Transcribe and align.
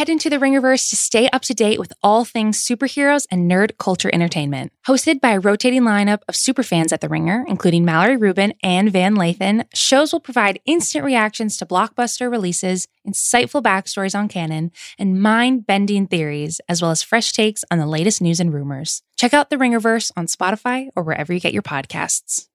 head 0.00 0.08
into 0.08 0.30
the 0.30 0.38
Ringerverse 0.38 0.88
to 0.88 0.96
stay 0.96 1.28
up 1.28 1.42
to 1.42 1.52
date 1.52 1.78
with 1.78 1.92
all 2.02 2.24
things 2.24 2.64
superheroes 2.66 3.26
and 3.30 3.50
nerd 3.50 3.76
culture 3.76 4.08
entertainment. 4.14 4.72
Hosted 4.86 5.20
by 5.20 5.32
a 5.32 5.40
rotating 5.40 5.82
lineup 5.82 6.20
of 6.26 6.34
superfans 6.34 6.90
at 6.90 7.02
The 7.02 7.08
Ringer, 7.10 7.44
including 7.46 7.84
Mallory 7.84 8.16
Rubin 8.16 8.54
and 8.62 8.90
Van 8.90 9.14
Lathan, 9.14 9.66
shows 9.74 10.10
will 10.10 10.20
provide 10.20 10.58
instant 10.64 11.04
reactions 11.04 11.58
to 11.58 11.66
blockbuster 11.66 12.30
releases, 12.30 12.88
insightful 13.06 13.62
backstories 13.62 14.18
on 14.18 14.28
canon, 14.28 14.72
and 14.98 15.20
mind 15.20 15.66
bending 15.66 16.06
theories, 16.06 16.62
as 16.66 16.80
well 16.80 16.92
as 16.92 17.02
fresh 17.02 17.32
takes 17.32 17.62
on 17.70 17.76
the 17.76 17.84
latest 17.84 18.22
news 18.22 18.40
and 18.40 18.54
rumors. 18.54 19.02
Check 19.16 19.34
out 19.34 19.50
The 19.50 19.56
Ringerverse 19.56 20.12
on 20.16 20.28
Spotify 20.28 20.88
or 20.96 21.02
wherever 21.02 21.30
you 21.34 21.40
get 21.40 21.52
your 21.52 21.60
podcasts. 21.60 22.48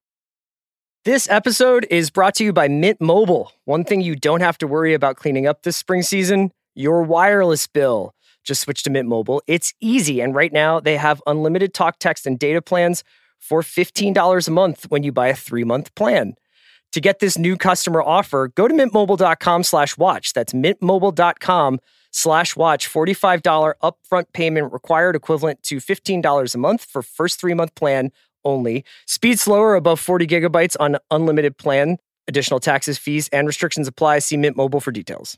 This 1.03 1.29
episode 1.29 1.85
is 1.91 2.09
brought 2.09 2.33
to 2.37 2.43
you 2.43 2.53
by 2.53 2.69
Mint 2.69 2.99
Mobile. 2.99 3.51
One 3.65 3.83
thing 3.83 4.01
you 4.01 4.15
don't 4.15 4.41
have 4.41 4.57
to 4.57 4.65
worry 4.65 4.95
about 4.95 5.17
cleaning 5.17 5.45
up 5.45 5.61
this 5.61 5.77
spring 5.77 6.01
season 6.01 6.49
your 6.75 7.03
wireless 7.03 7.67
bill. 7.67 8.13
Just 8.43 8.61
switch 8.61 8.83
to 8.83 8.89
Mint 8.89 9.09
Mobile. 9.09 9.41
It's 9.47 9.73
easy. 9.81 10.21
And 10.21 10.35
right 10.35 10.53
now, 10.53 10.79
they 10.79 10.97
have 10.97 11.21
unlimited 11.25 11.73
talk, 11.73 11.97
text, 11.99 12.27
and 12.27 12.37
data 12.37 12.61
plans 12.61 13.03
for 13.39 13.61
$15 13.61 14.47
a 14.47 14.51
month 14.51 14.85
when 14.89 15.03
you 15.03 15.11
buy 15.11 15.27
a 15.27 15.35
three 15.35 15.63
month 15.63 15.93
plan. 15.95 16.35
To 16.93 17.01
get 17.01 17.19
this 17.19 17.37
new 17.37 17.57
customer 17.57 18.01
offer, 18.01 18.47
go 18.55 18.67
to 18.67 18.73
mintmobile.com 18.73 19.63
slash 19.63 19.97
watch. 19.97 20.31
That's 20.31 20.53
mintmobile.com 20.53 21.79
slash 22.11 22.55
watch. 22.55 22.87
$45 22.87 23.73
upfront 23.83 24.25
payment 24.31 24.71
required, 24.71 25.15
equivalent 25.15 25.61
to 25.63 25.77
$15 25.77 26.55
a 26.55 26.57
month 26.57 26.85
for 26.85 27.01
first 27.01 27.39
three 27.39 27.53
month 27.53 27.75
plan 27.75 28.11
only. 28.45 28.85
Speed 29.07 29.39
slower 29.39 29.75
above 29.75 29.99
40 29.99 30.25
gigabytes 30.25 30.77
on 30.79 30.97
unlimited 31.11 31.57
plan. 31.57 31.97
Additional 32.27 32.59
taxes, 32.59 32.97
fees, 32.97 33.27
and 33.29 33.45
restrictions 33.45 33.87
apply. 33.87 34.19
See 34.19 34.37
Mint 34.37 34.55
Mobile 34.55 34.79
for 34.79 34.91
details. 34.91 35.37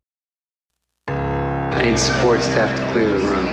I 1.71 1.83
need 1.83 1.97
support 1.97 2.41
staff 2.41 2.77
to 2.77 2.91
clear 2.91 3.07
the 3.07 3.25
room. 3.25 3.45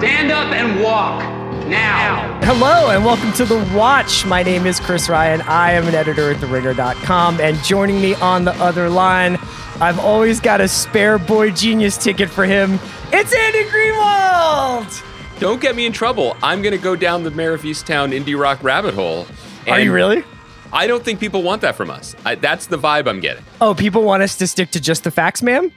Stand 0.00 0.32
up 0.32 0.52
and 0.52 0.82
walk 0.82 1.22
now. 1.68 2.40
Hello 2.42 2.90
and 2.90 3.04
welcome 3.04 3.32
to 3.34 3.44
The 3.44 3.58
Watch. 3.76 4.24
My 4.24 4.42
name 4.42 4.66
is 4.66 4.80
Chris 4.80 5.08
Ryan. 5.08 5.42
I 5.42 5.72
am 5.72 5.86
an 5.86 5.94
editor 5.94 6.30
at 6.30 6.38
TheRinger.com. 6.38 7.40
And 7.40 7.56
joining 7.64 8.00
me 8.00 8.14
on 8.16 8.44
the 8.44 8.52
other 8.54 8.88
line, 8.88 9.36
I've 9.80 9.98
always 9.98 10.40
got 10.40 10.60
a 10.60 10.68
spare 10.68 11.18
boy 11.18 11.50
genius 11.50 11.96
ticket 11.96 12.30
for 12.30 12.44
him. 12.44 12.78
It's 13.12 13.34
Andy 13.34 13.64
Greenwald. 13.64 15.02
Don't 15.38 15.60
get 15.60 15.76
me 15.76 15.86
in 15.86 15.92
trouble. 15.92 16.36
I'm 16.42 16.62
going 16.62 16.72
to 16.76 16.82
go 16.82 16.96
down 16.96 17.24
the 17.24 17.30
Mare 17.30 17.52
of 17.52 17.62
Easttown 17.62 18.18
indie 18.18 18.38
rock 18.38 18.62
rabbit 18.62 18.94
hole. 18.94 19.26
Are 19.68 19.78
you 19.78 19.92
really? 19.92 20.24
I 20.72 20.86
don't 20.86 21.04
think 21.04 21.20
people 21.20 21.42
want 21.42 21.62
that 21.62 21.76
from 21.76 21.90
us. 21.90 22.16
I, 22.24 22.36
that's 22.36 22.66
the 22.66 22.78
vibe 22.78 23.06
I'm 23.06 23.20
getting. 23.20 23.44
Oh, 23.60 23.74
people 23.74 24.02
want 24.02 24.22
us 24.22 24.36
to 24.38 24.46
stick 24.46 24.70
to 24.72 24.80
just 24.80 25.04
the 25.04 25.10
facts, 25.10 25.42
ma'am? 25.42 25.70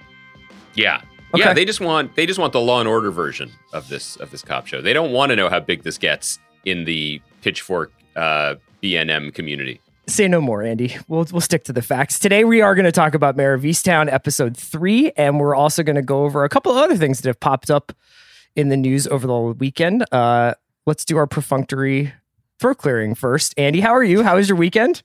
Yeah. 0.75 1.01
Okay. 1.33 1.43
Yeah, 1.43 1.53
they 1.53 1.65
just 1.65 1.79
want 1.79 2.15
they 2.15 2.25
just 2.25 2.39
want 2.39 2.53
the 2.53 2.61
Law 2.61 2.79
and 2.79 2.89
Order 2.89 3.11
version 3.11 3.51
of 3.71 3.87
this 3.87 4.15
of 4.17 4.31
this 4.31 4.41
cop 4.41 4.65
show. 4.65 4.81
They 4.81 4.93
don't 4.93 5.11
want 5.11 5.29
to 5.29 5.35
know 5.35 5.49
how 5.49 5.59
big 5.59 5.83
this 5.83 5.97
gets 5.97 6.39
in 6.65 6.85
the 6.85 7.21
pitchfork 7.41 7.91
uh, 8.15 8.55
BNM 8.81 9.33
community. 9.33 9.79
Say 10.07 10.27
no 10.27 10.41
more, 10.41 10.63
Andy. 10.63 10.95
We'll 11.07 11.27
we'll 11.31 11.41
stick 11.41 11.65
to 11.65 11.73
the 11.73 11.83
facts. 11.83 12.17
Today 12.17 12.43
we 12.43 12.61
are 12.61 12.73
going 12.73 12.85
to 12.85 12.91
talk 12.91 13.13
about 13.13 13.37
Mare 13.37 13.53
of 13.53 13.61
Easttown 13.61 14.11
episode 14.11 14.57
three, 14.57 15.11
and 15.15 15.39
we're 15.39 15.55
also 15.55 15.83
going 15.83 15.97
to 15.97 16.01
go 16.01 16.23
over 16.23 16.43
a 16.43 16.49
couple 16.49 16.71
of 16.71 16.79
other 16.79 16.97
things 16.97 17.21
that 17.21 17.29
have 17.29 17.39
popped 17.39 17.69
up 17.69 17.93
in 18.55 18.69
the 18.69 18.77
news 18.77 19.05
over 19.05 19.27
the 19.27 19.37
weekend. 19.37 20.03
Uh, 20.11 20.55
let's 20.87 21.05
do 21.05 21.17
our 21.17 21.27
perfunctory 21.27 22.11
throat 22.59 22.79
clearing 22.79 23.13
first. 23.13 23.53
Andy, 23.55 23.81
how 23.81 23.91
are 23.93 24.03
you? 24.03 24.23
How 24.23 24.35
was 24.35 24.49
your 24.49 24.57
weekend? 24.57 25.03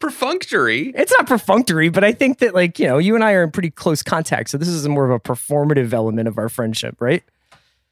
Perfunctory. 0.00 0.92
It's 0.94 1.12
not 1.16 1.26
perfunctory, 1.26 1.88
but 1.88 2.04
I 2.04 2.12
think 2.12 2.38
that 2.38 2.54
like 2.54 2.78
you 2.78 2.86
know 2.86 2.98
you 2.98 3.14
and 3.14 3.24
I 3.24 3.32
are 3.32 3.42
in 3.44 3.50
pretty 3.50 3.70
close 3.70 4.02
contact, 4.02 4.50
so 4.50 4.58
this 4.58 4.68
is 4.68 4.86
more 4.88 5.04
of 5.04 5.10
a 5.10 5.20
performative 5.20 5.92
element 5.92 6.28
of 6.28 6.36
our 6.38 6.48
friendship, 6.48 6.96
right? 7.00 7.22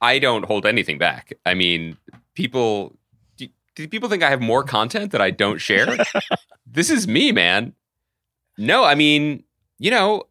I 0.01 0.19
don't 0.19 0.45
hold 0.45 0.67
anything 0.67 0.99
back. 0.99 1.33
I 1.47 1.55
mean, 1.55 1.97
people 2.35 2.97
do, 3.37 3.47
do 3.77 3.87
people 3.89 4.09
think 4.09 4.23
I 4.23 4.31
have 4.31 4.41
more 4.41 4.65
content 4.65 5.13
that 5.13 5.21
I 5.21 5.31
don't 5.31 5.59
share? 5.59 5.97
this 6.67 6.91
is 6.91 7.07
me, 7.07 7.33
man. 7.33 7.73
No, 8.59 8.85
I 8.85 8.95
mean, 8.95 9.45
you 9.79 9.91
know, 9.91 10.25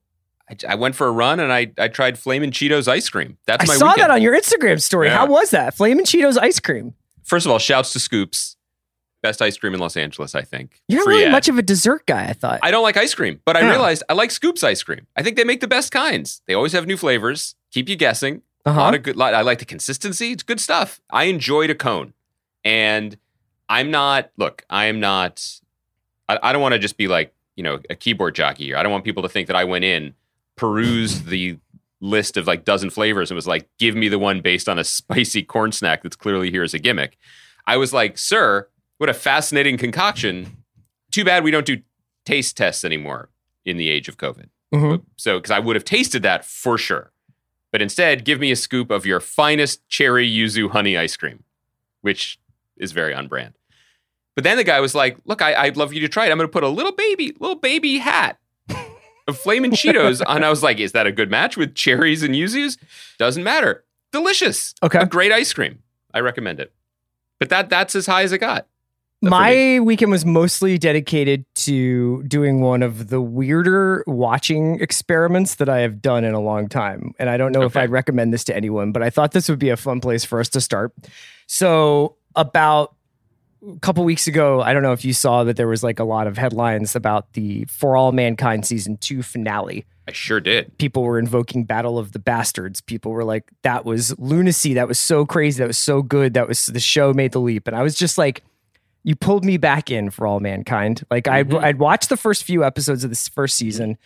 I, 0.49 0.73
I 0.73 0.75
went 0.75 0.95
for 0.95 1.07
a 1.07 1.11
run 1.11 1.39
and 1.39 1.51
I 1.51 1.71
I 1.77 1.87
tried 1.87 2.19
Flamin' 2.19 2.51
Cheetos 2.51 2.87
ice 2.87 3.09
cream. 3.09 3.37
That's 3.47 3.63
I 3.63 3.73
my 3.73 3.77
saw 3.77 3.87
weekend. 3.87 4.01
that 4.01 4.11
on 4.11 4.21
your 4.21 4.37
Instagram 4.37 4.81
story. 4.81 5.07
Yeah. 5.07 5.17
How 5.17 5.25
was 5.25 5.51
that? 5.51 5.75
Flamin' 5.75 6.05
Cheetos 6.05 6.37
ice 6.37 6.59
cream. 6.59 6.93
First 7.23 7.45
of 7.45 7.51
all, 7.51 7.59
shouts 7.59 7.93
to 7.93 7.99
Scoops. 7.99 8.57
Best 9.21 9.41
ice 9.41 9.57
cream 9.57 9.73
in 9.73 9.79
Los 9.79 9.95
Angeles, 9.95 10.33
I 10.33 10.41
think. 10.41 10.81
You're 10.87 11.01
not 11.01 11.03
Free 11.05 11.13
really 11.15 11.25
ad. 11.27 11.31
much 11.31 11.47
of 11.47 11.57
a 11.57 11.61
dessert 11.61 12.05
guy. 12.07 12.25
I 12.25 12.33
thought. 12.33 12.59
I 12.63 12.71
don't 12.71 12.81
like 12.83 12.97
ice 12.97 13.13
cream, 13.13 13.39
but 13.45 13.55
I 13.55 13.61
Yeah. 13.61 13.69
realized 13.71 14.01
I 14.09 14.13
like 14.13 14.31
Scoops 14.31 14.63
ice 14.63 14.81
cream. 14.81 15.05
I 15.15 15.21
think 15.23 15.37
they 15.37 15.43
make 15.43 15.59
the 15.61 15.67
best 15.67 15.91
kinds. 15.91 16.41
They 16.47 16.53
always 16.55 16.73
have 16.73 16.87
new 16.87 16.97
flavors, 16.97 17.55
keep 17.71 17.87
you 17.87 17.95
guessing. 17.95 18.41
A 18.65 18.69
Uh-huh. 18.69 18.79
lot 18.79 18.95
of 18.95 19.03
good. 19.03 19.15
Lot, 19.15 19.33
I 19.33 19.41
like 19.41 19.59
the 19.59 19.65
consistency. 19.65 20.31
It's 20.31 20.43
good 20.43 20.59
stuff. 20.59 21.01
I 21.11 21.25
enjoyed 21.25 21.69
a 21.69 21.75
cone, 21.75 22.13
and 22.63 23.17
I'm 23.69 23.89
not. 23.91 24.31
Look, 24.37 24.63
I 24.69 24.85
am 24.85 24.99
not. 24.99 25.43
I, 26.29 26.37
I 26.41 26.51
don't 26.53 26.61
want 26.61 26.73
to 26.73 26.79
just 26.79 26.97
be 26.97 27.07
like 27.07 27.33
you 27.55 27.63
know 27.63 27.79
a 27.89 27.95
keyboard 27.95 28.33
jockey 28.35 28.65
here. 28.65 28.77
I 28.77 28.83
don't 28.83 28.91
want 28.91 29.03
people 29.03 29.23
to 29.23 29.29
think 29.29 29.47
that 29.47 29.55
I 29.55 29.63
went 29.65 29.83
in, 29.85 30.13
perused 30.55 31.27
the 31.27 31.57
list 31.99 32.35
of 32.37 32.47
like 32.47 32.65
dozen 32.65 32.89
flavors 32.89 33.29
and 33.29 33.35
was 33.35 33.45
like, 33.47 33.69
give 33.77 33.95
me 33.95 34.09
the 34.09 34.17
one 34.19 34.41
based 34.41 34.67
on 34.67 34.79
a 34.79 34.83
spicy 34.99 35.43
corn 35.43 35.71
snack 35.71 36.01
that's 36.03 36.15
clearly 36.15 36.49
here 36.51 36.63
as 36.63 36.73
a 36.73 36.79
gimmick. 36.79 37.17
I 37.67 37.77
was 37.77 37.93
like, 37.93 38.17
sir, 38.17 38.67
what 39.01 39.09
a 39.09 39.15
fascinating 39.15 39.79
concoction. 39.79 40.57
Too 41.09 41.25
bad 41.25 41.43
we 41.43 41.49
don't 41.49 41.65
do 41.65 41.81
taste 42.23 42.55
tests 42.55 42.85
anymore 42.85 43.29
in 43.65 43.77
the 43.77 43.89
age 43.89 44.07
of 44.07 44.17
COVID. 44.17 44.45
Mhm. 44.71 45.03
So, 45.15 45.39
because 45.39 45.49
I 45.49 45.57
would 45.57 45.75
have 45.75 45.83
tasted 45.83 46.21
that 46.21 46.45
for 46.45 46.77
sure. 46.77 47.11
But 47.71 47.81
instead, 47.81 48.23
give 48.23 48.39
me 48.39 48.51
a 48.51 48.55
scoop 48.55 48.91
of 48.91 49.03
your 49.07 49.19
finest 49.19 49.81
cherry 49.89 50.29
yuzu 50.29 50.69
honey 50.69 50.97
ice 50.99 51.17
cream, 51.17 51.43
which 52.01 52.37
is 52.77 52.91
very 52.91 53.11
on 53.11 53.27
brand. 53.27 53.55
But 54.35 54.43
then 54.43 54.55
the 54.57 54.63
guy 54.63 54.79
was 54.79 54.93
like, 54.93 55.17
Look, 55.25 55.41
I, 55.41 55.55
I'd 55.55 55.77
love 55.77 55.93
you 55.93 55.99
to 56.01 56.07
try 56.07 56.27
it. 56.27 56.31
I'm 56.31 56.37
going 56.37 56.47
to 56.47 56.53
put 56.53 56.63
a 56.63 56.69
little 56.69 56.91
baby, 56.91 57.35
little 57.39 57.55
baby 57.55 57.97
hat 57.97 58.37
of 59.27 59.35
Flamin' 59.35 59.71
Cheetos. 59.71 60.21
and 60.27 60.45
I 60.45 60.49
was 60.51 60.61
like, 60.61 60.77
Is 60.79 60.91
that 60.91 61.07
a 61.07 61.11
good 61.11 61.31
match 61.31 61.57
with 61.57 61.73
cherries 61.73 62.21
and 62.21 62.35
yuzus? 62.35 62.77
Doesn't 63.17 63.43
matter. 63.43 63.83
Delicious. 64.11 64.75
Okay. 64.83 64.99
A 64.99 65.07
great 65.07 65.31
ice 65.31 65.53
cream. 65.53 65.79
I 66.13 66.19
recommend 66.19 66.59
it. 66.59 66.71
But 67.39 67.49
that 67.49 67.71
that's 67.71 67.95
as 67.95 68.05
high 68.05 68.21
as 68.21 68.31
it 68.31 68.37
got. 68.37 68.67
My 69.23 69.79
weekend 69.81 70.11
was 70.11 70.25
mostly 70.25 70.79
dedicated 70.79 71.45
to 71.55 72.23
doing 72.23 72.61
one 72.61 72.81
of 72.81 73.09
the 73.09 73.21
weirder 73.21 74.03
watching 74.07 74.79
experiments 74.79 75.55
that 75.55 75.69
I 75.69 75.79
have 75.81 76.01
done 76.01 76.23
in 76.23 76.33
a 76.33 76.39
long 76.39 76.67
time. 76.67 77.13
And 77.19 77.29
I 77.29 77.37
don't 77.37 77.51
know 77.51 77.61
if 77.61 77.77
I'd 77.77 77.91
recommend 77.91 78.33
this 78.33 78.43
to 78.45 78.55
anyone, 78.55 78.91
but 78.91 79.03
I 79.03 79.11
thought 79.11 79.31
this 79.31 79.47
would 79.47 79.59
be 79.59 79.69
a 79.69 79.77
fun 79.77 80.01
place 80.01 80.25
for 80.25 80.39
us 80.39 80.49
to 80.49 80.61
start. 80.61 80.91
So, 81.45 82.15
about 82.35 82.95
a 83.67 83.79
couple 83.79 84.03
weeks 84.05 84.25
ago, 84.25 84.61
I 84.61 84.73
don't 84.73 84.81
know 84.81 84.93
if 84.93 85.05
you 85.05 85.13
saw 85.13 85.43
that 85.43 85.55
there 85.55 85.67
was 85.67 85.83
like 85.83 85.99
a 85.99 86.03
lot 86.03 86.25
of 86.25 86.37
headlines 86.37 86.95
about 86.95 87.33
the 87.33 87.65
For 87.65 87.95
All 87.95 88.11
Mankind 88.11 88.65
season 88.65 88.97
two 88.97 89.21
finale. 89.21 89.85
I 90.07 90.13
sure 90.13 90.39
did. 90.39 90.75
people 90.79 91.03
were 91.03 91.19
invoking 91.19 91.65
Battle 91.65 91.99
of 91.99 92.11
the 92.11 92.19
Bastards. 92.19 92.81
People 92.81 93.11
were 93.11 93.23
like, 93.23 93.51
that 93.61 93.85
was 93.85 94.17
lunacy. 94.17 94.73
That 94.73 94.87
was 94.87 94.97
so 94.97 95.27
crazy. 95.27 95.59
That 95.59 95.67
was 95.67 95.77
so 95.77 96.01
good. 96.01 96.33
That 96.33 96.47
was 96.47 96.65
the 96.65 96.79
show 96.79 97.13
made 97.13 97.33
the 97.33 97.39
leap. 97.39 97.67
And 97.67 97.75
I 97.75 97.83
was 97.83 97.95
just 97.95 98.17
like, 98.17 98.43
you 99.03 99.15
pulled 99.15 99.43
me 99.45 99.57
back 99.57 99.89
in 99.91 100.09
for 100.11 100.27
all 100.27 100.39
mankind. 100.39 101.03
Like 101.09 101.27
I, 101.27 101.43
Mhm. 101.43 101.63
I'd 101.63 101.79
watched 101.79 102.09
the 102.09 102.17
first 102.17 102.43
few 102.43 102.63
episodes 102.63 103.03
of 103.03 103.09
this 103.09 103.27
first 103.27 103.57
season. 103.57 103.97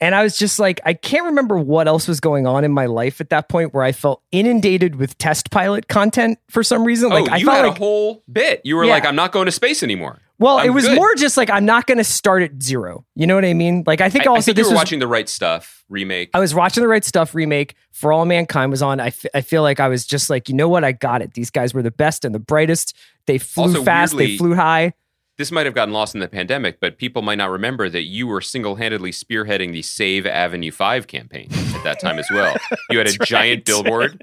And 0.00 0.14
I 0.14 0.22
was 0.22 0.38
just 0.38 0.60
like, 0.60 0.80
I 0.84 0.94
can't 0.94 1.24
remember 1.24 1.58
what 1.58 1.88
else 1.88 2.06
was 2.06 2.20
going 2.20 2.46
on 2.46 2.62
in 2.62 2.70
my 2.70 2.86
life 2.86 3.20
at 3.20 3.30
that 3.30 3.48
point 3.48 3.74
where 3.74 3.82
I 3.82 3.90
felt 3.90 4.22
inundated 4.30 4.94
with 4.94 5.18
test 5.18 5.50
pilot 5.50 5.88
content 5.88 6.38
for 6.48 6.62
some 6.62 6.84
reason. 6.84 7.08
Like 7.10 7.28
oh, 7.28 7.32
I 7.34 7.38
you 7.38 7.46
felt 7.46 7.56
had 7.56 7.66
like 7.66 7.74
a 7.76 7.78
whole 7.80 8.22
bit. 8.30 8.60
You 8.62 8.76
were 8.76 8.84
Yeah. 8.84 8.92
like, 8.92 9.04
I'm 9.04 9.16
not 9.16 9.32
going 9.32 9.46
to 9.46 9.50
space 9.52 9.82
anymore. 9.82 10.20
Well, 10.38 10.58
I'm 10.58 10.66
it 10.66 10.70
was 10.70 10.86
good. 10.86 10.96
more 10.96 11.14
just 11.16 11.36
like 11.36 11.50
I'm 11.50 11.64
not 11.64 11.86
going 11.86 11.98
to 11.98 12.04
start 12.04 12.42
at 12.42 12.62
zero. 12.62 13.04
You 13.14 13.26
know 13.26 13.34
what 13.34 13.44
I 13.44 13.54
mean? 13.54 13.82
Like 13.86 14.00
I 14.00 14.08
think 14.10 14.26
I, 14.26 14.30
I 14.30 14.34
also 14.34 14.46
think 14.46 14.56
this 14.56 14.64
you 14.66 14.70
were 14.70 14.74
was 14.74 14.80
watching 14.80 14.98
the 15.00 15.06
right 15.08 15.28
stuff 15.28 15.84
remake. 15.88 16.30
I 16.34 16.40
was 16.40 16.54
watching 16.54 16.82
the 16.82 16.88
right 16.88 17.04
stuff 17.04 17.34
remake 17.34 17.74
for 17.92 18.12
all 18.12 18.24
mankind 18.24 18.70
was 18.70 18.82
on. 18.82 19.00
I, 19.00 19.08
f- 19.08 19.26
I 19.34 19.40
feel 19.40 19.62
like 19.62 19.80
I 19.80 19.88
was 19.88 20.06
just 20.06 20.30
like, 20.30 20.48
you 20.48 20.54
know 20.54 20.68
what? 20.68 20.84
I 20.84 20.92
got 20.92 21.22
it. 21.22 21.34
These 21.34 21.50
guys 21.50 21.74
were 21.74 21.82
the 21.82 21.90
best 21.90 22.24
and 22.24 22.34
the 22.34 22.38
brightest. 22.38 22.94
They 23.26 23.38
flew 23.38 23.64
Also, 23.64 23.82
fast. 23.84 24.16
they 24.16 24.36
flew 24.36 24.54
high. 24.54 24.92
this 25.38 25.50
might 25.52 25.66
have 25.66 25.74
gotten 25.74 25.92
lost 25.94 26.14
in 26.14 26.20
the 26.20 26.28
pandemic, 26.28 26.78
but 26.80 26.98
people 26.98 27.22
might 27.22 27.38
not 27.38 27.50
remember 27.50 27.88
that 27.88 28.04
you 28.04 28.26
were 28.26 28.40
single-handedly 28.40 29.10
spearheading 29.12 29.72
the 29.72 29.82
Save 29.82 30.26
Avenue 30.26 30.70
Five 30.70 31.06
campaign 31.06 31.48
at 31.74 31.84
that 31.84 32.00
time 32.00 32.18
as 32.18 32.26
well. 32.30 32.56
You 32.90 32.98
had 32.98 33.06
a 33.08 33.12
That's 33.12 33.28
giant 33.28 33.58
right. 33.58 33.64
billboard 33.64 34.22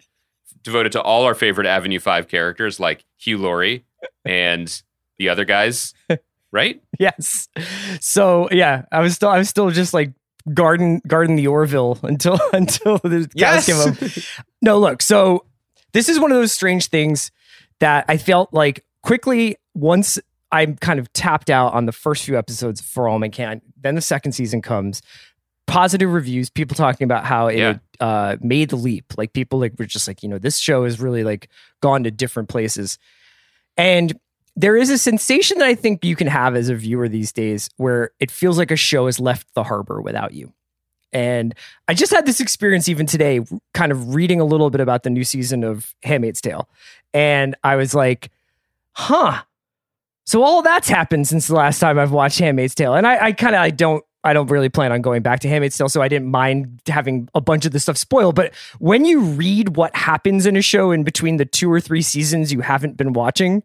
devoted 0.63 0.91
to 0.94 1.01
all 1.01 1.23
our 1.25 1.35
favorite 1.35 1.67
Avenue 1.67 2.00
Five 2.00 2.27
characters, 2.27 2.79
like 2.79 3.06
Hugh 3.17 3.38
Laurie 3.38 3.85
and 4.23 4.81
the 5.17 5.29
other 5.29 5.45
guys. 5.45 5.94
Right? 6.51 6.81
Yes. 6.97 7.50
So 8.00 8.47
yeah, 8.50 8.83
I 8.89 9.01
was 9.01 9.13
still 9.13 9.27
I 9.27 9.38
was 9.39 9.50
still 9.50 9.71
just 9.71 9.94
like 9.94 10.13
garden 10.53 11.01
garden 11.06 11.35
the 11.35 11.47
Orville 11.47 12.00
until 12.03 12.39
until 12.53 12.97
the 13.00 13.27
guys 13.38 13.65
came 13.65 13.75
up. 13.75 13.94
No, 14.62 14.79
look. 14.79 15.01
So 15.01 15.44
this 15.91 16.07
is 16.07 16.17
one 16.17 16.31
of 16.31 16.38
those 16.38 16.53
strange 16.53 16.88
things 16.88 17.29
that 17.81 18.06
I 18.07 18.15
felt 18.15 18.53
like 18.53 18.85
quickly 19.03 19.57
once 19.73 20.17
I'm 20.50 20.77
kind 20.77 20.97
of 20.97 21.12
tapped 21.12 21.50
out 21.50 21.73
on 21.73 21.88
the 21.88 21.91
first 21.91 22.23
few 22.23 22.38
episodes 22.38 22.79
for 22.79 23.09
all 23.09 23.19
mankind. 23.19 23.62
Then 23.81 23.95
the 23.95 24.01
second 24.01 24.31
season 24.31 24.62
comes. 24.62 25.01
Positive 25.67 26.09
reviews, 26.09 26.50
people 26.50 26.75
talking 26.75 27.03
about 27.03 27.25
how 27.25 27.47
it 27.47 27.57
Yeah. 27.57 27.77
uh, 28.00 28.38
made 28.39 28.69
the 28.69 28.77
leap. 28.77 29.13
Like 29.17 29.33
people 29.33 29.59
like 29.59 29.73
were 29.77 29.85
just 29.88 30.07
like, 30.07 30.23
you 30.23 30.29
know, 30.29 30.38
this 30.38 30.57
show 30.57 30.85
has 30.85 31.01
really 31.01 31.25
like 31.25 31.50
gone 31.81 32.06
to 32.06 32.12
different 32.12 32.47
places. 32.47 32.97
And 33.75 34.17
there 34.55 34.77
is 34.77 34.89
a 34.89 34.97
sensation 34.97 35.57
that 35.59 35.67
I 35.67 35.75
think 35.75 36.05
you 36.05 36.15
can 36.15 36.27
have 36.27 36.55
as 36.55 36.69
a 36.69 36.75
viewer 36.75 37.09
these 37.09 37.33
days 37.33 37.69
where 37.77 38.11
it 38.19 38.31
feels 38.31 38.57
like 38.57 38.71
a 38.71 38.75
show 38.75 39.07
has 39.07 39.19
left 39.19 39.53
the 39.53 39.63
harbor 39.63 40.01
without 40.01 40.33
you. 40.33 40.53
And 41.11 41.55
I 41.87 41.93
just 41.93 42.11
had 42.11 42.25
this 42.25 42.39
experience 42.39 42.89
even 42.89 43.05
today, 43.05 43.41
kind 43.73 43.91
of 43.91 44.15
reading 44.15 44.41
a 44.41 44.45
little 44.45 44.69
bit 44.69 44.81
about 44.81 45.03
the 45.03 45.09
new 45.09 45.23
season 45.23 45.63
of 45.63 45.93
Handmaid's 46.03 46.41
Tale. 46.41 46.67
And 47.13 47.55
I 47.63 47.75
was 47.75 47.93
like, 47.95 48.31
huh. 48.93 49.43
So 50.25 50.43
all 50.43 50.61
that's 50.61 50.89
happened 50.89 51.27
since 51.27 51.47
the 51.47 51.55
last 51.55 51.79
time 51.79 51.99
I've 51.99 52.11
watched 52.11 52.39
Handmaid's 52.39 52.75
Tale. 52.75 52.95
And 52.95 53.07
I, 53.07 53.25
I 53.25 53.31
kind 53.31 53.55
of 53.55 53.61
I 53.61 53.69
don't 53.69 54.03
I 54.25 54.33
don't 54.33 54.49
really 54.49 54.69
plan 54.69 54.91
on 54.91 55.01
going 55.01 55.21
back 55.21 55.39
to 55.41 55.47
Handmaid's 55.47 55.77
Tale, 55.77 55.87
so 55.87 56.01
I 56.01 56.07
didn't 56.07 56.29
mind 56.29 56.81
having 56.87 57.29
a 57.35 57.41
bunch 57.41 57.65
of 57.65 57.71
the 57.73 57.79
stuff 57.79 57.95
spoiled. 57.95 58.35
But 58.35 58.53
when 58.79 59.05
you 59.05 59.21
read 59.21 59.77
what 59.77 59.95
happens 59.95 60.47
in 60.47 60.57
a 60.57 60.63
show 60.63 60.91
in 60.91 61.03
between 61.03 61.37
the 61.37 61.45
two 61.45 61.71
or 61.71 61.79
three 61.79 62.01
seasons 62.01 62.51
you 62.51 62.61
haven't 62.61 62.97
been 62.97 63.13
watching, 63.13 63.63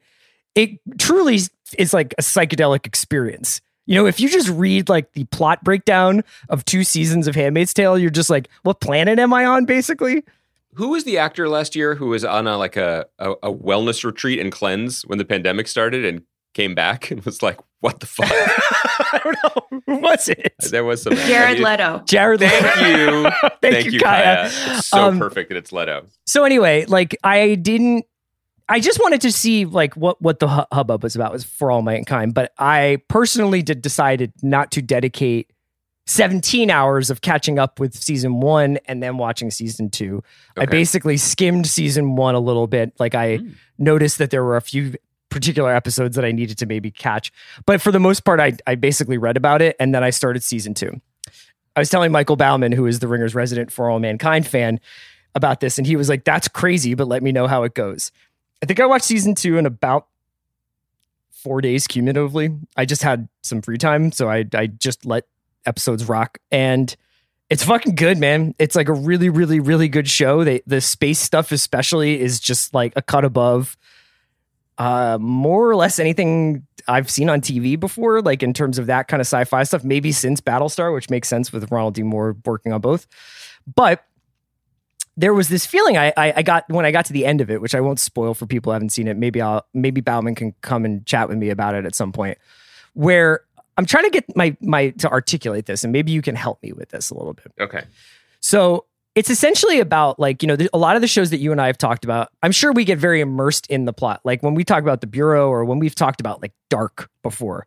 it 0.54 0.78
truly 0.98 1.40
is 1.78 1.92
like 1.92 2.14
a 2.18 2.22
psychedelic 2.22 2.86
experience. 2.86 3.60
You 3.86 3.94
know, 3.96 4.06
if 4.06 4.20
you 4.20 4.28
just 4.28 4.48
read 4.48 4.88
like 4.88 5.12
the 5.14 5.24
plot 5.24 5.64
breakdown 5.64 6.22
of 6.48 6.64
two 6.64 6.84
seasons 6.84 7.26
of 7.26 7.34
Handmaid's 7.34 7.74
Tale, 7.74 7.98
you're 7.98 8.10
just 8.10 8.30
like, 8.30 8.48
what 8.62 8.80
planet 8.80 9.18
am 9.18 9.32
I 9.34 9.44
on, 9.44 9.64
basically? 9.64 10.22
Who 10.74 10.90
was 10.90 11.02
the 11.04 11.18
actor 11.18 11.48
last 11.48 11.74
year 11.74 11.96
who 11.96 12.06
was 12.06 12.24
on 12.24 12.46
a 12.46 12.56
like 12.56 12.76
a, 12.76 13.06
a, 13.18 13.32
a 13.42 13.52
wellness 13.52 14.04
retreat 14.04 14.38
and 14.38 14.52
cleanse 14.52 15.02
when 15.02 15.18
the 15.18 15.24
pandemic 15.24 15.66
started 15.66 16.04
and 16.04 16.22
came 16.54 16.74
back 16.76 17.10
and 17.10 17.24
was 17.24 17.42
like, 17.42 17.58
"What 17.80 17.98
the 17.98 18.06
fuck?" 18.06 18.28
I 18.32 19.20
don't 19.24 19.36
know. 19.72 19.80
Who 19.86 19.98
was 20.00 20.28
it? 20.28 20.54
there 20.70 20.84
was 20.84 21.02
some 21.02 21.14
Jared 21.14 21.50
I 21.50 21.54
mean, 21.54 21.62
Leto. 21.64 22.02
Jared 22.06 22.40
Thank 22.40 22.76
you, 22.98 23.22
Thank, 23.40 23.60
thank 23.60 23.84
you, 23.86 23.92
you, 23.92 24.00
Kaya. 24.00 24.48
Kaya. 24.50 24.76
It's 24.76 24.86
so 24.86 25.08
Um, 25.08 25.18
perfect 25.18 25.48
that 25.48 25.56
it's 25.56 25.72
Leto. 25.72 26.06
So 26.26 26.44
anyway, 26.44 26.84
like 26.86 27.16
I 27.24 27.56
didn't 27.56 28.04
I 28.70 28.78
just 28.80 29.00
wanted 29.00 29.20
to 29.22 29.32
see 29.32 29.64
like 29.64 29.94
what 29.96 30.22
what 30.22 30.38
the 30.38 30.46
hubbub 30.72 31.02
was 31.02 31.16
about 31.16 31.32
was 31.32 31.44
for 31.44 31.70
all 31.70 31.82
mankind, 31.82 32.34
but 32.34 32.52
I 32.58 32.98
personally 33.08 33.62
did 33.62 33.82
decided 33.82 34.32
not 34.42 34.70
to 34.72 34.80
dedicate 34.82 35.50
17 36.06 36.70
hours 36.70 37.10
of 37.10 37.20
catching 37.20 37.58
up 37.58 37.78
with 37.78 37.94
season 37.94 38.40
1 38.40 38.78
and 38.86 39.02
then 39.02 39.16
watching 39.18 39.50
season 39.50 39.90
2. 39.90 40.22
I 40.56 40.66
basically 40.66 41.16
skimmed 41.16 41.66
season 41.66 42.16
1 42.16 42.34
a 42.34 42.40
little 42.40 42.66
bit. 42.66 42.92
Like 42.98 43.14
I 43.14 43.38
Mm. 43.38 43.54
noticed 43.78 44.18
that 44.18 44.30
there 44.30 44.44
were 44.44 44.56
a 44.56 44.62
few 44.62 44.94
particular 45.30 45.74
episodes 45.74 46.16
that 46.16 46.24
I 46.24 46.32
needed 46.32 46.58
to 46.58 46.66
maybe 46.66 46.90
catch. 46.90 47.32
But 47.66 47.80
for 47.80 47.92
the 47.92 48.00
most 48.00 48.24
part 48.24 48.38
I 48.40 48.52
I 48.66 48.76
basically 48.76 49.18
read 49.18 49.36
about 49.36 49.62
it 49.62 49.74
and 49.80 49.92
then 49.94 50.04
I 50.04 50.10
started 50.10 50.44
season 50.44 50.74
2. 50.74 51.00
I 51.76 51.80
was 51.80 51.90
telling 51.90 52.12
Michael 52.12 52.36
Baumann, 52.36 52.72
who 52.72 52.86
is 52.86 53.00
the 53.00 53.08
Ringer's 53.08 53.34
resident 53.34 53.70
For 53.72 53.90
All 53.90 53.98
Mankind 53.98 54.46
fan, 54.46 54.78
about 55.36 55.60
this, 55.60 55.78
and 55.78 55.86
he 55.86 55.94
was 55.94 56.08
like, 56.08 56.24
"That's 56.24 56.48
crazy, 56.48 56.94
but 56.94 57.06
let 57.06 57.22
me 57.22 57.30
know 57.30 57.46
how 57.46 57.62
it 57.62 57.74
goes." 57.74 58.10
I 58.62 58.66
think 58.66 58.80
I 58.80 58.86
watched 58.86 59.06
season 59.06 59.34
two 59.34 59.58
in 59.58 59.66
about 59.66 60.06
four 61.30 61.60
days 61.60 61.86
cumulatively. 61.86 62.50
I 62.76 62.84
just 62.84 63.02
had 63.02 63.28
some 63.42 63.62
free 63.62 63.78
time, 63.78 64.12
so 64.12 64.28
I 64.28 64.44
I 64.54 64.66
just 64.66 65.06
let 65.06 65.24
episodes 65.66 66.08
rock, 66.08 66.38
and 66.50 66.94
it's 67.48 67.64
fucking 67.64 67.94
good, 67.94 68.18
man. 68.18 68.54
It's 68.58 68.76
like 68.76 68.88
a 68.88 68.92
really, 68.92 69.28
really, 69.28 69.60
really 69.60 69.88
good 69.88 70.08
show. 70.08 70.44
They 70.44 70.62
the 70.66 70.80
space 70.80 71.18
stuff, 71.18 71.52
especially, 71.52 72.20
is 72.20 72.38
just 72.40 72.74
like 72.74 72.92
a 72.96 73.02
cut 73.02 73.24
above. 73.24 73.76
Uh, 74.78 75.18
more 75.20 75.68
or 75.68 75.76
less 75.76 75.98
anything 75.98 76.66
I've 76.88 77.10
seen 77.10 77.28
on 77.28 77.42
TV 77.42 77.78
before, 77.78 78.22
like 78.22 78.42
in 78.42 78.54
terms 78.54 78.78
of 78.78 78.86
that 78.86 79.08
kind 79.08 79.20
of 79.20 79.26
sci-fi 79.26 79.62
stuff. 79.64 79.84
Maybe 79.84 80.12
since 80.12 80.40
Battlestar, 80.40 80.94
which 80.94 81.10
makes 81.10 81.28
sense 81.28 81.52
with 81.52 81.70
Ronald 81.70 81.94
D. 81.94 82.02
Moore 82.02 82.36
working 82.46 82.72
on 82.72 82.80
both. 82.80 83.06
But 83.74 84.04
there 85.20 85.34
was 85.34 85.48
this 85.48 85.66
feeling 85.66 85.96
I, 85.98 86.12
I 86.16 86.32
I 86.36 86.42
got 86.42 86.64
when 86.68 86.84
I 86.86 86.90
got 86.90 87.04
to 87.06 87.12
the 87.12 87.26
end 87.26 87.40
of 87.40 87.50
it, 87.50 87.60
which 87.60 87.74
I 87.74 87.80
won't 87.80 88.00
spoil 88.00 88.34
for 88.34 88.46
people 88.46 88.70
who 88.70 88.74
haven't 88.74 88.90
seen 88.90 89.08
it. 89.08 89.16
Maybe 89.16 89.40
I'll 89.40 89.66
maybe 89.74 90.00
Baumann 90.00 90.34
can 90.34 90.54
come 90.62 90.84
and 90.84 91.04
chat 91.06 91.28
with 91.28 91.38
me 91.38 91.50
about 91.50 91.74
it 91.74 91.84
at 91.84 91.94
some 91.94 92.12
point. 92.12 92.38
Where 92.94 93.42
I'm 93.76 93.86
trying 93.86 94.04
to 94.04 94.10
get 94.10 94.36
my 94.36 94.56
my 94.60 94.90
to 94.90 95.10
articulate 95.10 95.66
this, 95.66 95.84
and 95.84 95.92
maybe 95.92 96.12
you 96.12 96.22
can 96.22 96.34
help 96.34 96.62
me 96.62 96.72
with 96.72 96.88
this 96.88 97.10
a 97.10 97.14
little 97.14 97.34
bit. 97.34 97.52
Okay. 97.60 97.84
So 98.40 98.86
it's 99.14 99.28
essentially 99.30 99.80
about 99.80 100.18
like 100.18 100.42
you 100.42 100.46
know 100.46 100.56
a 100.72 100.78
lot 100.78 100.96
of 100.96 101.02
the 101.02 101.08
shows 101.08 101.30
that 101.30 101.38
you 101.38 101.52
and 101.52 101.60
I 101.60 101.66
have 101.66 101.78
talked 101.78 102.04
about. 102.04 102.28
I'm 102.42 102.52
sure 102.52 102.72
we 102.72 102.84
get 102.84 102.98
very 102.98 103.20
immersed 103.20 103.66
in 103.68 103.84
the 103.84 103.92
plot. 103.92 104.20
Like 104.24 104.42
when 104.42 104.54
we 104.54 104.64
talk 104.64 104.82
about 104.82 105.00
the 105.00 105.06
Bureau, 105.06 105.48
or 105.48 105.64
when 105.64 105.78
we've 105.78 105.94
talked 105.94 106.20
about 106.20 106.40
like 106.42 106.52
Dark 106.68 107.10
before 107.22 107.66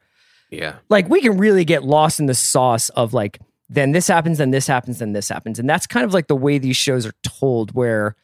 Yeah. 0.49 0.75
like 0.89 1.09
we 1.09 1.21
can 1.21 1.38
really 1.38 1.65
get 1.65 1.83
lost 1.83 2.19
in 2.19 2.25
the 2.25 2.33
sauce 2.33 2.89
of 2.89 3.13
like 3.13 3.39
then 3.69 3.92
this 3.92 4.07
happens 4.07 4.38
then 4.38 4.51
this 4.51 4.68
happens 4.68 5.00
then 5.00 5.13
this 5.13 5.30
happens. 5.30 5.60
And 5.60 5.69
that's 5.69 5.88
kind 5.88 6.06
of 6.06 6.13
like 6.13 6.27
the 6.27 6.36
way 6.36 6.57
these 6.57 6.77
shows 6.77 7.06
are 7.06 7.13
told 7.24 7.74
where 7.74 8.15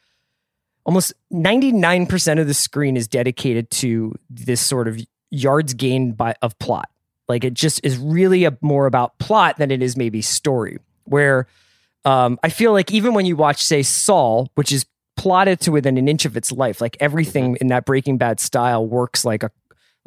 almost 0.86 1.13
99% 1.31 2.39
of 2.39 2.47
the 2.47 2.53
screen 2.53 2.97
is 2.97 3.07
dedicated 3.07 3.69
to 3.71 4.15
this 4.30 4.62
sort 4.62 4.88
of 4.88 5.00
yards 5.31 5.74
gained 5.74 6.18
by 6.18 6.35
of 6.42 6.57
plot. 6.59 6.90
Like 7.28 7.44
it 7.44 7.54
just 7.54 7.80
is 7.83 7.97
really 7.97 8.45
a, 8.45 8.57
more 8.61 8.85
about 8.85 9.18
plot 9.19 9.57
than 9.57 9.71
it 9.71 9.83
is 9.83 9.95
maybe 9.95 10.21
story 10.21 10.80
where 11.09 11.47
um, 12.06 12.40
i 12.44 12.49
feel 12.49 12.71
like 12.71 12.92
even 12.92 13.13
when 13.13 13.25
you 13.25 13.35
watch 13.35 13.61
say 13.61 13.83
saul 13.83 14.49
which 14.56 14.71
is 14.71 14.85
plotted 15.18 15.59
to 15.59 15.71
within 15.71 15.97
an 15.97 16.07
inch 16.07 16.23
of 16.23 16.37
its 16.37 16.52
life 16.52 16.80
like 16.80 16.95
everything 16.99 17.57
in 17.59 17.68
that 17.68 17.85
breaking 17.85 18.18
bad 18.18 18.40
style 18.40 18.85
works 18.85 19.25
like 19.25 19.44
a 19.44 19.52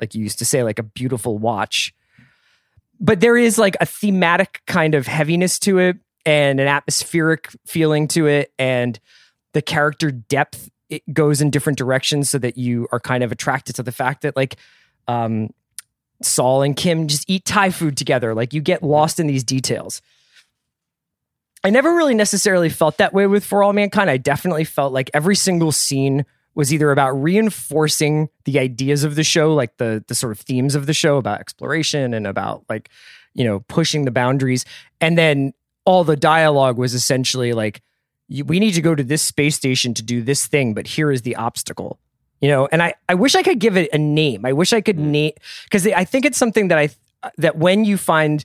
like 0.01 0.15
you 0.15 0.23
used 0.23 0.39
to 0.39 0.45
say 0.45 0.63
like 0.63 0.79
a 0.79 0.83
beautiful 0.83 1.37
watch 1.37 1.95
but 3.03 3.21
there 3.21 3.37
is 3.37 3.59
like 3.59 3.77
a 3.81 3.87
thematic 3.87 4.63
kind 4.67 4.95
of 4.95 5.07
heaviness 5.07 5.59
to 5.59 5.79
it 5.79 5.99
and 6.25 6.61
an 6.61 6.69
atmospheric 6.69 7.51
feeling 7.67 8.09
to 8.09 8.27
it 8.27 8.53
and 8.59 8.99
the 9.53 9.61
character 9.61 10.11
depth 10.11 10.71
it 10.89 11.03
goes 11.13 11.41
in 11.41 11.51
different 11.51 11.77
directions 11.77 12.31
so 12.31 12.39
that 12.39 12.57
you 12.57 12.87
are 12.93 13.01
kind 13.01 13.23
of 13.25 13.33
attracted 13.33 13.75
to 13.75 13.83
the 13.83 13.93
fact 13.93 14.23
that 14.23 14.37
like 14.37 14.57
um 15.09 15.51
Saul 16.25 16.63
and 16.63 16.77
Kim 16.77 17.09
just 17.09 17.29
eat 17.29 17.45
Thai 17.45 17.71
food 17.71 17.97
together. 17.97 18.35
Like 18.35 18.53
you 18.53 18.61
get 18.61 18.83
lost 18.83 19.21
in 19.21 19.27
these 19.27 19.45
details. 19.45 20.01
I 21.65 21.71
never 21.71 21.95
really 21.95 22.15
necessarily 22.15 22.69
felt 22.69 22.99
that 22.99 23.13
way 23.13 23.27
with 23.27 23.45
For 23.45 23.63
All 23.63 23.73
Mankind. 23.73 24.11
I 24.11 24.17
definitely 24.17 24.65
felt 24.65 24.93
like 24.93 25.11
every 25.15 25.37
single 25.37 25.73
scene 25.73 26.25
was 26.55 26.73
either 26.73 26.91
about 26.91 27.13
reinforcing 27.13 28.29
the 28.45 28.59
ideas 28.59 29.05
of 29.05 29.15
the 29.15 29.25
show, 29.25 29.55
like 29.55 29.77
the 29.79 30.05
the 30.07 30.15
sort 30.15 30.33
of 30.33 30.41
themes 30.41 30.75
of 30.75 30.87
the 30.87 30.95
show 30.95 31.17
about 31.17 31.41
exploration 31.41 32.15
and 32.15 32.27
about 32.27 32.65
like, 32.69 32.91
you 33.35 33.45
know, 33.45 33.61
pushing 33.61 34.05
the 34.05 34.11
boundaries. 34.11 34.65
And 35.01 35.17
then 35.17 35.53
all 35.85 36.05
the 36.05 36.17
dialogue 36.17 36.79
was 36.79 36.95
essentially 36.95 37.53
like, 37.53 37.83
we 38.45 38.61
need 38.61 38.73
to 38.73 38.83
go 38.83 38.95
to 38.95 39.03
this 39.03 39.23
space 39.23 39.57
station 39.57 39.95
to 39.95 40.03
do 40.03 40.23
this 40.23 40.47
thing, 40.47 40.75
but 40.75 40.87
here 40.87 41.11
is 41.11 41.23
the 41.23 41.37
obstacle. 41.37 41.99
You 42.41 42.49
know, 42.49 42.69
and 42.73 42.83
I, 42.83 42.95
I 43.09 43.15
wish 43.15 43.37
I 43.37 43.43
could 43.43 43.61
give 43.61 43.77
it 43.77 43.89
a 43.93 43.99
name. 43.99 44.45
I 44.45 44.53
wish 44.53 44.73
I 44.73 44.81
could 44.81 44.99
name 44.99 45.33
because 45.65 45.87
I 45.87 46.05
think 46.05 46.25
it's 46.25 46.39
something 46.39 46.69
that 46.69 46.79
I 46.79 46.89
that 47.39 47.57
when 47.57 47.85
you 47.85 47.97
find 47.97 48.45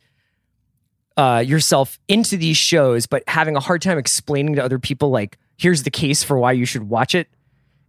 uh, 1.18 1.44
yourself 1.46 1.98
into 2.08 2.38
these 2.38 2.58
shows, 2.58 3.08
but 3.08 3.24
having 3.28 3.56
a 3.56 3.60
hard 3.60 3.82
time 3.82 3.98
explaining 3.98 4.56
to 4.56 4.64
other 4.64 4.78
people, 4.78 5.10
like, 5.10 5.40
here's 5.58 5.82
the 5.82 5.90
case 5.90 6.24
for 6.24 6.38
why 6.38 6.52
you 6.52 6.64
should 6.64 6.84
watch 6.84 7.16
it 7.16 7.28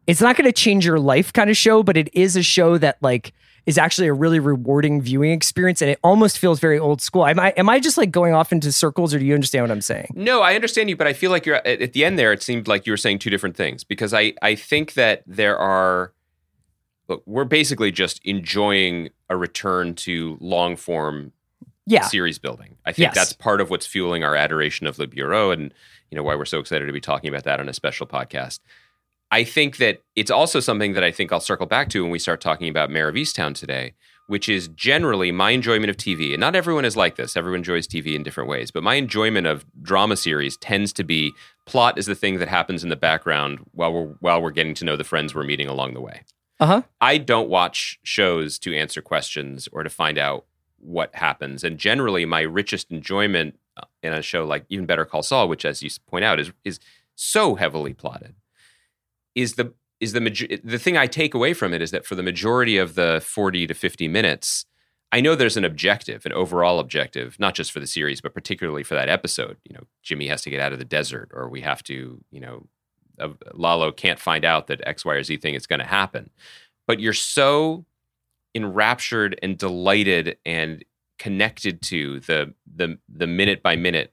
it's 0.08 0.20
not 0.20 0.36
going 0.36 0.46
to 0.46 0.52
change 0.52 0.84
your 0.84 0.98
life 0.98 1.32
kind 1.32 1.50
of 1.50 1.56
show, 1.56 1.82
but 1.84 1.96
it 1.96 2.08
is 2.14 2.34
a 2.34 2.42
show 2.42 2.78
that 2.78 2.96
like 3.02 3.32
is 3.66 3.76
actually 3.76 4.08
a 4.08 4.12
really 4.14 4.40
rewarding 4.40 5.02
viewing 5.02 5.30
experience, 5.30 5.82
and 5.82 5.90
it 5.90 5.98
almost 6.02 6.38
feels 6.38 6.58
very 6.58 6.78
old 6.78 7.02
school. 7.02 7.26
Am 7.26 7.38
I 7.38 7.50
am 7.50 7.68
I 7.68 7.78
just 7.78 7.98
like 7.98 8.10
going 8.10 8.32
off 8.32 8.50
into 8.50 8.72
circles, 8.72 9.12
or 9.14 9.18
do 9.18 9.26
you 9.26 9.34
understand 9.34 9.64
what 9.64 9.70
I'm 9.70 9.82
saying? 9.82 10.10
No, 10.14 10.40
I 10.40 10.54
understand 10.54 10.88
you, 10.88 10.96
but 10.96 11.06
I 11.06 11.12
feel 11.12 11.30
like 11.30 11.44
you're 11.44 11.56
at, 11.56 11.92
the 11.92 12.04
end 12.04 12.18
there. 12.18 12.32
It 12.32 12.42
seemed 12.42 12.66
like 12.66 12.86
you 12.86 12.92
were 12.92 12.96
saying 12.96 13.18
two 13.18 13.28
different 13.30 13.56
things 13.56 13.84
because 13.84 14.14
I 14.14 14.32
I 14.42 14.54
think 14.54 14.94
that 14.94 15.22
there 15.26 15.58
are. 15.58 16.12
Look, 17.08 17.22
we're 17.26 17.44
basically 17.44 17.90
just 17.90 18.20
enjoying 18.24 19.08
a 19.30 19.36
return 19.36 19.94
to 19.94 20.36
long 20.40 20.76
form 20.76 21.32
Yeah, 21.86 22.02
series 22.06 22.38
building. 22.38 22.76
I 22.86 22.92
think 22.92 23.08
Yes. 23.08 23.14
that's 23.14 23.32
part 23.34 23.60
of 23.62 23.70
what's 23.70 23.86
fueling 23.86 24.24
our 24.24 24.34
adoration 24.36 24.86
of 24.86 24.98
Le 24.98 25.06
Bureau 25.06 25.50
and 25.50 25.72
you 26.10 26.16
know 26.16 26.22
why 26.22 26.34
we're 26.34 26.44
so 26.46 26.58
excited 26.58 26.86
to 26.86 26.92
be 26.92 27.00
talking 27.00 27.28
about 27.28 27.44
that 27.44 27.60
on 27.60 27.68
a 27.68 27.72
special 27.74 28.06
podcast. 28.06 28.60
I 29.30 29.44
think 29.44 29.76
that 29.76 30.02
it's 30.16 30.30
also 30.30 30.61
something 30.61 30.94
that 30.94 31.04
I 31.04 31.11
think 31.11 31.32
I'll 31.32 31.40
circle 31.40 31.66
back 31.66 31.90
to 31.90 32.02
when 32.02 32.11
we 32.11 32.18
start 32.18 32.40
talking 32.40 32.68
about 32.68 32.90
Mare 32.90 33.08
of 33.08 33.14
Easttown 33.14 33.54
today, 33.54 33.94
which 34.26 34.49
is 34.49 34.68
generally 34.68 35.32
my 35.32 35.50
enjoyment 35.50 35.90
of 35.90 35.97
TV. 35.97 36.32
And 36.32 36.40
not 36.40 36.56
everyone 36.56 36.85
is 36.85 36.97
like 36.97 37.16
this. 37.16 37.37
Everyone 37.37 37.58
enjoys 37.61 37.87
TV 37.87 38.14
in 38.14 38.23
different 38.23 38.49
ways. 38.49 38.70
But 38.70 38.82
my 38.82 38.94
enjoyment 38.94 39.47
of 39.47 39.66
drama 39.82 40.16
series 40.16 40.56
tends 40.56 40.92
to 40.94 41.04
be 41.04 41.32
plot 41.66 41.99
is 41.99 42.06
the 42.06 42.14
thing 42.14 42.38
that 42.38 42.49
happens 42.49 42.82
in 42.82 42.88
the 42.88 42.97
background 42.97 43.61
while 43.73 43.92
we're 43.92 44.14
while 44.20 44.40
we're 44.40 44.50
getting 44.50 44.75
to 44.75 44.85
know 44.85 44.97
the 44.97 45.04
friends 45.04 45.35
we're 45.35 45.44
meeting 45.44 45.68
along 45.68 45.94
the 45.94 46.00
way. 46.00 46.23
uh 46.61 46.66
huh. 46.66 46.82
I 47.00 47.18
don't 47.18 47.50
watch 47.50 47.99
shows 48.02 48.58
to 48.61 48.75
answer 48.75 49.02
questions 49.02 49.68
or 49.73 49.82
to 49.82 49.90
find 49.90 50.16
out 50.16 50.47
what 50.78 51.14
happens. 51.14 51.64
And 51.64 51.76
generally, 51.78 52.25
my 52.25 52.40
richest 52.40 52.90
enjoyment 52.90 53.58
uh, 53.76 53.82
in 54.02 54.12
a 54.12 54.23
show 54.23 54.44
like 54.44 54.64
even 54.68 54.87
Better 54.87 55.04
Call 55.04 55.23
Saul, 55.23 55.49
which, 55.49 55.64
as 55.64 55.82
you 55.82 55.90
point 56.06 56.25
out, 56.25 56.40
is 56.40 56.52
is 56.64 56.80
so 57.14 57.56
heavily 57.56 57.92
plotted, 57.92 58.35
is 59.40 59.54
the 59.54 59.73
is 60.00 60.12
the 60.12 60.61
the 60.62 60.78
thing 60.78 60.97
I 60.97 61.07
take 61.07 61.35
away 61.35 61.54
from 61.54 61.73
it 61.73 61.83
is 61.83 61.90
that 61.90 62.07
for 62.07 62.14
the 62.14 62.23
majority 62.23 62.76
of 62.76 62.95
the 62.95 63.23
forty 63.25 63.66
to 63.66 63.75
fifty 63.75 64.09
minutes, 64.09 64.66
I 65.12 65.21
know 65.21 65.35
there's 65.35 65.57
an 65.57 65.64
objective, 65.64 66.26
an 66.26 66.33
overall 66.33 66.78
objective, 66.78 67.38
not 67.38 67.54
just 67.54 67.73
for 67.73 67.80
the 67.80 67.87
series, 67.87 68.21
but 68.21 68.35
particularly 68.35 68.83
for 68.83 68.95
that 68.95 69.09
episode. 69.09 69.57
You 69.64 69.75
know, 69.75 69.85
Jimmy 70.02 70.28
has 70.28 70.42
to 70.42 70.50
get 70.50 70.61
out 70.61 70.73
of 70.73 70.78
the 70.78 70.85
desert, 70.85 71.30
or 71.33 71.49
we 71.49 71.61
have 71.62 71.83
to, 71.85 72.23
you 72.30 72.40
know, 72.40 72.66
uh, 73.18 73.30
Lalo 73.54 73.90
can't 73.90 74.18
find 74.18 74.45
out 74.45 74.66
that 74.66 74.87
X, 74.87 75.04
Y, 75.04 75.14
or 75.14 75.23
Z 75.23 75.37
thing 75.38 75.54
is 75.54 75.66
going 75.66 75.80
to 75.80 75.87
happen. 75.87 76.30
But 76.87 77.00
you're 77.00 77.12
so 77.12 77.85
enraptured 78.54 79.38
and 79.42 79.59
delighted 79.59 80.38
and 80.45 80.85
connected 81.18 81.83
to 81.83 82.21
the 82.21 82.54
the 82.73 82.99
the 83.09 83.26
minute 83.26 83.62
by 83.62 83.76
minute 83.76 84.12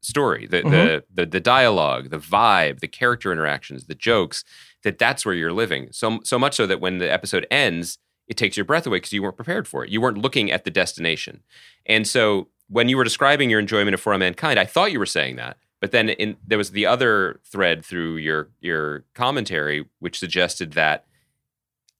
story, 0.00 0.46
the, 0.46 0.58
mm-hmm. 0.58 0.70
the 0.70 1.04
the 1.12 1.26
the 1.26 1.40
dialogue, 1.40 2.10
the 2.10 2.18
vibe, 2.18 2.80
the 2.80 2.88
character 2.88 3.32
interactions, 3.32 3.86
the 3.86 3.94
jokes. 3.94 4.44
That 4.84 4.98
that's 4.98 5.26
where 5.26 5.34
you're 5.34 5.52
living. 5.52 5.88
So 5.90 6.20
so 6.22 6.38
much 6.38 6.54
so 6.54 6.66
that 6.66 6.80
when 6.80 6.98
the 6.98 7.10
episode 7.10 7.46
ends, 7.50 7.98
it 8.28 8.36
takes 8.36 8.56
your 8.56 8.64
breath 8.64 8.86
away 8.86 8.98
because 8.98 9.12
you 9.12 9.22
weren't 9.22 9.36
prepared 9.36 9.66
for 9.66 9.84
it. 9.84 9.90
You 9.90 10.00
weren't 10.00 10.18
looking 10.18 10.52
at 10.52 10.64
the 10.64 10.70
destination. 10.70 11.42
And 11.84 12.06
so 12.06 12.48
when 12.68 12.88
you 12.88 12.96
were 12.96 13.04
describing 13.04 13.50
your 13.50 13.58
enjoyment 13.58 13.94
of 13.94 14.00
For 14.00 14.12
All 14.12 14.18
Mankind, 14.18 14.58
I 14.58 14.66
thought 14.66 14.92
you 14.92 14.98
were 14.98 15.06
saying 15.06 15.36
that. 15.36 15.56
But 15.80 15.92
then 15.92 16.10
in, 16.10 16.36
there 16.46 16.58
was 16.58 16.72
the 16.72 16.86
other 16.86 17.40
thread 17.44 17.84
through 17.84 18.16
your 18.16 18.50
your 18.60 19.04
commentary, 19.14 19.86
which 19.98 20.18
suggested 20.18 20.72
that 20.72 21.06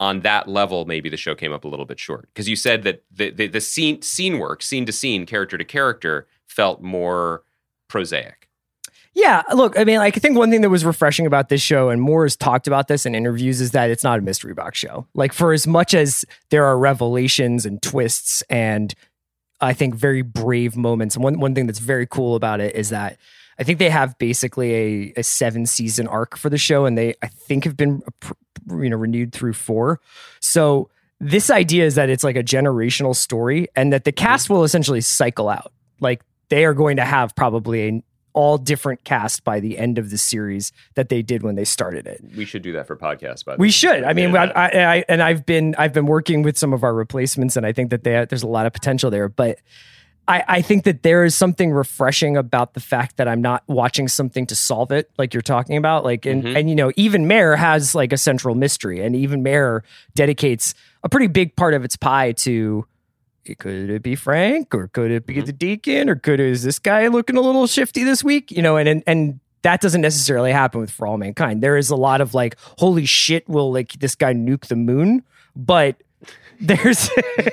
on 0.01 0.21
that 0.21 0.49
level, 0.49 0.85
maybe 0.85 1.09
the 1.09 1.17
show 1.17 1.35
came 1.35 1.53
up 1.53 1.65
a 1.65 1.69
little 1.69 1.87
bit 1.87 1.99
short 1.99 2.29
because 2.33 2.49
you 2.49 2.57
said 2.57 2.83
that 2.85 3.03
the, 3.11 3.31
the 3.31 3.47
the 3.49 3.61
scene 3.61 4.03
scene 4.03 4.39
work, 4.39 4.63
scene 4.63 4.87
to 4.87 4.93
scene, 4.93 5.27
character 5.27 5.59
to 5.59 5.65
character, 5.65 6.27
felt 6.47 6.83
more 6.83 7.43
prosaic. 7.89 8.49
Yeah, 9.15 9.43
look, 9.53 9.77
I 9.79 9.83
mean, 9.85 9.99
like, 9.99 10.17
I 10.17 10.21
think 10.21 10.37
one 10.39 10.51
thing 10.51 10.61
that 10.61 10.71
was 10.71 10.85
refreshing 10.85 11.27
about 11.27 11.49
this 11.49 11.61
show, 11.61 11.89
and 11.89 12.01
Moore 12.01 12.25
has 12.25 12.37
talked 12.37 12.69
about 12.69 12.87
this 12.87 13.05
in 13.05 13.17
interviews, 13.17 13.61
is 13.61 13.73
that 13.73 13.91
it's 13.91 14.05
not 14.05 14.21
a 14.21 14.23
mystery 14.23 14.55
box 14.55 14.79
show. 14.79 15.09
Like, 15.15 15.33
for 15.33 15.53
as 15.53 15.67
much 15.67 15.93
as 15.93 16.25
there 16.51 16.65
are 16.65 16.79
revelations 16.79 17.67
and 17.67 17.83
twists, 17.83 18.43
and 18.43 18.95
I 19.61 19.73
think 19.73 19.95
very 19.95 20.23
brave 20.23 20.77
moments, 20.77 21.17
and 21.17 21.25
one 21.25 21.41
one 21.41 21.55
thing 21.55 21.67
that's 21.67 21.81
very 21.81 22.07
cool 22.07 22.37
about 22.37 22.61
it 22.61 22.77
is 22.77 22.91
that 22.91 23.19
I 23.59 23.65
think 23.65 23.79
they 23.81 23.91
have 23.91 24.17
basically 24.19 24.75
a, 24.75 25.13
a 25.17 25.23
seven 25.23 25.67
season 25.67 26.07
arc 26.07 26.37
for 26.37 26.49
the 26.49 26.59
show, 26.59 26.85
and 26.85 26.97
they 26.97 27.15
I 27.23 27.27
think 27.27 27.65
have 27.65 27.77
been 27.77 28.03
you 28.71 28.91
know 28.91 28.97
renewed 28.97 29.33
through 29.33 29.55
four. 29.55 30.01
So 30.41 30.91
this 31.19 31.51
idea 31.51 31.85
is 31.85 31.97
that 31.97 32.09
it's 32.09 32.23
like 32.23 32.37
a 32.37 32.45
generational 32.45 33.17
story, 33.17 33.67
and 33.75 33.93
that 33.93 34.05
the 34.05 34.13
cast 34.13 34.45
mm-hmm. 34.45 34.55
will 34.55 34.65
essentially 34.65 35.01
cycle 35.01 35.49
out. 35.49 35.73
Like 36.01 36.23
they 36.49 36.65
are 36.65 36.75
going 36.75 36.97
to 36.97 37.05
have 37.05 37.35
probably 37.35 37.89
an 37.89 38.03
all 38.35 38.57
different 38.59 39.03
cast 39.05 39.43
by 39.43 39.59
the 39.59 39.77
end 39.79 39.99
of 39.99 40.11
the 40.11 40.19
series 40.19 40.71
that 40.95 41.09
they 41.09 41.23
did 41.23 41.43
when 41.43 41.57
they 41.57 41.65
started 41.65 42.07
it. 42.07 42.23
We 42.37 42.45
should 42.45 42.63
do 42.63 42.73
that 42.73 42.87
for 42.87 42.95
podcasts. 42.95 43.45
The 43.45 43.57
We 43.59 43.71
should. 43.71 44.05
I 44.05 44.13
mean. 44.13 44.37
I, 44.37 44.45
I, 44.45 44.67
I, 44.97 45.05
and 45.09 45.21
I've 45.23 45.45
been 45.45 45.75
I've 45.77 45.93
been 45.93 46.07
working 46.07 46.43
with 46.43 46.57
some 46.57 46.73
of 46.73 46.85
our 46.85 46.95
replacements, 46.95 47.57
and 47.57 47.67
I 47.67 47.73
think 47.73 47.91
that 47.91 48.05
they, 48.05 48.25
there's 48.29 48.45
a 48.45 48.49
lot 48.49 48.67
of 48.67 48.73
potential 48.73 49.11
there. 49.11 49.29
But 49.29 49.59
I, 50.29 50.45
I 50.47 50.63
think 50.63 50.85
that 50.85 51.03
there 51.03 51.25
is 51.25 51.35
something 51.35 51.73
refreshing 51.73 52.37
about 52.37 52.75
the 52.75 52.81
fact 52.81 53.17
that 53.17 53.27
I'm 53.27 53.41
not 53.41 53.65
watching 53.67 54.07
something 54.09 54.47
to 54.49 54.55
solve 54.55 54.93
it, 54.93 55.11
like 55.19 55.33
you're 55.35 55.41
talking 55.41 55.77
about. 55.77 56.05
Like, 56.05 56.27
and 56.27 56.45
Mhm. 56.45 56.57
and 56.61 56.69
you 56.71 56.77
know, 56.77 56.93
even 56.97 57.27
Mare 57.27 57.57
has 57.57 57.95
like 57.95 58.13
a 58.13 58.19
central 58.19 58.55
mystery, 58.55 59.01
and 59.01 59.17
even 59.17 59.43
Mare 59.43 59.83
dedicates 60.15 60.75
a 61.03 61.09
pretty 61.09 61.29
big 61.29 61.57
part 61.57 61.75
of 61.75 61.83
its 61.85 61.97
pie 61.97 62.33
to. 62.33 62.87
Could 63.55 63.91
it 63.91 64.03
be 64.03 64.15
Frank, 64.15 64.75
or 64.75 64.89
could 64.89 65.11
it 65.11 65.27
be 65.27 65.37
Mhm. 65.37 65.47
the 65.47 65.53
Deacon, 65.53 66.09
or 66.09 66.17
could 66.17 66.41
is 66.41 66.63
this 66.63 66.79
guy 66.79 67.07
looking 67.09 67.37
a 67.37 67.41
little 67.41 67.67
shifty 67.67 68.05
this 68.05 68.23
week? 68.25 68.51
You 68.51 68.63
know, 68.63 68.77
and 68.77 68.89
and 68.89 69.03
and 69.07 69.41
that 69.63 69.81
doesn't 69.81 70.01
necessarily 70.03 70.53
happen 70.53 70.81
with 70.81 70.91
For 70.91 71.07
All 71.07 71.19
Mankind. 71.19 71.63
There 71.63 71.77
is 71.77 71.91
a 71.91 71.97
lot 71.97 72.21
of 72.21 72.33
like, 72.35 72.57
holy 72.79 73.07
shit, 73.07 73.49
will 73.49 73.73
like 73.73 73.93
this 73.95 74.15
guy 74.15 74.33
nuke 74.33 74.67
the 74.67 74.77
moon? 74.77 75.23
But 75.57 75.97
there's 76.61 77.11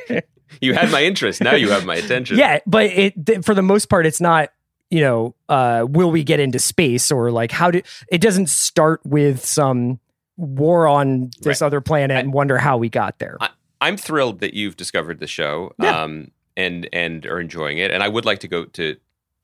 you 0.62 0.74
had 0.74 0.92
my 0.92 1.04
interest. 1.04 1.42
Now 1.42 1.56
you 1.56 1.70
have 1.72 1.86
my 1.86 1.96
attention. 1.96 2.38
yeah, 2.38 2.60
but 2.66 2.86
it 2.86 3.26
th- 3.26 3.44
for 3.46 3.54
the 3.54 3.62
most 3.64 3.88
part, 3.90 4.06
it's 4.06 4.22
not. 4.22 4.50
You 4.92 5.02
know, 5.02 5.36
uh, 5.50 5.86
will 5.90 6.12
we 6.12 6.24
get 6.24 6.40
into 6.40 6.60
space 6.60 7.12
or 7.12 7.32
like 7.32 7.52
how 7.52 7.72
do 7.72 7.82
it 8.12 8.22
doesn't 8.22 8.50
start 8.50 9.02
with 9.04 9.44
some 9.44 10.00
war 10.38 10.88
on 10.88 11.32
this 11.42 11.60
Right. 11.62 11.66
other 11.66 11.82
planet 11.82 12.16
I- 12.16 12.20
and 12.20 12.32
wonder 12.32 12.60
how 12.60 12.78
we 12.78 12.88
got 12.90 13.18
there. 13.18 13.36
I'm 13.82 13.98
thrilled 13.98 14.40
that 14.40 14.54
you've 14.54 14.78
discovered 14.78 15.20
the 15.20 15.28
show 15.28 15.74
Yeah. 15.82 16.04
um, 16.04 16.32
and 16.58 16.88
and 16.94 17.26
are 17.26 17.40
enjoying 17.40 17.78
it. 17.78 17.92
And 17.92 18.02
I 18.04 18.08
would 18.08 18.26
like 18.26 18.40
to 18.40 18.48
go 18.48 18.66
to. 18.66 18.96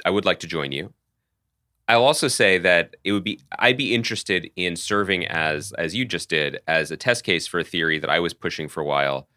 I 0.05 0.09
would 0.09 0.25
like 0.25 0.39
to 0.39 0.47
join 0.47 0.71
you. 0.71 0.93
I'll 1.87 2.03
also 2.05 2.27
say 2.29 2.57
that 2.59 2.95
it 3.03 3.11
would 3.11 3.23
be 3.23 3.39
I'd 3.59 3.77
be 3.77 3.93
interested 3.93 4.49
in 4.55 4.75
serving 4.75 5.27
as 5.27 5.73
as 5.73 5.93
you 5.95 6.05
just 6.05 6.29
did 6.29 6.59
as 6.67 6.89
a 6.91 6.97
test 6.97 7.23
case 7.23 7.47
for 7.47 7.59
a 7.59 7.63
theory 7.63 7.99
that 7.99 8.09
I 8.09 8.19
was 8.19 8.33
pushing 8.33 8.67
for 8.69 8.79
a 8.81 8.85
while 8.85 9.27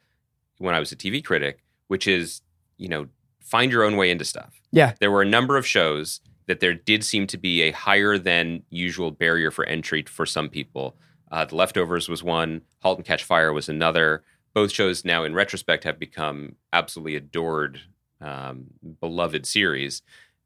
when 0.58 0.74
I 0.74 0.78
was 0.78 0.92
a 0.92 0.96
TV 0.96 1.24
critic, 1.24 1.64
which 1.88 2.06
is 2.06 2.42
you 2.76 2.88
know 2.88 3.08
find 3.40 3.72
your 3.72 3.82
own 3.82 3.96
way 3.96 4.10
into 4.10 4.24
stuff. 4.24 4.60
Yeah. 4.72 4.94
there 5.00 5.10
were 5.10 5.22
a 5.22 5.26
number 5.26 5.56
of 5.56 5.66
shows 5.66 6.20
that 6.46 6.60
there 6.60 6.74
did 6.74 7.04
seem 7.04 7.26
to 7.28 7.38
be 7.38 7.62
a 7.62 7.70
higher 7.72 8.18
than 8.18 8.62
usual 8.70 9.10
barrier 9.10 9.50
for 9.50 9.64
entry 9.66 10.02
for 10.08 10.26
some 10.26 10.48
people. 10.48 10.96
Uh, 11.32 11.44
the 11.44 11.56
Leftovers 11.56 12.08
was 12.08 12.22
one. 12.22 12.62
Halt 12.82 12.98
and 12.98 13.06
Catch 13.06 13.24
Fire 13.24 13.52
was 13.52 13.68
another. 13.68 14.22
Both 14.54 14.72
shows 14.72 15.04
now, 15.04 15.24
in 15.24 15.34
retrospect, 15.34 15.84
have 15.84 15.98
become 15.98 16.54
absolutely 16.72 17.16
adored, 17.16 17.80
um, 18.20 18.66
beloved 19.00 19.46
series. 19.46 20.02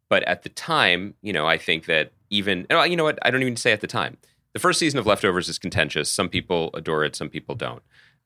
But 0.08 0.22
at 0.24 0.42
the 0.42 0.48
time, 0.48 1.14
you 1.20 1.32
know, 1.32 1.46
I 1.46 1.58
think 1.58 1.84
that 1.86 2.12
even 2.30 2.66
oh, 2.70 2.82
you 2.84 2.96
know 2.96 3.04
what? 3.04 3.18
I 3.22 3.30
don't 3.30 3.42
even 3.42 3.56
say 3.56 3.72
at 3.72 3.80
the 3.82 3.86
time. 3.86 4.16
The 4.54 4.58
first 4.58 4.78
season 4.80 4.98
of 4.98 5.06
Leftovers 5.06 5.48
is 5.48 5.58
contentious. 5.58 6.10
Some 6.10 6.28
people 6.28 6.70
adore 6.74 7.04
it, 7.04 7.14
some 7.14 7.28
people 7.28 7.54
don't. 7.54 7.82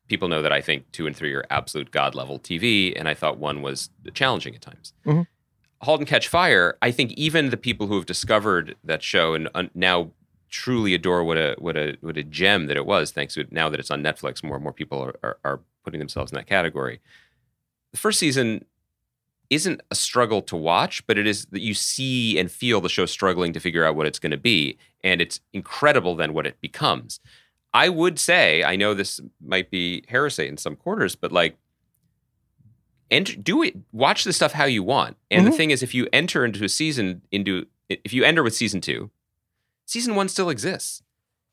People 0.09 0.29
know 0.29 0.41
that 0.43 0.53
I 0.53 0.61
think 0.61 0.91
two 0.93 1.07
and 1.07 1.17
three 1.17 1.33
are 1.35 1.45
absolute 1.51 1.91
god 1.91 2.15
level 2.15 2.39
TV, 2.39 2.93
and 2.97 3.09
I 3.09 3.15
thought 3.15 3.39
one 3.39 3.61
was 3.63 3.91
challenging 4.15 4.55
at 4.55 4.61
times. 4.63 4.93
Mhm. 5.05 5.27
Halt 5.83 6.01
and 6.01 6.09
Catch 6.09 6.29
Fire. 6.29 6.79
I 6.81 6.93
think 6.93 7.11
even 7.13 7.51
the 7.51 7.57
people 7.57 7.89
who 7.89 7.97
have 7.97 8.07
discovered 8.07 8.77
that 8.85 9.03
show 9.03 9.35
and 9.35 9.49
uh, 9.55 9.65
now 9.75 10.13
truly 10.49 10.95
adore 10.95 11.25
what 11.25 11.39
a 11.39 11.57
what 11.59 11.77
a 11.77 11.97
what 12.01 12.17
a 12.17 12.23
gem 12.23 12.67
that 12.67 12.77
it 12.77 12.87
was. 12.87 13.11
Thanks 13.11 13.35
to 13.35 13.47
now 13.51 13.69
that 13.69 13.81
it's 13.81 13.91
on 13.91 14.03
Netflix, 14.03 14.45
more 14.45 14.55
and 14.57 14.63
more 14.63 14.73
people 14.73 15.03
are, 15.03 15.15
are, 15.25 15.39
are 15.45 15.61
putting 15.85 15.99
themselves 15.99 16.33
in 16.33 16.37
that 16.37 16.47
category. 16.47 17.01
The 17.93 17.99
first 17.99 18.19
season 18.19 18.65
isn't 19.51 19.83
a 19.91 19.95
struggle 19.95 20.41
to 20.43 20.57
watch, 20.57 21.07
but 21.07 21.19
it 21.19 21.27
is 21.27 21.45
that 21.47 21.61
you 21.61 21.75
see 21.75 22.39
and 22.39 22.51
feel 22.51 22.81
the 22.81 22.89
show 22.89 23.05
struggling 23.07 23.53
to 23.53 23.61
figure 23.61 23.85
out 23.85 23.95
what 23.97 24.07
it's 24.07 24.19
going 24.19 24.31
to 24.31 24.37
be, 24.39 24.79
and 25.05 25.21
it's 25.21 25.41
incredible 25.53 26.15
then 26.17 26.33
what 26.33 26.47
it 26.47 26.61
becomes. 26.61 27.21
I 27.75 27.89
would 27.89 28.19
say, 28.19 28.65
I 28.65 28.77
know 28.77 28.95
this 28.95 29.21
might 29.45 29.71
be 29.71 30.05
heresy 30.09 30.47
in 30.47 30.57
some 30.57 30.77
quarters, 30.77 31.15
but 31.17 31.33
like, 31.33 31.57
enter, 33.11 33.35
do 33.37 33.63
it, 33.63 33.77
watch 33.93 34.25
the 34.25 34.33
stuff 34.33 34.53
how 34.53 34.65
you 34.65 34.83
want. 34.83 35.17
And 35.31 35.47
Mhm. 35.47 35.51
the 35.51 35.57
thing 35.57 35.71
is, 35.71 35.83
if 35.83 35.95
you 35.95 36.09
enter 36.13 36.45
into 36.45 36.65
a 36.65 36.69
season, 36.69 37.23
into 37.31 37.67
if 37.89 38.13
you 38.15 38.25
enter 38.25 38.43
with 38.43 38.55
season 38.55 38.81
two, 38.81 39.11
season 39.85 40.15
one 40.15 40.29
still 40.29 40.49
exists, 40.49 41.03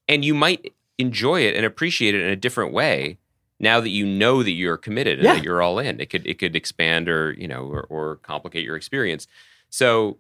and 0.08 0.24
you 0.24 0.34
might 0.34 0.74
enjoy 0.98 1.42
it 1.42 1.56
and 1.56 1.66
appreciate 1.66 2.16
it 2.16 2.22
in 2.22 2.30
a 2.30 2.36
different 2.36 2.72
way 2.74 3.18
now 3.60 3.80
that 3.80 3.90
you 3.90 4.06
know 4.06 4.42
that 4.44 4.52
you're 4.52 4.78
committed 4.78 5.20
and 5.20 5.26
Yeah. 5.26 5.34
that 5.36 5.44
you're 5.44 5.62
all 5.62 5.80
in. 5.80 6.00
It 6.00 6.10
could 6.10 6.26
it 6.28 6.40
could 6.40 6.56
expand 6.56 7.10
or 7.10 7.34
you 7.34 7.48
know 7.48 7.64
or, 7.66 7.82
or 7.90 8.16
complicate 8.18 8.64
your 8.66 8.76
experience. 8.76 9.28
So 9.70 10.18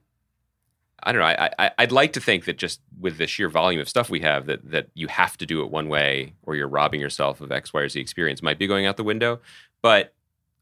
I 1.01 1.11
don't 1.13 1.21
know. 1.21 1.27
I, 1.27 1.49
I 1.57 1.71
I'd 1.77 1.91
like 1.93 2.11
to 2.13 2.19
think 2.19 2.43
that 2.45 2.57
just 2.57 2.81
with 2.99 3.17
the 3.17 3.25
sheer 3.27 3.47
volume 3.47 3.79
of 3.79 3.87
stuff 3.87 4.09
we 4.09 4.19
have, 4.19 4.47
that 4.47 4.69
that 4.69 4.89
you 4.93 5.07
have 5.07 5.37
to 5.37 5.45
do 5.45 5.61
it 5.63 5.71
one 5.71 5.87
way, 5.87 6.33
or 6.43 6.55
you're 6.55 6.67
robbing 6.67 6.99
yourself 6.99 7.39
of 7.39 7.51
X, 7.51 7.73
Y, 7.73 7.81
or 7.81 7.87
Z 7.89 7.99
experience 7.99 8.41
might 8.43 8.59
be 8.59 8.67
going 8.67 8.85
out 8.85 8.97
the 8.97 9.03
window. 9.05 9.39
But 9.81 10.13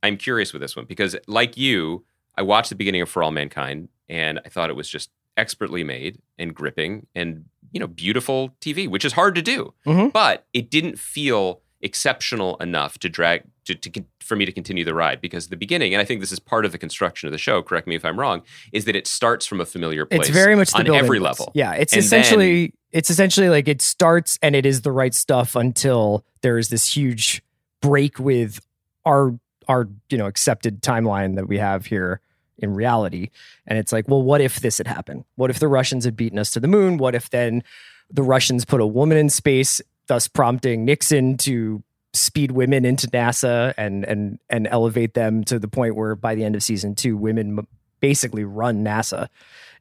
I'm 0.04 0.16
curious 0.18 0.54
with 0.54 0.62
this 0.62 0.76
one 0.76 0.86
because, 0.86 1.16
like 1.26 1.58
you, 1.58 2.06
I 2.36 2.44
watched 2.44 2.70
the 2.70 2.76
beginning 2.76 3.02
of 3.02 3.10
For 3.10 3.24
All 3.24 3.32
Mankind, 3.32 3.90
and 4.08 4.40
I 4.46 4.50
thought 4.50 4.70
it 4.70 4.76
was 4.76 4.88
just 4.88 5.10
expertly 5.38 5.84
made 5.84 6.20
and 6.38 6.54
gripping 6.54 7.08
and 7.16 7.46
you 7.72 7.80
know 7.80 7.88
beautiful 7.88 8.56
TV, 8.62 8.88
which 8.88 9.06
is 9.06 9.14
hard 9.14 9.34
to 9.36 9.42
do. 9.42 9.74
Mhm. 9.88 10.14
But 10.14 10.46
it 10.54 10.70
didn't 10.70 11.00
feel 11.00 11.62
exceptional 11.82 12.58
enough 12.58 12.98
to 13.00 13.10
drag 13.10 13.44
to, 13.66 13.76
to 13.76 14.04
for 14.20 14.36
me 14.36 14.46
to 14.46 14.52
continue 14.52 14.84
the 14.84 14.94
ride 14.94 15.22
because 15.22 15.48
the 15.48 15.58
beginning, 15.58 15.94
and 15.94 16.02
I 16.02 16.06
think 16.06 16.22
this 16.22 16.32
is 16.32 16.40
part 16.40 16.66
of 16.66 16.72
the 16.72 16.78
construction 16.78 17.28
of 17.28 17.32
the 17.32 17.38
show. 17.38 17.62
Correct 17.62 17.88
me 17.88 17.96
if 17.96 18.06
I'm 18.06 18.20
wrong. 18.20 18.42
Is 18.72 18.86
that 18.86 18.96
it 18.96 19.08
starts 19.08 19.46
from 19.46 19.62
a 19.62 19.66
familiar 19.66 20.06
place? 20.06 20.22
It's 20.22 20.30
very 20.30 20.56
much 20.56 20.72
the 20.72 20.80
on 20.80 20.86
building 20.86 21.04
every 21.04 21.20
level. 21.20 21.52
Yeah, 21.54 21.74
it's 21.74 21.94
And 21.94 22.02
essentially 22.02 22.74
it's 22.92 23.10
essentially 23.10 23.50
like 23.50 23.68
it 23.68 23.82
starts 23.82 24.40
and 24.42 24.56
it 24.56 24.66
is 24.66 24.82
the 24.82 24.92
right 24.92 25.14
stuff 25.14 25.56
until 25.56 26.26
there 26.42 26.58
is 26.58 26.70
this 26.70 26.96
huge 26.96 27.44
break 27.82 28.20
with 28.20 28.60
our 29.06 29.38
our 29.68 29.88
you 30.10 30.18
know 30.18 30.26
accepted 30.26 30.82
timeline 30.82 31.36
that 31.36 31.48
we 31.48 31.58
have 31.58 31.86
here 31.86 32.22
in 32.58 32.74
reality 32.74 33.30
and 33.68 33.78
it's 33.78 33.92
like 33.92 34.08
well 34.08 34.22
what 34.22 34.42
if 34.42 34.62
this 34.62 34.78
had 34.78 34.88
happened 34.88 35.24
what 35.36 35.50
if 35.50 35.60
the 35.60 35.68
russians 35.68 36.06
had 36.06 36.16
beaten 36.16 36.40
us 36.40 36.50
to 36.50 36.60
the 36.60 36.68
moon 36.68 36.98
what 36.98 37.14
if 37.14 37.30
then 37.30 37.62
the 38.10 38.24
russians 38.24 38.66
put 38.66 38.82
a 38.82 38.88
woman 38.88 39.18
in 39.18 39.30
space 39.30 39.82
thus 40.08 40.28
prompting 40.28 40.86
nixon 40.86 41.38
to 41.38 41.84
speed 42.14 42.52
women 42.52 42.86
into 42.86 43.08
nasa 43.08 43.74
and 43.78 44.04
and 44.06 44.40
and 44.50 44.68
elevate 44.68 45.14
them 45.14 45.44
to 45.44 45.60
the 45.60 45.68
point 45.68 45.96
where 45.96 46.16
by 46.16 46.36
the 46.36 46.44
end 46.44 46.56
of 46.56 46.64
season 46.64 46.96
two 46.96 47.16
women 47.16 47.66
basically 48.00 48.44
run 48.44 48.84
nasa. 48.84 49.28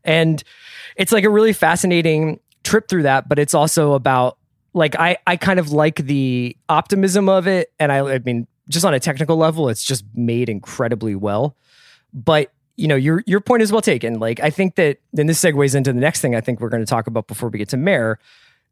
And 0.04 0.42
it's 0.96 1.12
like 1.12 1.24
a 1.24 1.30
really 1.30 1.52
fascinating 1.52 2.40
trip 2.62 2.88
through 2.88 3.04
that 3.04 3.28
but 3.28 3.38
it's 3.38 3.54
also 3.54 3.92
about 3.92 4.38
like 4.72 4.96
i 4.96 5.16
i 5.26 5.36
kind 5.36 5.60
of 5.60 5.70
like 5.70 5.96
the 5.96 6.56
optimism 6.68 7.28
of 7.28 7.46
it. 7.46 7.72
And 7.78 7.90
i 7.90 7.98
i 7.98 8.18
mean 8.18 8.46
just 8.68 8.84
on 8.84 8.94
a 8.94 9.00
technical 9.00 9.36
level 9.36 9.68
it's 9.68 9.84
just 9.84 10.04
made 10.14 10.48
incredibly 10.48 11.14
well. 11.14 11.56
But 12.12 12.52
you 12.76 12.88
know 12.88 12.96
your 12.96 13.22
your 13.26 13.40
point 13.40 13.62
is 13.62 13.72
well 13.72 13.82
taken. 13.82 14.18
Like 14.18 14.40
i 14.40 14.50
think 14.50 14.74
that 14.76 14.98
then 15.12 15.26
this 15.26 15.40
segues 15.42 15.74
into 15.74 15.92
the 15.92 16.00
next 16.00 16.20
thing 16.20 16.34
i 16.34 16.40
think 16.40 16.60
we're 16.60 16.68
going 16.68 16.84
to 16.84 16.90
talk 16.90 17.06
about 17.06 17.26
before 17.26 17.48
we 17.48 17.58
get 17.58 17.70
to 17.70 17.76
mare 17.76 18.18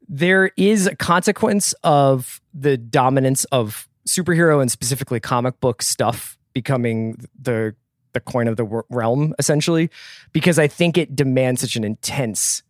there 0.07 0.51
is 0.57 0.87
a 0.87 0.95
consequence 0.95 1.73
of 1.83 2.41
the 2.53 2.77
dominance 2.77 3.43
of 3.45 3.87
superhero 4.07 4.61
and 4.61 4.71
specifically 4.71 5.19
comic 5.19 5.59
book 5.59 5.81
stuff 5.81 6.37
becoming 6.53 7.17
the 7.41 7.75
the 8.13 8.19
coin 8.21 8.47
of 8.47 8.55
the 8.55 8.83
realm 8.89 9.33
essentially 9.39 9.89
because 10.31 10.57
i 10.59 10.67
think 10.67 10.97
it 10.97 11.15
demands 11.15 11.59
such 11.61 11.75
an 11.75 11.83
intense 11.83 12.63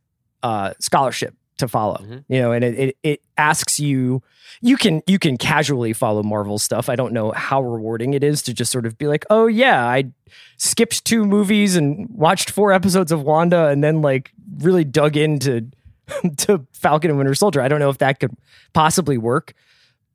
uh 0.44 0.74
scholarship 0.80 1.36
to 1.58 1.68
follow 1.68 1.98
Mhm. 2.04 2.24
you 2.27 2.39
know 2.42 2.51
and 2.51 2.63
it, 2.63 2.80
it 2.80 2.98
it 3.04 3.22
asks 3.38 3.80
you 3.80 4.24
you 4.62 4.75
can 4.77 5.04
you 5.06 5.20
can 5.20 5.38
casually 5.38 5.94
follow 5.94 6.24
marvel 6.24 6.58
stuff 6.58 6.89
i 6.89 6.96
don't 6.96 7.13
know 7.13 7.32
how 7.32 7.62
rewarding 7.62 8.13
it 8.13 8.24
is 8.24 8.42
to 8.44 8.54
just 8.54 8.72
sort 8.72 8.86
of 8.86 8.98
be 8.98 9.08
like 9.08 9.24
oh 9.30 9.46
yeah 9.48 9.86
i 9.86 10.06
skipped 10.58 11.06
two 11.06 11.25
movies 11.25 11.75
and 11.75 12.08
watched 12.10 12.50
four 12.50 12.72
episodes 12.74 13.12
of 13.12 13.22
wanda 13.22 13.68
and 13.68 13.84
then 13.84 14.01
like 14.01 14.32
really 14.60 14.84
dug 14.84 15.15
into 15.15 15.70
to 16.38 16.65
falcon 16.74 17.09
and 17.09 17.17
winter 17.17 17.35
soldier. 17.35 17.62
I 17.62 17.67
don't 17.67 17.79
know 17.79 17.89
if 17.89 17.97
that 18.00 18.19
could 18.19 18.35
possibly 18.74 19.17
work 19.17 19.53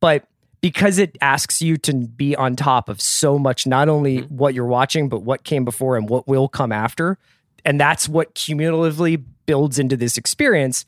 but 0.01 0.25
because 0.61 0.99
it 0.99 1.17
asks 1.21 1.63
you 1.63 1.77
to 1.79 1.95
be 1.95 2.35
on 2.37 2.57
top 2.57 2.89
of 2.89 3.01
so 3.01 3.39
much 3.39 3.67
not 3.67 3.89
only 3.89 4.23
what 4.23 4.55
you're 4.55 4.67
watching 4.67 5.09
but 5.09 5.23
what 5.23 5.45
came 5.45 5.65
before 5.65 5.97
and 5.97 6.09
what 6.09 6.27
will 6.27 6.49
come 6.49 6.73
after 6.73 7.19
and 7.65 7.81
that's 7.81 8.09
what 8.09 8.35
cumulatively 8.35 9.17
builds 9.17 9.79
into 9.79 9.97
this 9.97 10.17
experience 10.19 10.85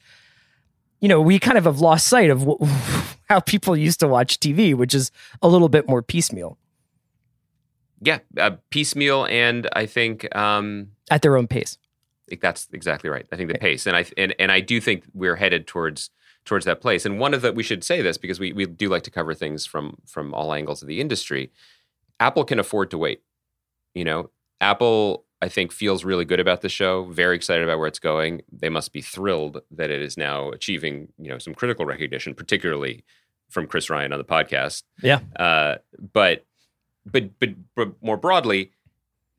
you 1.00 1.08
know 1.08 1.20
we 1.20 1.38
kind 1.38 1.58
of 1.58 1.64
have 1.64 1.80
lost 1.80 2.08
sight 2.08 2.30
of 2.30 2.42
wh- 2.42 3.14
how 3.28 3.40
people 3.40 3.76
used 3.76 4.00
to 4.00 4.08
watch 4.08 4.40
tv 4.40 4.74
which 4.74 4.94
is 4.94 5.10
a 5.40 5.48
little 5.48 5.68
bit 5.68 5.88
more 5.88 6.02
piecemeal. 6.02 6.58
Yeah, 8.04 8.18
uh, 8.36 8.56
piecemeal, 8.70 9.26
and 9.26 9.68
I 9.74 9.86
think 9.86 10.34
um, 10.34 10.88
at 11.08 11.22
their 11.22 11.36
own 11.36 11.46
pace 11.46 11.78
that's 12.40 12.68
exactly 12.72 13.10
right. 13.10 13.26
I 13.32 13.36
think 13.36 13.52
the 13.52 13.58
pace, 13.58 13.86
and 13.86 13.96
I 13.96 14.04
and, 14.16 14.34
and 14.38 14.50
I 14.50 14.60
do 14.60 14.80
think 14.80 15.04
we're 15.12 15.36
headed 15.36 15.66
towards 15.66 16.10
towards 16.44 16.64
that 16.64 16.80
place. 16.80 17.06
And 17.06 17.18
one 17.18 17.34
of 17.34 17.42
the 17.42 17.52
we 17.52 17.62
should 17.62 17.84
say 17.84 18.02
this 18.02 18.18
because 18.18 18.40
we 18.40 18.52
we 18.52 18.66
do 18.66 18.88
like 18.88 19.02
to 19.04 19.10
cover 19.10 19.34
things 19.34 19.66
from 19.66 19.98
from 20.06 20.34
all 20.34 20.52
angles 20.52 20.82
of 20.82 20.88
the 20.88 21.00
industry. 21.00 21.50
Apple 22.20 22.44
can 22.44 22.58
afford 22.58 22.90
to 22.90 22.98
wait. 22.98 23.22
You 23.94 24.04
know, 24.04 24.30
Apple 24.60 25.24
I 25.40 25.48
think 25.48 25.72
feels 25.72 26.04
really 26.04 26.24
good 26.24 26.38
about 26.38 26.60
the 26.60 26.68
show. 26.68 27.04
Very 27.06 27.34
excited 27.34 27.64
about 27.64 27.78
where 27.78 27.88
it's 27.88 27.98
going. 27.98 28.42
They 28.52 28.68
must 28.68 28.92
be 28.92 29.02
thrilled 29.02 29.60
that 29.72 29.90
it 29.90 30.00
is 30.00 30.16
now 30.16 30.50
achieving 30.50 31.08
you 31.18 31.28
know 31.28 31.38
some 31.38 31.54
critical 31.54 31.84
recognition, 31.84 32.34
particularly 32.34 33.04
from 33.50 33.66
Chris 33.66 33.90
Ryan 33.90 34.12
on 34.12 34.18
the 34.18 34.24
podcast. 34.24 34.84
Yeah. 35.02 35.20
Uh, 35.36 35.76
but 36.12 36.46
but 37.04 37.38
but 37.38 37.50
but 37.74 38.02
more 38.02 38.16
broadly, 38.16 38.72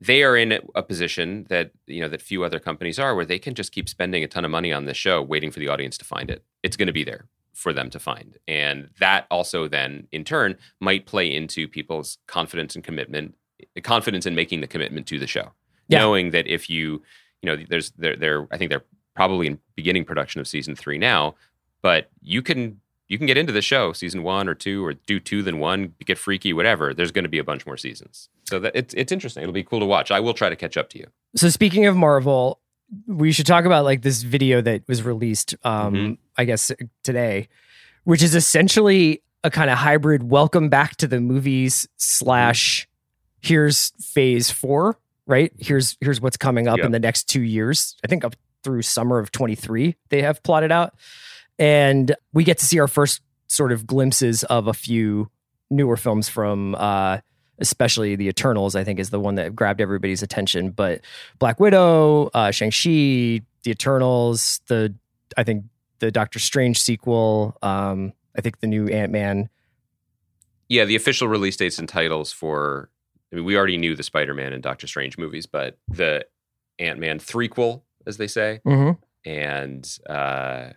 they 0.05 0.23
are 0.23 0.35
in 0.35 0.59
a 0.75 0.83
position 0.83 1.45
that 1.49 1.71
you 1.87 2.01
know 2.01 2.09
that 2.09 2.21
few 2.21 2.43
other 2.43 2.59
companies 2.59 2.99
are, 2.99 3.15
where 3.15 3.25
they 3.25 3.39
can 3.39 3.53
just 3.55 3.71
keep 3.71 3.87
spending 3.87 4.23
a 4.23 4.27
ton 4.27 4.45
of 4.45 4.51
money 4.51 4.71
on 4.73 4.85
this 4.85 4.97
show, 4.97 5.21
waiting 5.21 5.51
for 5.51 5.59
the 5.59 5.67
audience 5.69 5.97
to 5.99 6.05
find 6.05 6.29
it. 6.29 6.43
It's 6.63 6.75
going 6.77 6.87
to 6.87 6.93
be 6.93 7.03
there 7.03 7.25
for 7.53 7.71
them 7.73 7.89
to 7.91 7.99
find, 7.99 8.37
and 8.47 8.89
that 8.99 9.27
also 9.29 9.67
then 9.67 10.07
in 10.11 10.23
turn 10.23 10.57
might 10.79 11.05
play 11.05 11.33
into 11.33 11.67
people's 11.67 12.17
confidence 12.27 12.75
and 12.75 12.83
commitment, 12.83 13.35
confidence 13.83 14.25
in 14.25 14.35
making 14.35 14.61
the 14.61 14.67
commitment 14.67 15.07
to 15.07 15.19
the 15.19 15.27
show, 15.27 15.51
Yeah. 15.87 15.99
knowing 15.99 16.31
that 16.31 16.47
if 16.47 16.69
you 16.69 17.01
you 17.41 17.47
know 17.47 17.63
there's 17.69 17.91
they're, 17.91 18.15
they're 18.15 18.47
I 18.51 18.57
think 18.57 18.69
they're 18.71 18.85
probably 19.15 19.47
in 19.47 19.59
beginning 19.75 20.05
production 20.05 20.41
of 20.41 20.47
season 20.47 20.75
three 20.75 20.97
now, 20.97 21.35
but 21.83 22.09
you 22.21 22.41
can 22.41 22.79
you 23.07 23.17
can 23.17 23.27
get 23.27 23.37
into 23.37 23.51
the 23.51 23.61
show 23.61 23.93
season 23.93 24.23
one 24.23 24.47
or 24.47 24.55
two 24.55 24.83
or 24.85 24.93
do 24.93 25.19
two 25.19 25.43
then 25.43 25.59
one 25.59 25.93
get 26.05 26.17
freaky 26.17 26.53
whatever 26.53 26.93
there's 26.93 27.11
going 27.11 27.23
to 27.23 27.29
be 27.29 27.37
a 27.39 27.43
bunch 27.43 27.65
more 27.65 27.77
seasons. 27.77 28.29
So 28.49 28.59
that 28.59 28.75
it's, 28.75 28.93
it's 28.95 29.11
interesting. 29.11 29.43
It'll 29.43 29.53
be 29.53 29.63
cool 29.63 29.79
to 29.79 29.85
watch. 29.85 30.09
I 30.11 30.19
will 30.19 30.33
try 30.33 30.49
to 30.49 30.55
catch 30.55 30.77
up 30.77 30.89
to 30.91 30.99
you. 30.99 31.07
So 31.35 31.49
speaking 31.49 31.85
of 31.85 31.95
marvel 31.95 32.59
we 33.07 33.31
should 33.31 33.45
talk 33.47 33.65
about 33.65 33.85
like 33.85 34.01
this 34.03 34.21
video 34.23 34.61
that 34.61 34.83
was 34.87 35.01
released 35.03 35.55
um 35.63 35.93
Mhm. 35.93 36.17
i 36.37 36.45
guess 36.45 36.71
today 37.03 37.47
which 38.03 38.21
is 38.21 38.35
essentially 38.35 39.23
a 39.43 39.49
kind 39.49 39.69
of 39.71 39.77
hybrid 39.79 40.23
welcome 40.29 40.69
back 40.69 40.95
to 40.97 41.07
the 41.07 41.19
movies 41.19 41.87
slash 41.97 42.87
here's 43.41 43.91
phase 43.99 44.49
four 44.51 44.97
right? 45.25 45.53
Here's 45.57 45.95
here's 46.01 46.19
what's 46.19 46.35
coming 46.35 46.67
up 46.67 46.77
Yep. 46.77 46.85
in 46.87 46.91
the 46.91 46.99
next 46.99 47.29
two 47.29 47.41
years. 47.41 47.95
I 48.03 48.07
think 48.07 48.25
up 48.25 48.35
through 48.61 48.81
summer 48.81 49.19
of 49.19 49.31
23 49.31 49.95
they 50.09 50.21
have 50.21 50.43
plotted 50.43 50.71
out 50.71 50.93
and 51.59 52.15
we 52.33 52.43
get 52.43 52.57
to 52.59 52.65
see 52.65 52.79
our 52.79 52.87
first 52.87 53.21
sort 53.47 53.71
of 53.71 53.85
glimpses 53.85 54.43
of 54.45 54.67
a 54.67 54.73
few 54.73 55.29
newer 55.69 55.97
films 55.97 56.29
from 56.29 56.75
uh 56.75 57.19
especially 57.59 58.15
the 58.15 58.27
eternals 58.27 58.75
i 58.75 58.83
think 58.83 58.99
is 58.99 59.09
the 59.09 59.19
one 59.19 59.35
that 59.35 59.55
grabbed 59.55 59.81
everybody's 59.81 60.23
attention 60.23 60.71
but 60.71 61.01
black 61.39 61.59
widow 61.59 62.29
uh 62.33 62.51
shang-chi 62.51 63.41
the 63.63 63.71
eternals 63.71 64.59
the 64.67 64.93
i 65.37 65.43
think 65.43 65.63
the 65.99 66.11
doctor 66.11 66.39
strange 66.39 66.81
sequel 66.81 67.57
um 67.61 68.11
i 68.37 68.41
think 68.41 68.59
the 68.59 68.67
new 68.67 68.87
ant-man 68.87 69.49
yeah 70.67 70.85
the 70.85 70.95
official 70.95 71.27
release 71.27 71.57
dates 71.57 71.79
and 71.79 71.89
titles 71.89 72.31
for 72.31 72.89
i 73.31 73.35
mean 73.35 73.45
we 73.45 73.55
already 73.55 73.77
knew 73.77 73.95
the 73.95 74.03
spider-man 74.03 74.53
and 74.53 74.63
doctor 74.63 74.87
strange 74.87 75.17
movies 75.17 75.45
but 75.45 75.77
the 75.87 76.25
ant-man 76.79 77.19
threequel 77.19 77.81
as 78.05 78.17
they 78.17 78.27
say 78.27 78.59
mm-hmm. 78.65 78.91
and 79.29 79.99
uh 80.09 80.69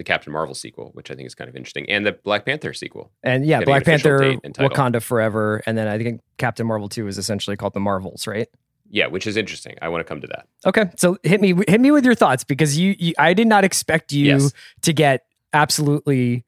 the 0.00 0.04
captain 0.04 0.32
marvel 0.32 0.54
sequel 0.54 0.90
which 0.94 1.10
i 1.10 1.14
think 1.14 1.26
is 1.26 1.34
kind 1.34 1.50
of 1.50 1.54
interesting 1.54 1.84
and 1.90 2.06
the 2.06 2.12
black 2.12 2.46
panther 2.46 2.72
sequel 2.72 3.10
and 3.22 3.44
yeah 3.44 3.58
Getting 3.58 3.74
an 3.74 3.74
black 3.74 3.84
panther 3.84 4.18
date 4.18 4.40
and 4.42 4.54
title. 4.54 4.70
wakanda 4.70 5.02
forever 5.02 5.60
and 5.66 5.76
then 5.76 5.86
i 5.88 5.98
think 6.02 6.22
captain 6.38 6.66
marvel 6.66 6.88
2 6.88 7.06
is 7.06 7.18
essentially 7.18 7.54
called 7.54 7.74
the 7.74 7.80
marvels 7.80 8.26
right 8.26 8.48
yeah 8.88 9.06
which 9.08 9.26
is 9.26 9.36
interesting 9.36 9.76
i 9.82 9.88
want 9.90 10.00
to 10.00 10.08
come 10.08 10.22
to 10.22 10.26
that 10.28 10.46
Okay, 10.64 10.86
so 10.96 11.18
hit 11.22 11.42
me 11.42 11.54
hit 11.68 11.82
me 11.82 11.90
with 11.90 12.04
your 12.06 12.14
thoughts 12.14 12.44
because 12.44 12.78
you, 12.78 12.96
you 12.98 13.12
I 13.18 13.34
did 13.34 13.46
not 13.46 13.62
expect 13.64 14.10
you 14.12 14.24
Yes. 14.26 14.52
to 14.82 14.92
get 14.94 15.24
absolutely 15.52 16.44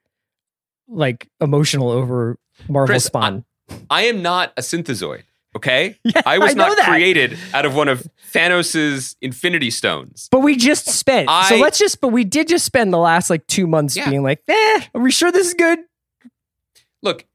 like 0.88 1.28
emotional 1.40 1.90
over 1.90 2.38
Marvel 2.68 2.86
Chris, 2.94 3.04
Spawn. 3.04 3.44
i 3.90 4.02
am 4.02 4.22
not 4.22 4.52
a 4.56 4.62
synthezoid 4.62 5.22
okay 5.56 5.98
yeah, 6.04 6.22
i 6.26 6.38
was 6.38 6.54
know 6.54 6.66
not 6.68 6.76
that. 6.78 6.88
created 6.88 7.36
out 7.54 7.64
of 7.66 7.74
one 7.74 7.88
of 7.88 8.06
thanos's 8.32 9.16
infinity 9.20 9.70
stones 9.70 10.28
But 10.30 10.40
we 10.40 10.56
just 10.56 10.86
spent. 10.88 11.28
so 11.48 11.56
let's 11.56 11.78
just. 11.78 12.00
But 12.00 12.08
we 12.08 12.24
did 12.24 12.48
just 12.48 12.64
spend 12.64 12.92
the 12.92 12.98
last 12.98 13.28
like 13.30 13.46
two 13.46 13.66
months 13.66 13.96
Yeah. 13.96 14.08
being 14.08 14.22
like, 14.22 14.42
eh, 14.48 14.80
are 14.94 15.00
we 15.00 15.10
sure 15.10 15.30
this 15.30 15.46
is 15.48 15.54
good? 15.54 15.78
look, 17.02 17.26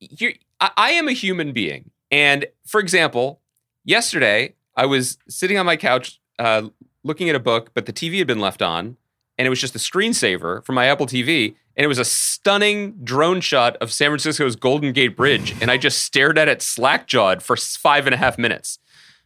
you're, 0.00 0.32
I, 0.60 0.70
I 0.76 0.90
am 0.92 1.08
a 1.08 1.12
human 1.12 1.52
being. 1.52 1.90
And 2.10 2.46
for 2.66 2.80
example, 2.80 3.40
yesterday 3.84 4.54
I 4.76 4.86
was 4.86 5.18
sitting 5.28 5.58
on 5.58 5.66
my 5.66 5.76
couch 5.76 6.20
uh, 6.38 6.68
looking 7.02 7.28
at 7.30 7.34
a 7.34 7.40
book, 7.40 7.70
but 7.74 7.86
the 7.86 7.92
TV 7.92 8.18
had 8.18 8.26
been 8.26 8.40
left 8.40 8.62
on, 8.62 8.96
and 9.38 9.46
it 9.46 9.50
was 9.50 9.60
just 9.60 9.74
a 9.74 9.78
screensaver 9.78 10.64
from 10.64 10.74
my 10.74 10.86
Apple 10.86 11.06
TV. 11.06 11.56
And 11.76 11.84
it 11.84 11.88
was 11.88 11.98
a 11.98 12.04
stunning 12.04 12.92
drone 13.04 13.40
shot 13.40 13.76
of 13.76 13.92
San 13.92 14.08
Francisco's 14.08 14.56
Golden 14.56 14.92
Gate 14.92 15.16
Bridge. 15.16 15.54
And 15.60 15.70
I 15.70 15.76
just 15.76 16.02
stared 16.02 16.38
at 16.38 16.48
it 16.48 16.62
slack 16.62 17.06
jawed 17.06 17.42
for 17.42 17.56
five 17.56 18.06
and 18.06 18.14
a 18.14 18.18
half 18.18 18.38
minutes. 18.38 18.78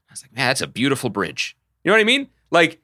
I 0.08 0.12
was 0.12 0.22
like, 0.22 0.34
man, 0.34 0.48
that's 0.48 0.60
a 0.60 0.66
beautiful 0.66 1.10
bridge. 1.10 1.56
You 1.84 1.90
know 1.90 1.94
what 1.94 2.00
I 2.00 2.04
mean? 2.04 2.28
Like, 2.50 2.80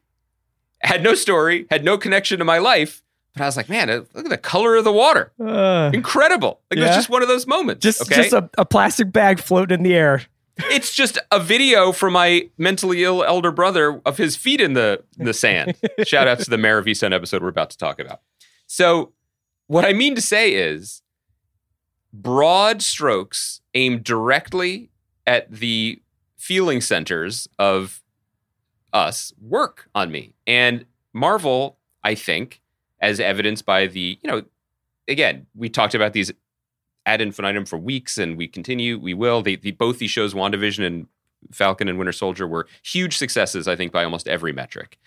had 0.80 1.02
no 1.02 1.14
story, 1.14 1.66
had 1.70 1.84
no 1.84 1.98
connection 1.98 2.38
to 2.38 2.44
my 2.44 2.58
life. 2.58 3.02
But 3.34 3.42
I 3.42 3.46
was 3.46 3.56
like, 3.56 3.68
man, 3.68 3.88
look 3.88 4.24
at 4.24 4.28
the 4.28 4.38
color 4.38 4.76
of 4.76 4.84
the 4.84 4.92
water. 4.92 5.32
Uh, 5.38 5.90
Incredible. 5.92 6.60
Like 6.70 6.78
it 6.78 6.82
was 6.82 6.94
just 6.94 7.10
one 7.10 7.22
of 7.22 7.28
those 7.28 7.46
moments. 7.46 7.82
just 7.82 8.00
okay? 8.02 8.22
just 8.22 8.32
a, 8.32 8.48
a 8.56 8.64
plastic 8.64 9.12
bag 9.12 9.40
floating 9.40 9.80
in 9.80 9.82
the 9.82 9.94
air. 9.94 10.22
it's 10.70 10.94
just 10.94 11.18
a 11.30 11.38
video 11.38 11.92
from 11.92 12.14
my 12.14 12.48
mentally 12.56 13.04
ill 13.04 13.22
elder 13.22 13.52
brother 13.52 14.00
of 14.06 14.16
his 14.16 14.36
feet 14.36 14.60
in 14.60 14.72
the 14.72 15.02
in 15.18 15.26
the 15.26 15.34
sand. 15.34 15.76
Shout 16.04 16.28
out 16.28 16.38
to 16.38 16.48
the 16.48 16.56
Mare 16.56 16.78
of 16.78 16.86
Easttown 16.86 17.12
episode 17.12 17.42
we're 17.42 17.48
about 17.48 17.68
to 17.70 17.76
talk 17.76 17.98
about. 17.98 18.22
So, 18.66 19.12
what 19.66 19.84
I 19.84 19.92
mean 19.92 20.14
to 20.14 20.20
say 20.20 20.52
is, 20.54 21.02
broad 22.12 22.82
strokes 22.82 23.60
aimed 23.74 24.04
directly 24.04 24.90
at 25.26 25.50
the 25.50 26.00
feeling 26.36 26.80
centers 26.80 27.48
of 27.58 28.02
us 28.92 29.32
work 29.40 29.88
on 29.94 30.10
me, 30.10 30.34
and 30.46 30.86
Marvel, 31.12 31.78
I 32.04 32.14
think, 32.14 32.60
as 33.00 33.20
evidenced 33.20 33.66
by 33.66 33.86
the 33.86 34.18
you 34.22 34.30
know, 34.30 34.42
again, 35.08 35.46
we 35.54 35.68
talked 35.68 35.94
about 35.94 36.12
these 36.12 36.32
ad 37.06 37.20
infinitum 37.20 37.64
for 37.64 37.78
weeks, 37.78 38.18
and 38.18 38.36
we 38.36 38.48
continue. 38.48 38.98
We 38.98 39.14
will. 39.14 39.42
They, 39.42 39.56
the, 39.56 39.70
both 39.70 39.98
these 39.98 40.10
shows, 40.10 40.34
WandaVision 40.34 40.84
and 40.84 41.06
Falcon 41.52 41.88
and 41.88 41.98
Winter 41.98 42.12
Soldier, 42.12 42.46
were 42.46 42.66
huge 42.82 43.16
successes. 43.16 43.68
I 43.68 43.76
think 43.76 43.92
by 43.92 44.04
almost 44.04 44.28
every 44.28 44.52
metric. 44.52 44.98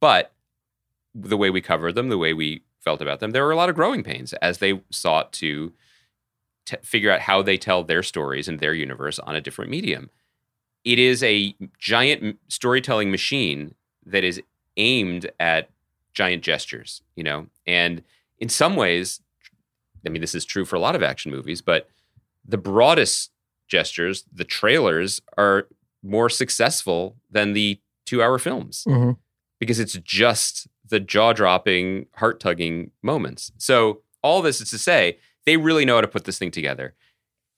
But 0.00 0.32
the 1.14 1.36
way 1.36 1.50
we 1.50 1.60
cover 1.60 1.92
them, 1.92 2.08
the 2.08 2.18
way 2.18 2.34
we 2.34 2.62
felt 2.84 3.00
about 3.00 3.20
them, 3.20 3.30
there 3.32 3.44
were 3.44 3.50
a 3.52 3.56
lot 3.56 3.68
of 3.68 3.74
growing 3.74 4.02
pains 4.04 4.32
as 4.34 4.58
they 4.58 4.80
sought 4.90 5.32
to 5.34 5.72
t- 6.66 6.76
figure 6.82 7.10
out 7.10 7.20
how 7.20 7.42
they 7.42 7.56
tell 7.56 7.82
their 7.82 8.02
stories 8.02 8.46
and 8.48 8.60
their 8.60 8.74
universe 8.74 9.18
on 9.18 9.34
a 9.34 9.40
different 9.40 9.70
medium. 9.70 10.10
It 10.84 10.98
is 10.98 11.22
a 11.22 11.56
giant 11.78 12.22
m- 12.22 12.38
storytelling 12.48 13.10
machine 13.10 13.74
that 14.06 14.22
is 14.24 14.40
aimed 14.76 15.30
at 15.40 15.70
giant 16.12 16.42
gestures, 16.42 17.02
you 17.16 17.24
know, 17.24 17.46
and 17.66 18.02
in 18.38 18.48
some 18.48 18.76
ways, 18.76 19.20
I 20.06 20.10
mean, 20.10 20.20
this 20.20 20.34
is 20.34 20.44
true 20.44 20.64
for 20.64 20.76
a 20.76 20.80
lot 20.80 20.94
of 20.94 21.02
action 21.02 21.30
movies, 21.32 21.62
but 21.62 21.88
the 22.46 22.58
broadest 22.58 23.30
gestures, 23.68 24.24
the 24.32 24.44
trailers, 24.44 25.22
are 25.38 25.66
more 26.02 26.28
successful 26.28 27.16
than 27.30 27.54
the 27.54 27.80
two 28.04 28.22
hour 28.22 28.38
films 28.38 28.84
Mhm. 28.86 29.16
because 29.58 29.78
it's 29.80 29.94
just 29.94 30.66
the 30.88 31.00
jaw 31.00 31.32
dropping, 31.32 32.06
heart 32.16 32.40
tugging 32.40 32.90
moments. 33.02 33.52
So, 33.58 34.02
all 34.22 34.42
this 34.42 34.60
is 34.60 34.70
to 34.70 34.78
say, 34.78 35.18
they 35.46 35.56
really 35.56 35.84
know 35.84 35.96
how 35.96 36.00
to 36.00 36.08
put 36.08 36.24
this 36.24 36.38
thing 36.38 36.50
together. 36.50 36.94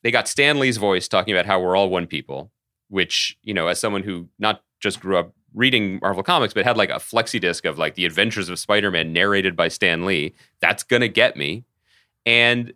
They 0.02 0.10
got 0.10 0.28
Stan 0.28 0.58
Lee's 0.58 0.76
voice 0.76 1.08
talking 1.08 1.34
about 1.34 1.46
how 1.46 1.60
we're 1.60 1.76
all 1.76 1.88
one 1.88 2.06
people, 2.06 2.50
which, 2.88 3.38
you 3.42 3.54
know, 3.54 3.68
as 3.68 3.78
someone 3.80 4.02
who 4.02 4.28
not 4.38 4.62
just 4.80 5.00
grew 5.00 5.16
up 5.16 5.32
reading 5.54 5.98
Marvel 6.02 6.22
comics, 6.22 6.52
but 6.54 6.64
had 6.64 6.76
like 6.76 6.90
a 6.90 6.94
flexi 6.94 7.40
disc 7.40 7.64
of 7.64 7.78
like 7.78 7.94
the 7.94 8.04
adventures 8.04 8.48
of 8.48 8.58
Spider 8.58 8.90
Man 8.90 9.12
narrated 9.12 9.56
by 9.56 9.68
Stan 9.68 10.04
Lee, 10.04 10.34
that's 10.60 10.82
going 10.82 11.00
to 11.02 11.08
get 11.08 11.36
me. 11.36 11.64
And 12.24 12.72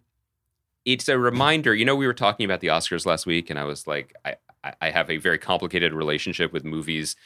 it's 0.85 1.09
a 1.09 1.19
reminder, 1.19 1.75
you 1.75 1.85
know, 1.85 1.95
we 1.97 2.07
were 2.07 2.15
talking 2.15 2.45
about 2.45 2.61
the 2.61 2.69
Oscars 2.69 3.05
last 3.07 3.27
week, 3.27 3.51
and 3.51 3.59
I 3.59 3.65
was 3.65 3.87
like, 3.87 4.15
I, 4.25 4.31
I- 4.65 4.75
I 4.83 4.91
have 4.91 5.09
a 5.11 5.17
very 5.17 5.39
complicated 5.39 5.95
relationship 5.95 6.53
with 6.53 6.65
movies, 6.65 7.17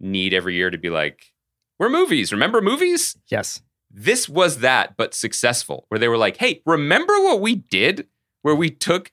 need 0.00 0.32
every 0.32 0.54
year 0.54 0.70
to 0.70 0.78
be 0.78 0.88
like, 0.88 1.32
we're 1.78 1.88
movies. 1.88 2.32
Remember 2.32 2.60
movies? 2.60 3.16
Yes. 3.28 3.62
This 3.90 4.28
was 4.28 4.58
that, 4.58 4.96
but 4.96 5.14
successful, 5.14 5.86
where 5.88 5.98
they 5.98 6.08
were 6.08 6.18
like, 6.18 6.36
hey, 6.36 6.62
remember 6.66 7.14
what 7.22 7.40
we 7.40 7.54
did? 7.54 8.06
Where 8.42 8.54
we 8.54 8.70
took 8.70 9.10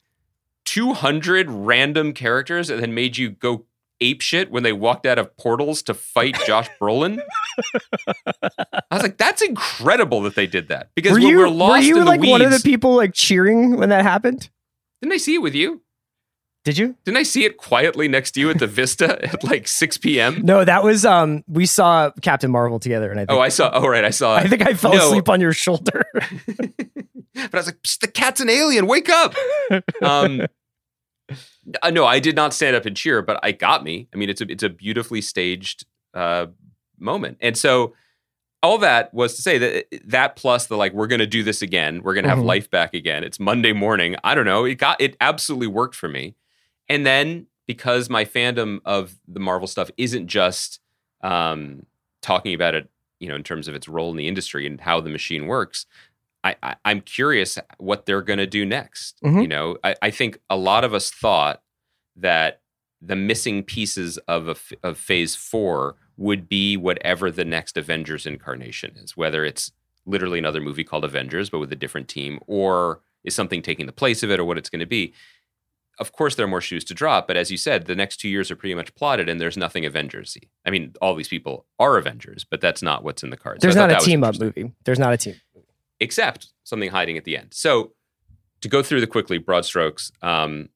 200 0.65 1.49
random 1.49 2.13
characters 2.13 2.69
and 2.69 2.81
then 2.81 2.93
made 2.93 3.17
you 3.17 3.29
go 3.29 3.65
ape 4.01 4.21
shit 4.21 4.51
when 4.51 4.63
they 4.63 4.73
walked 4.73 5.05
out 5.05 5.17
of 5.17 5.35
portals 5.37 5.81
to 5.83 5.93
fight 5.93 6.35
Josh 6.45 6.67
Brolin? 6.81 7.21
I 8.43 8.79
was 8.91 9.03
like, 9.03 9.17
that's 9.17 9.41
incredible 9.41 10.21
that 10.23 10.35
they 10.35 10.47
did 10.47 10.67
that. 10.67 10.89
Because 10.95 11.13
were 11.13 11.19
when 11.19 11.27
you 11.29 11.37
we're 11.39 11.49
lost 11.49 11.81
were 11.81 11.87
you 11.87 11.99
in 11.99 12.05
like 12.05 12.21
the 12.21 12.29
one 12.29 12.41
of 12.41 12.49
the 12.49 12.55
weeds- 12.55 12.63
people 12.63 12.95
like 12.95 13.13
cheering 13.13 13.77
when 13.77 13.89
that 13.89 14.03
happened? 14.03 14.49
Didn't 15.01 15.13
I 15.13 15.17
see 15.17 15.35
it 15.35 15.41
with 15.41 15.55
you? 15.55 15.81
Did 16.65 16.77
you? 16.77 16.95
Didn't 17.05 17.17
I 17.17 17.23
see 17.23 17.45
it 17.45 17.55
quietly 17.57 18.07
next 18.07 18.31
to 18.31 18.41
you 18.41 18.49
at 18.49 18.59
the 18.59 18.67
Vista 18.67 19.23
at 19.33 19.43
like 19.43 19.67
6 19.67 19.97
p.m.? 19.99 20.41
No, 20.43 20.65
that 20.65 20.83
was 20.83 21.05
um 21.05 21.43
we 21.47 21.65
saw 21.65 22.09
Captain 22.21 22.51
Marvel 22.51 22.79
together 22.79 23.09
and 23.11 23.19
I 23.19 23.25
think 23.25 23.37
Oh, 23.37 23.39
I 23.41 23.49
saw. 23.49 23.69
Oh, 23.73 23.87
right. 23.87 24.03
I 24.03 24.09
saw. 24.09 24.35
I 24.35 24.47
think 24.47 24.61
I 24.67 24.73
fell 24.73 24.91
No. 24.93 25.05
asleep 25.07 25.29
on 25.29 25.39
your 25.39 25.53
shoulder. 25.53 26.03
but 26.47 27.53
I 27.53 27.57
was 27.57 27.67
like, 27.67 27.77
the 28.01 28.07
cat's 28.11 28.41
an 28.41 28.49
alien. 28.49 28.87
Wake 28.87 29.09
up. 29.09 29.33
Um, 30.01 30.41
uh, 31.81 31.89
no, 31.91 32.05
I 32.05 32.19
did 32.19 32.35
not 32.35 32.53
stand 32.53 32.75
up 32.75 32.85
and 32.85 32.95
cheer, 32.95 33.21
but 33.21 33.39
I 33.43 33.51
got 33.51 33.83
me. 33.83 34.07
I 34.13 34.17
mean, 34.17 34.29
it's 34.29 34.41
a 34.41 34.45
it's 34.51 34.63
a 34.63 34.69
beautifully 34.69 35.21
staged 35.21 35.85
uh, 36.13 36.47
moment, 36.99 37.37
and 37.41 37.57
so 37.57 37.93
all 38.63 38.77
that 38.79 39.13
was 39.13 39.35
to 39.35 39.41
say 39.41 39.57
that 39.59 39.85
that 40.05 40.35
plus 40.35 40.67
the 40.67 40.77
like 40.77 40.93
we're 40.93 41.07
going 41.07 41.19
to 41.19 41.27
do 41.27 41.43
this 41.43 41.61
again. 41.61 42.01
We're 42.03 42.13
going 42.13 42.23
to 42.23 42.29
have 42.29 42.39
Mhm. 42.39 42.45
life 42.45 42.69
back 42.69 42.93
again. 42.93 43.23
It's 43.23 43.39
Monday 43.39 43.73
morning. 43.73 44.15
I 44.23 44.33
don't 44.35 44.45
know. 44.45 44.65
It 44.65 44.75
got 44.75 44.99
it 45.01 45.15
absolutely 45.21 45.67
worked 45.67 45.95
for 45.95 46.07
me, 46.07 46.35
and 46.89 47.05
then 47.05 47.47
because 47.67 48.09
my 48.09 48.25
fandom 48.25 48.79
of 48.85 49.15
the 49.27 49.39
Marvel 49.39 49.67
stuff 49.67 49.89
isn't 49.97 50.27
just 50.27 50.79
um, 51.21 51.85
talking 52.21 52.53
about 52.53 52.75
it, 52.75 52.89
you 53.19 53.27
know, 53.27 53.35
in 53.35 53.43
terms 53.43 53.67
of 53.67 53.73
its 53.75 53.87
role 53.87 54.11
in 54.11 54.17
the 54.17 54.27
industry 54.27 54.67
and 54.67 54.79
how 54.81 54.99
the 55.01 55.09
machine 55.09 55.47
works. 55.47 55.85
I, 56.43 56.55
I, 56.61 56.75
I'm 56.85 57.01
curious 57.01 57.57
what 57.79 58.05
they're 58.05 58.21
going 58.21 58.37
to 58.37 58.45
do 58.45 58.65
next. 58.65 59.17
Mhm. 59.23 59.41
You 59.41 59.47
know, 59.47 59.77
I, 59.83 59.95
I 60.03 60.11
think 60.11 60.39
a 60.49 60.55
lot 60.55 60.83
of 60.83 60.93
us 60.93 61.09
thought 61.09 61.63
that 62.15 62.61
the 63.01 63.15
missing 63.15 63.63
pieces 63.63 64.17
of 64.27 64.47
a 64.47 64.55
of 64.87 64.97
Phase 64.97 65.35
Four 65.35 65.95
would 66.17 66.47
be 66.47 66.77
whatever 66.77 67.29
the 67.31 67.45
next 67.45 67.77
Avengers 67.77 68.25
incarnation 68.25 68.95
is, 69.03 69.17
whether 69.17 69.43
it's 69.43 69.71
literally 70.05 70.37
another 70.39 70.61
movie 70.61 70.83
called 70.83 71.03
Avengers 71.03 71.49
but 71.49 71.59
with 71.59 71.71
a 71.73 71.75
different 71.75 72.07
team, 72.07 72.39
or 72.47 73.01
is 73.23 73.33
something 73.33 73.61
taking 73.63 73.87
the 73.87 73.91
place 73.91 74.21
of 74.21 74.29
it, 74.29 74.39
or 74.39 74.45
what 74.45 74.57
it's 74.57 74.69
going 74.69 74.79
to 74.79 74.85
be. 74.85 75.13
Of 75.97 76.11
course, 76.11 76.35
there 76.35 76.45
are 76.45 76.49
more 76.49 76.61
shoes 76.61 76.83
to 76.85 76.93
drop, 76.93 77.25
but 77.27 77.37
as 77.37 77.49
you 77.51 77.57
said, 77.57 77.85
the 77.85 77.95
next 77.95 78.17
two 78.17 78.27
years 78.29 78.51
are 78.51 78.55
pretty 78.57 78.75
much 78.75 78.93
plotted, 78.95 79.29
and 79.29 79.39
there's 79.39 79.55
nothing 79.55 79.85
Avengers-y. 79.85 80.41
I 80.65 80.69
mean, 80.69 80.93
all 81.01 81.15
these 81.15 81.29
people 81.29 81.65
are 81.79 81.97
Avengers, 81.97 82.45
but 82.49 82.59
that's 82.59 82.81
not 82.81 83.03
what's 83.03 83.23
in 83.23 83.29
the 83.29 83.37
cards. 83.37 83.61
So 83.61 83.67
There's 83.67 83.75
thought 83.75 83.89
not 83.89 84.01
a 84.01 84.05
team 84.05 84.23
up 84.23 84.37
movie. 84.39 84.71
There's 84.83 84.99
not 84.99 85.13
a 85.13 85.17
team. 85.17 85.35
except 86.01 86.49
something 86.65 86.89
hiding 86.91 87.17
at 87.17 87.23
the 87.23 87.37
end. 87.37 87.53
So 87.53 87.93
to 88.61 88.67
go 88.67 88.83
through 88.83 88.99
the 89.01 89.07
quickly 89.07 89.37
broad 89.37 89.63
strokes, 89.65 90.11
um, 90.21 90.69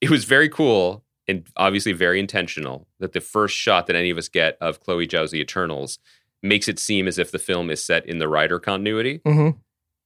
it 0.00 0.08
was 0.10 0.24
very 0.24 0.48
cool 0.48 1.04
and 1.28 1.46
obviously 1.56 1.92
very 1.92 2.18
intentional 2.20 2.86
that 3.00 3.12
the 3.12 3.20
first 3.20 3.56
shot 3.56 3.86
that 3.86 3.96
any 3.96 4.10
of 4.10 4.18
us 4.18 4.28
get 4.28 4.56
of 4.60 4.80
Chloe 4.80 5.06
Zhao's 5.06 5.30
The 5.30 5.40
Eternals 5.40 5.98
makes 6.42 6.68
it 6.68 6.78
seem 6.78 7.08
as 7.08 7.18
if 7.18 7.30
the 7.30 7.38
film 7.38 7.70
is 7.70 7.84
set 7.84 8.04
in 8.06 8.18
the 8.18 8.28
Rider 8.28 8.58
continuity. 8.58 9.20
hmm 9.26 9.50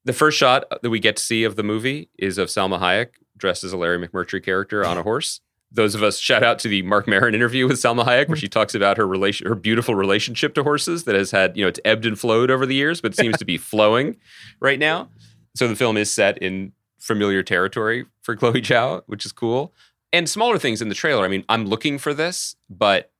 The 0.04 0.12
first 0.12 0.38
shot 0.38 0.64
that 0.82 0.90
we 0.90 1.00
get 1.00 1.16
to 1.16 1.22
see 1.22 1.44
of 1.44 1.56
the 1.56 1.64
movie 1.64 2.08
is 2.18 2.38
of 2.38 2.48
Salma 2.48 2.78
Hayek 2.80 3.08
dressed 3.38 3.64
as 3.64 3.72
a 3.72 3.76
Larry 3.76 4.06
McMurtry 4.06 4.44
character 4.44 4.84
on 4.84 4.98
a 4.98 5.02
horse. 5.08 5.40
Those 5.70 5.94
of 5.94 6.02
us 6.02 6.18
shout 6.18 6.42
out 6.42 6.58
to 6.60 6.68
the 6.68 6.82
Marc 6.82 7.06
Maron 7.06 7.34
interview 7.34 7.66
with 7.68 7.76
Salma 7.76 8.04
Hayek, 8.04 8.28
where 8.28 8.36
she 8.36 8.48
mm. 8.48 8.52
talks 8.52 8.74
about 8.74 8.96
her 8.96 9.06
relation, 9.06 9.46
her 9.46 9.54
beautiful 9.54 9.94
relationship 9.94 10.54
to 10.54 10.62
horses 10.62 11.04
that 11.04 11.14
has 11.14 11.30
had, 11.30 11.56
you 11.56 11.64
know, 11.64 11.68
it's 11.68 11.80
ebbed 11.84 12.06
and 12.06 12.18
flowed 12.18 12.50
over 12.50 12.64
the 12.64 12.74
years, 12.74 13.00
but 13.00 13.14
seems 13.14 13.36
to 13.36 13.44
be 13.44 13.58
flowing 13.58 14.16
right 14.60 14.78
now. 14.78 15.10
So 15.54 15.68
the 15.68 15.76
film 15.76 15.96
is 15.96 16.10
set 16.10 16.38
in 16.38 16.72
familiar 16.98 17.42
territory 17.42 18.06
for 18.22 18.34
Chloe 18.34 18.62
Zhao, 18.62 19.02
which 19.06 19.26
is 19.26 19.32
cool. 19.32 19.74
And 20.12 20.28
smaller 20.28 20.58
things 20.58 20.80
in 20.80 20.88
the 20.88 20.94
trailer. 20.94 21.24
I 21.24 21.28
mean, 21.28 21.44
I'm 21.48 21.66
looking 21.66 21.98
for 21.98 22.14
this, 22.14 22.56
but 22.70 23.12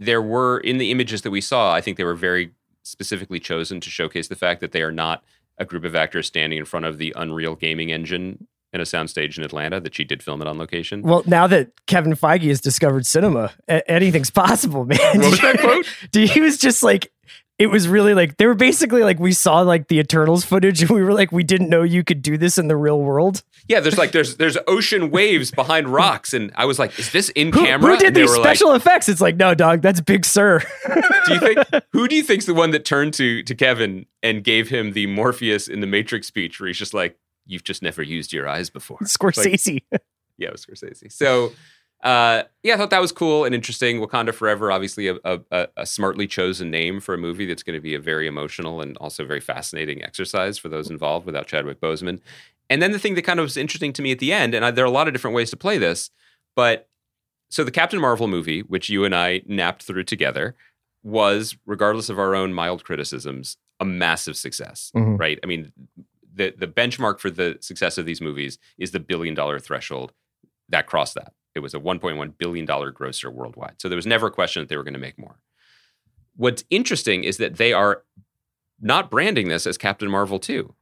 there 0.00 0.22
were 0.22 0.58
in 0.58 0.78
the 0.78 0.90
images 0.90 1.22
that 1.22 1.30
we 1.30 1.40
saw, 1.40 1.72
I 1.72 1.80
think 1.80 1.96
they 1.96 2.04
were 2.04 2.14
very 2.14 2.52
specifically 2.82 3.38
chosen 3.38 3.80
to 3.80 3.90
showcase 3.90 4.28
the 4.28 4.36
fact 4.36 4.60
that 4.60 4.72
they 4.72 4.82
are 4.82 4.92
not 4.92 5.22
a 5.58 5.64
group 5.64 5.84
of 5.84 5.94
actors 5.94 6.26
standing 6.26 6.58
in 6.58 6.64
front 6.64 6.86
of 6.86 6.98
the 6.98 7.12
Unreal 7.16 7.54
gaming 7.54 7.92
engine 7.92 8.46
in 8.72 8.80
a 8.80 8.84
soundstage 8.84 9.38
in 9.38 9.44
Atlanta 9.44 9.80
that 9.80 9.94
she 9.94 10.04
did 10.04 10.22
film 10.22 10.42
it 10.42 10.48
on 10.48 10.58
location. 10.58 11.02
Well, 11.02 11.22
now 11.26 11.46
that 11.46 11.70
Kevin 11.86 12.12
Feige 12.14 12.48
has 12.48 12.60
discovered 12.60 13.06
cinema, 13.06 13.52
a- 13.68 13.88
anything's 13.90 14.30
possible, 14.30 14.84
man. 14.84 14.98
What 15.20 15.30
was 15.30 15.40
that 15.40 15.58
quote? 15.60 15.86
Dude, 16.10 16.30
he 16.30 16.40
was 16.40 16.58
just 16.58 16.82
like, 16.82 17.10
it 17.58 17.66
was 17.70 17.88
really 17.88 18.14
like 18.14 18.36
they 18.36 18.46
were 18.46 18.54
basically 18.54 19.02
like 19.02 19.18
we 19.18 19.32
saw 19.32 19.62
like 19.62 19.88
the 19.88 19.98
Eternals 19.98 20.44
footage 20.44 20.80
and 20.80 20.90
we 20.90 21.02
were 21.02 21.12
like 21.12 21.32
we 21.32 21.42
didn't 21.42 21.68
know 21.68 21.82
you 21.82 22.04
could 22.04 22.22
do 22.22 22.38
this 22.38 22.56
in 22.56 22.68
the 22.68 22.76
real 22.76 23.00
world. 23.00 23.42
Yeah, 23.66 23.80
there's 23.80 23.98
like 23.98 24.12
there's 24.12 24.36
there's 24.36 24.56
ocean 24.68 25.10
waves 25.10 25.50
behind 25.50 25.88
rocks, 25.92 26.32
and 26.32 26.52
I 26.54 26.66
was 26.66 26.78
like, 26.78 26.96
is 27.00 27.10
this 27.10 27.30
in 27.30 27.52
Who, 27.52 27.64
camera? 27.64 27.90
who 27.90 27.96
did 27.98 28.06
And 28.08 28.16
these 28.16 28.30
were 28.30 28.36
like, 28.36 28.44
special 28.44 28.74
effects? 28.74 29.08
It's 29.08 29.20
like 29.20 29.36
no, 29.36 29.54
dog, 29.54 29.82
that's 29.82 30.00
Big 30.00 30.24
Sir. 30.24 30.60
do 31.26 31.34
you 31.34 31.40
think 31.40 31.58
who 31.92 32.06
do 32.06 32.14
you 32.14 32.22
think's 32.22 32.46
the 32.46 32.54
one 32.54 32.70
that 32.70 32.84
turned 32.84 33.12
to 33.14 33.42
to 33.42 33.54
Kevin 33.56 34.06
and 34.22 34.44
gave 34.44 34.68
him 34.68 34.92
the 34.92 35.06
Morpheus 35.08 35.66
in 35.66 35.80
the 35.80 35.86
Matrix 35.88 36.28
speech 36.28 36.60
where 36.60 36.68
he's 36.68 36.78
just 36.78 36.94
like, 36.94 37.18
"You've 37.48 37.64
just 37.64 37.82
never 37.82 38.02
used 38.02 38.32
your 38.32 38.46
eyes 38.46 38.70
before." 38.70 38.98
Scorsese. 39.02 39.82
Yeah, 40.40 40.50
it 40.50 40.52
was 40.52 40.64
Scorsese. 40.64 41.10
So, 41.10 41.50
uh, 42.04 42.44
yeah, 42.62 42.74
I 42.74 42.76
thought 42.76 42.90
that 42.90 43.00
was 43.00 43.10
cool 43.10 43.44
and 43.44 43.52
interesting. 43.56 43.98
Wakanda 43.98 44.32
Forever, 44.32 44.70
obviously 44.70 45.08
a, 45.08 45.16
a, 45.24 45.40
a- 45.76 45.84
smartly 45.84 46.28
chosen 46.28 46.70
name 46.70 47.00
for 47.00 47.12
a 47.12 47.18
movie 47.18 47.44
that's 47.44 47.64
going 47.64 47.74
to 47.76 47.80
be 47.80 47.96
a 47.96 47.98
very 47.98 48.28
emotional 48.28 48.80
and 48.80 48.96
also 48.98 49.24
very 49.26 49.40
fascinating 49.40 50.00
exercise 50.04 50.56
for 50.56 50.68
those 50.68 50.90
involved 50.90 51.26
without 51.26 51.48
Chadwick 51.48 51.80
Boseman. 51.80 52.20
And 52.70 52.80
then 52.80 52.92
the 52.92 53.00
thing 53.00 53.16
that 53.16 53.22
kind 53.22 53.40
of 53.40 53.44
was 53.46 53.56
interesting 53.56 53.92
to 53.94 54.02
me 54.02 54.12
at 54.12 54.20
the 54.20 54.32
end, 54.32 54.54
and 54.54 54.64
I, 54.64 54.70
there 54.70 54.84
are 54.84 54.86
a 54.86 54.92
lot 54.92 55.08
of 55.08 55.12
different 55.12 55.34
ways 55.34 55.50
to 55.50 55.56
play 55.56 55.76
this, 55.76 56.10
but 56.54 56.88
so 57.50 57.64
the 57.64 57.72
Captain 57.72 57.98
Marvel 58.00 58.28
movie, 58.28 58.60
which 58.60 58.88
you 58.88 59.04
and 59.04 59.12
I 59.12 59.42
napped 59.46 59.82
through 59.82 60.04
together, 60.04 60.54
was, 61.02 61.56
regardless 61.66 62.08
of 62.10 62.18
our 62.20 62.36
own 62.36 62.52
mild 62.52 62.84
criticisms, 62.84 63.56
a 63.80 63.84
massive 63.84 64.36
success, 64.36 64.92
Mhm. 64.94 65.18
right? 65.18 65.38
I 65.42 65.46
mean, 65.46 65.72
the 66.38 66.54
the 66.56 66.66
benchmark 66.66 67.18
for 67.18 67.28
the 67.28 67.58
success 67.60 67.98
of 67.98 68.06
these 68.06 68.20
movies 68.20 68.58
is 68.78 68.92
the 68.92 69.00
billion 69.00 69.34
dollar 69.34 69.58
threshold. 69.58 70.12
That 70.70 70.86
crossed 70.86 71.14
that. 71.14 71.34
It 71.54 71.60
was 71.60 71.74
a 71.74 71.80
1.1 71.80 72.38
billion 72.38 72.64
dollar 72.64 72.90
grosser 72.90 73.30
worldwide. 73.30 73.74
So 73.78 73.88
there 73.88 73.96
was 73.96 74.06
never 74.06 74.28
a 74.28 74.30
question 74.30 74.62
that 74.62 74.68
they 74.68 74.76
were 74.76 74.84
going 74.84 74.94
to 74.94 75.00
make 75.00 75.18
more. 75.18 75.40
What's 76.36 76.64
interesting 76.70 77.24
is 77.24 77.36
that 77.38 77.56
they 77.56 77.72
are 77.72 78.04
not 78.80 79.10
branding 79.10 79.48
this 79.48 79.66
as 79.66 79.76
Captain 79.76 80.08
Marvel 80.08 80.38
2. 80.38 80.72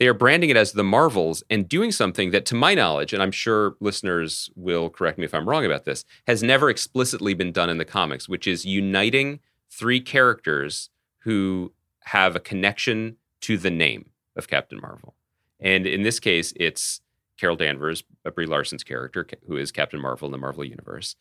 They 0.00 0.08
are 0.08 0.14
branding 0.14 0.50
it 0.50 0.56
as 0.56 0.72
the 0.72 0.82
Marvels 0.82 1.44
and 1.48 1.68
doing 1.68 1.92
something 1.92 2.30
that, 2.32 2.46
to 2.46 2.54
my 2.54 2.74
knowledge, 2.74 3.12
and 3.12 3.22
I'm 3.22 3.30
sure 3.30 3.76
listeners 3.80 4.50
will 4.56 4.88
correct 4.88 5.18
me 5.18 5.26
if 5.26 5.34
I'm 5.34 5.48
wrong 5.48 5.64
about 5.64 5.84
this, 5.84 6.04
has 6.26 6.42
never 6.42 6.70
explicitly 6.70 7.34
been 7.34 7.52
done 7.52 7.70
in 7.70 7.78
the 7.78 7.84
comics, 7.84 8.28
which 8.28 8.46
is 8.46 8.64
uniting 8.64 9.40
three 9.70 10.00
characters 10.00 10.88
who 11.18 11.72
have 12.04 12.34
a 12.34 12.40
connection 12.40 13.18
to 13.42 13.58
the 13.58 13.70
name 13.70 14.09
of 14.36 14.48
Captain 14.48 14.80
Marvel. 14.80 15.14
And 15.58 15.86
in 15.86 16.02
this 16.02 16.20
case, 16.20 16.52
it's 16.56 17.00
Carol 17.38 17.56
Danvers, 17.56 18.02
Brie 18.34 18.46
Larson's 18.46 18.84
character, 18.84 19.26
who 19.46 19.56
is 19.56 19.72
Captain 19.72 20.00
Marvel 20.00 20.26
in 20.26 20.32
the 20.32 20.38
Marvel 20.38 20.64
Universe. 20.64 21.16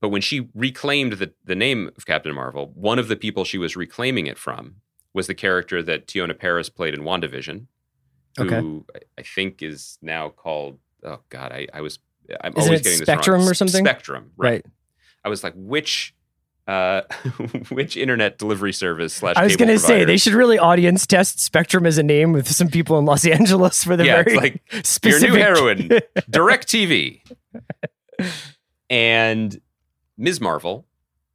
But 0.00 0.08
when 0.10 0.20
she 0.20 0.48
reclaimed 0.54 1.14
the, 1.14 1.32
the 1.44 1.54
name 1.54 1.90
of 1.96 2.04
Captain 2.06 2.34
Marvel, 2.34 2.70
one 2.74 2.98
of 2.98 3.08
the 3.08 3.16
people 3.16 3.44
she 3.44 3.58
was 3.58 3.76
reclaiming 3.76 4.26
it 4.26 4.38
from 4.38 4.76
was 5.14 5.26
the 5.26 5.34
character 5.34 5.82
that 5.82 6.06
Teyonah 6.06 6.38
Parris 6.38 6.68
played 6.68 6.94
in 6.94 7.00
WandaVision, 7.02 7.66
who 8.38 8.44
Okay. 8.44 8.56
I- 8.94 9.20
I 9.20 9.22
think 9.22 9.62
is 9.62 9.98
now 10.02 10.28
called, 10.28 10.78
oh 11.04 11.20
God, 11.30 11.52
I, 11.52 11.68
I 11.72 11.80
was, 11.80 11.98
I'm 12.42 12.52
Isn't 12.52 12.62
always 12.62 12.80
it 12.80 12.84
getting 12.84 12.98
this 12.98 13.06
Spectrum 13.06 13.40
wrong. 13.40 13.48
or 13.50 13.54
something? 13.54 13.84
Spectrum, 13.84 14.32
right. 14.36 14.50
Right. 14.50 14.66
I 15.24 15.28
was 15.28 15.42
like, 15.44 15.54
which 15.56 16.14
uh, 16.66 17.02
which 17.70 17.96
internet 17.96 18.38
delivery 18.38 18.72
service 18.72 19.14
slash 19.14 19.36
I 19.36 19.44
was 19.44 19.56
going 19.56 19.68
to 19.68 19.78
say 19.78 20.04
they 20.04 20.16
should 20.16 20.32
really 20.32 20.58
audience 20.58 21.06
test 21.06 21.40
Spectrum 21.40 21.86
as 21.86 21.98
a 21.98 22.02
name 22.02 22.32
with 22.32 22.50
some 22.50 22.68
people 22.68 22.98
in 22.98 23.04
Los 23.04 23.26
Angeles 23.26 23.84
for 23.84 23.96
the 23.96 24.06
yeah, 24.06 24.22
very 24.22 24.58
it's 24.70 25.04
like 25.04 25.12
your 25.12 25.20
new 25.20 25.34
heroine, 25.40 26.00
Direct 26.30 26.66
TV, 26.68 27.20
and 28.88 29.60
Ms. 30.16 30.40
Marvel, 30.40 30.86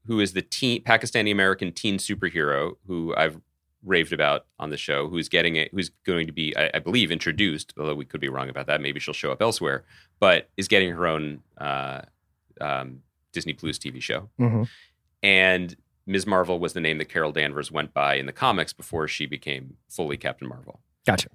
who 0.08 0.20
is 0.20 0.34
the 0.34 0.42
teen 0.42 0.84
Pakistani 0.84 1.32
American 1.32 1.72
teen 1.72 1.98
superhero 1.98 2.76
who 2.88 3.14
I've 3.16 3.40
raved 3.84 4.12
about 4.12 4.46
on 4.60 4.72
the 4.72 4.78
show, 4.78 5.08
who's 5.08 5.30
getting 5.30 5.56
it, 5.56 5.70
who's 5.74 5.90
going 6.06 6.28
to 6.28 6.34
be, 6.34 6.56
I, 6.58 6.72
I 6.74 6.80
believe, 6.80 7.12
introduced. 7.12 7.74
Although 7.78 7.96
we 7.96 8.06
could 8.06 8.22
be 8.22 8.30
wrong 8.30 8.50
about 8.50 8.68
that. 8.68 8.82
Maybe 8.82 9.00
she'll 9.00 9.14
show 9.14 9.32
up 9.32 9.42
elsewhere, 9.42 9.84
but 10.20 10.50
is 10.58 10.68
getting 10.68 10.92
her 10.92 11.08
own 11.08 11.42
uh, 11.58 12.02
um, 12.60 13.02
Disney 13.32 13.54
Plus 13.54 13.78
TV 13.78 14.02
show. 14.02 14.30
Mhm. 14.40 14.68
And 15.22 15.76
Ms. 16.06 16.26
Marvel 16.26 16.60
was 16.60 16.74
the 16.74 16.82
name 16.82 16.98
that 16.98 17.10
Carol 17.10 17.32
Danvers 17.32 17.72
went 17.72 17.94
by 17.94 18.16
in 18.16 18.26
the 18.26 18.32
comics 18.32 18.74
before 18.74 19.08
she 19.08 19.26
became 19.26 19.78
fully 19.90 20.18
Captain 20.18 20.48
Marvel. 20.48 20.80
Gotcha. 21.06 21.30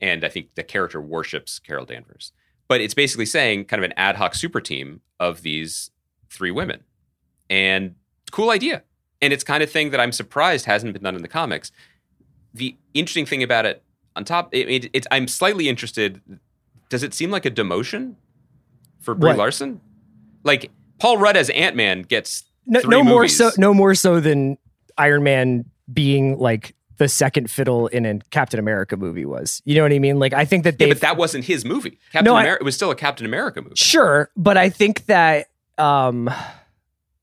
And 0.00 0.24
I 0.24 0.28
think 0.28 0.54
the 0.54 0.62
character 0.62 1.00
worships 1.00 1.58
Carol 1.58 1.84
Danvers. 1.84 2.32
But 2.68 2.80
it's 2.80 2.94
basically 2.94 3.26
saying 3.26 3.64
kind 3.64 3.84
of 3.84 3.90
an 3.90 3.96
ad 3.96 4.16
hoc 4.16 4.34
super 4.34 4.60
team 4.60 5.00
of 5.18 5.42
these 5.42 5.90
three 6.30 6.50
women. 6.50 6.84
And 7.48 7.96
cool 8.30 8.50
idea. 8.50 8.84
And 9.20 9.32
it's 9.32 9.44
kind 9.44 9.62
of 9.62 9.70
thing 9.70 9.90
that 9.90 10.00
I'm 10.00 10.12
surprised 10.12 10.66
hasn't 10.66 10.92
been 10.92 11.02
done 11.02 11.16
in 11.16 11.22
the 11.22 11.28
comics. 11.28 11.72
The 12.54 12.76
interesting 12.94 13.26
thing 13.26 13.42
about 13.42 13.66
it 13.66 13.82
on 14.16 14.24
top, 14.24 14.48
it, 14.52 14.68
it, 14.68 14.90
it's 14.92 15.06
I'm 15.10 15.28
slightly 15.28 15.68
interested. 15.68 16.20
Does 16.88 17.02
it 17.02 17.12
seem 17.12 17.30
like 17.30 17.44
a 17.44 17.50
demotion 17.50 18.14
for 19.00 19.14
Brie 19.14 19.30
What? 19.30 19.38
Larson? 19.38 19.80
Like 20.44 20.70
Paul 20.98 21.18
Rudd 21.18 21.36
as 21.36 21.50
Ant 21.50 21.76
Man 21.76 22.02
gets 22.02 22.44
No, 22.66 22.80
no 22.80 23.02
more 23.02 23.26
so. 23.28 23.50
No 23.58 23.74
more 23.74 23.94
so 23.94 24.20
than 24.20 24.58
Iron 24.98 25.22
Man 25.22 25.64
being 25.92 26.38
like 26.38 26.74
the 26.98 27.08
second 27.08 27.50
fiddle 27.50 27.86
in 27.88 28.04
a 28.04 28.18
Captain 28.30 28.60
America 28.60 28.96
movie 28.96 29.24
was. 29.24 29.62
You 29.64 29.74
know 29.76 29.82
what 29.82 29.92
I 29.92 29.98
mean? 29.98 30.18
Like 30.18 30.32
I 30.34 30.44
think 30.44 30.64
that 30.64 30.74
Yeah, 30.78 30.86
they 30.86 30.92
but 30.92 31.00
that 31.00 31.16
wasn't 31.16 31.44
his 31.46 31.64
movie. 31.64 31.98
Captain 32.12 32.24
No, 32.26 32.36
America. 32.36 32.62
It 32.62 32.64
was 32.64 32.74
still 32.74 32.90
a 32.90 32.94
Captain 32.96 33.24
America 33.26 33.62
movie. 33.62 33.74
Sure, 33.76 34.30
but 34.36 34.56
I 34.56 34.68
think 34.68 35.06
that 35.06 35.46
um 35.78 36.30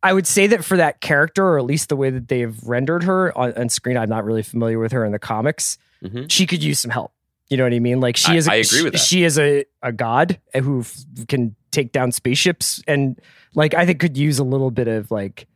I 0.03 0.13
would 0.13 0.27
say 0.27 0.47
that 0.47 0.63
for 0.63 0.77
that 0.77 1.01
character, 1.01 1.43
or 1.45 1.57
at 1.57 1.65
least 1.65 1.89
the 1.89 1.95
way 1.95 2.09
that 2.11 2.27
they've 2.27 2.55
rendered 2.63 3.03
her 3.03 3.35
on, 3.37 3.53
on 3.53 3.69
screen, 3.69 3.97
I'm 3.97 4.09
not 4.09 4.23
really 4.25 4.43
familiar 4.43 4.79
with 4.79 4.91
her 4.91 5.03
in 5.05 5.11
the 5.11 5.19
comics. 5.19 5.77
Mhm. 6.03 6.29
She 6.31 6.45
could 6.45 6.63
use 6.63 6.79
some 6.79 6.91
help. 6.91 7.11
You 7.49 7.57
know 7.57 7.63
what 7.63 7.73
I 7.73 7.79
mean? 7.79 7.99
Like 7.99 8.15
she 8.17 8.33
I- 8.33 8.35
is. 8.35 8.47
A, 8.47 8.51
I 8.51 8.55
agree 8.55 8.83
with 8.83 8.93
that. 8.93 8.99
She 8.99 9.23
is 9.23 9.37
a 9.39 9.65
a 9.83 9.91
god 9.91 10.39
who 10.53 10.81
f- 10.81 10.95
can 11.27 11.55
take 11.71 11.91
down 11.91 12.11
spaceships, 12.11 12.81
and 12.87 13.19
like 13.55 13.73
I 13.73 13.85
think 13.85 13.99
could 13.99 14.17
use 14.17 14.39
a 14.39 14.43
little 14.43 14.71
bit 14.71 14.87
of 14.87 15.11
like 15.11 15.47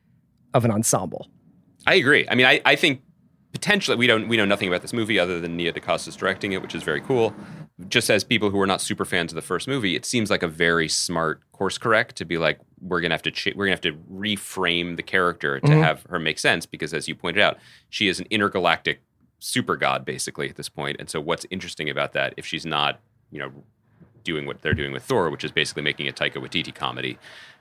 of 0.53 0.65
an 0.65 0.71
ensemble. 0.71 1.29
I 1.87 1.95
agree. 1.95 2.27
I 2.29 2.35
mean, 2.35 2.45
I, 2.45 2.61
I 2.65 2.75
think 2.75 3.01
potentially 3.53 3.97
we 3.97 4.07
don't 4.07 4.27
we 4.27 4.37
know 4.37 4.45
nothing 4.45 4.67
about 4.67 4.81
this 4.81 4.93
movie 4.93 5.17
other 5.19 5.39
than 5.41 5.57
Nia 5.57 5.73
DaCosta's 5.73 6.15
directing 6.15 6.51
it, 6.53 6.61
which 6.61 6.75
is 6.75 6.83
very 6.83 7.01
cool. 7.01 7.33
Just 7.89 8.09
as 8.09 8.23
people 8.23 8.49
who 8.51 8.59
are 8.61 8.67
not 8.67 8.79
super 8.81 9.05
fans 9.05 9.31
of 9.31 9.35
the 9.35 9.41
first 9.41 9.67
movie, 9.67 9.95
it 9.95 10.05
seems 10.05 10.29
like 10.29 10.43
a 10.43 10.47
very 10.47 10.87
smart 10.87 11.41
course 11.51 11.77
correct 11.77 12.15
to 12.17 12.25
be 12.25 12.37
like 12.37 12.59
we're 12.79 13.01
gonna 13.01 13.13
have 13.13 13.21
to 13.23 13.31
ch- 13.31 13.53
we're 13.55 13.65
gonna 13.65 13.71
have 13.71 13.81
to 13.81 13.93
reframe 14.11 14.95
the 14.97 15.03
character 15.03 15.59
to 15.59 15.67
Mhm. 15.67 15.83
have 15.83 16.03
her 16.09 16.19
make 16.19 16.37
sense 16.39 16.65
because 16.65 16.93
as 16.93 17.07
you 17.07 17.15
pointed 17.15 17.41
out, 17.41 17.57
she 17.89 18.07
is 18.07 18.19
an 18.19 18.27
intergalactic 18.29 19.01
super 19.39 19.75
god 19.75 20.05
basically 20.05 20.49
at 20.49 20.55
this. 20.55 20.69
And 20.77 21.09
so 21.09 21.19
what's 21.19 21.45
interesting 21.49 21.89
about 21.89 22.13
that 22.13 22.33
if 22.37 22.45
she's 22.45 22.65
not 22.65 22.99
you 23.31 23.39
know 23.39 23.51
doing 24.23 24.45
what 24.45 24.61
they're 24.61 24.73
doing 24.73 24.91
with 24.91 25.03
Thor, 25.03 25.29
which 25.29 25.43
is 25.43 25.51
basically 25.51 25.83
making 25.83 26.07
a 26.07 26.11
Taika 26.11 26.35
Waititi 26.35 26.73
comedy. 26.73 27.17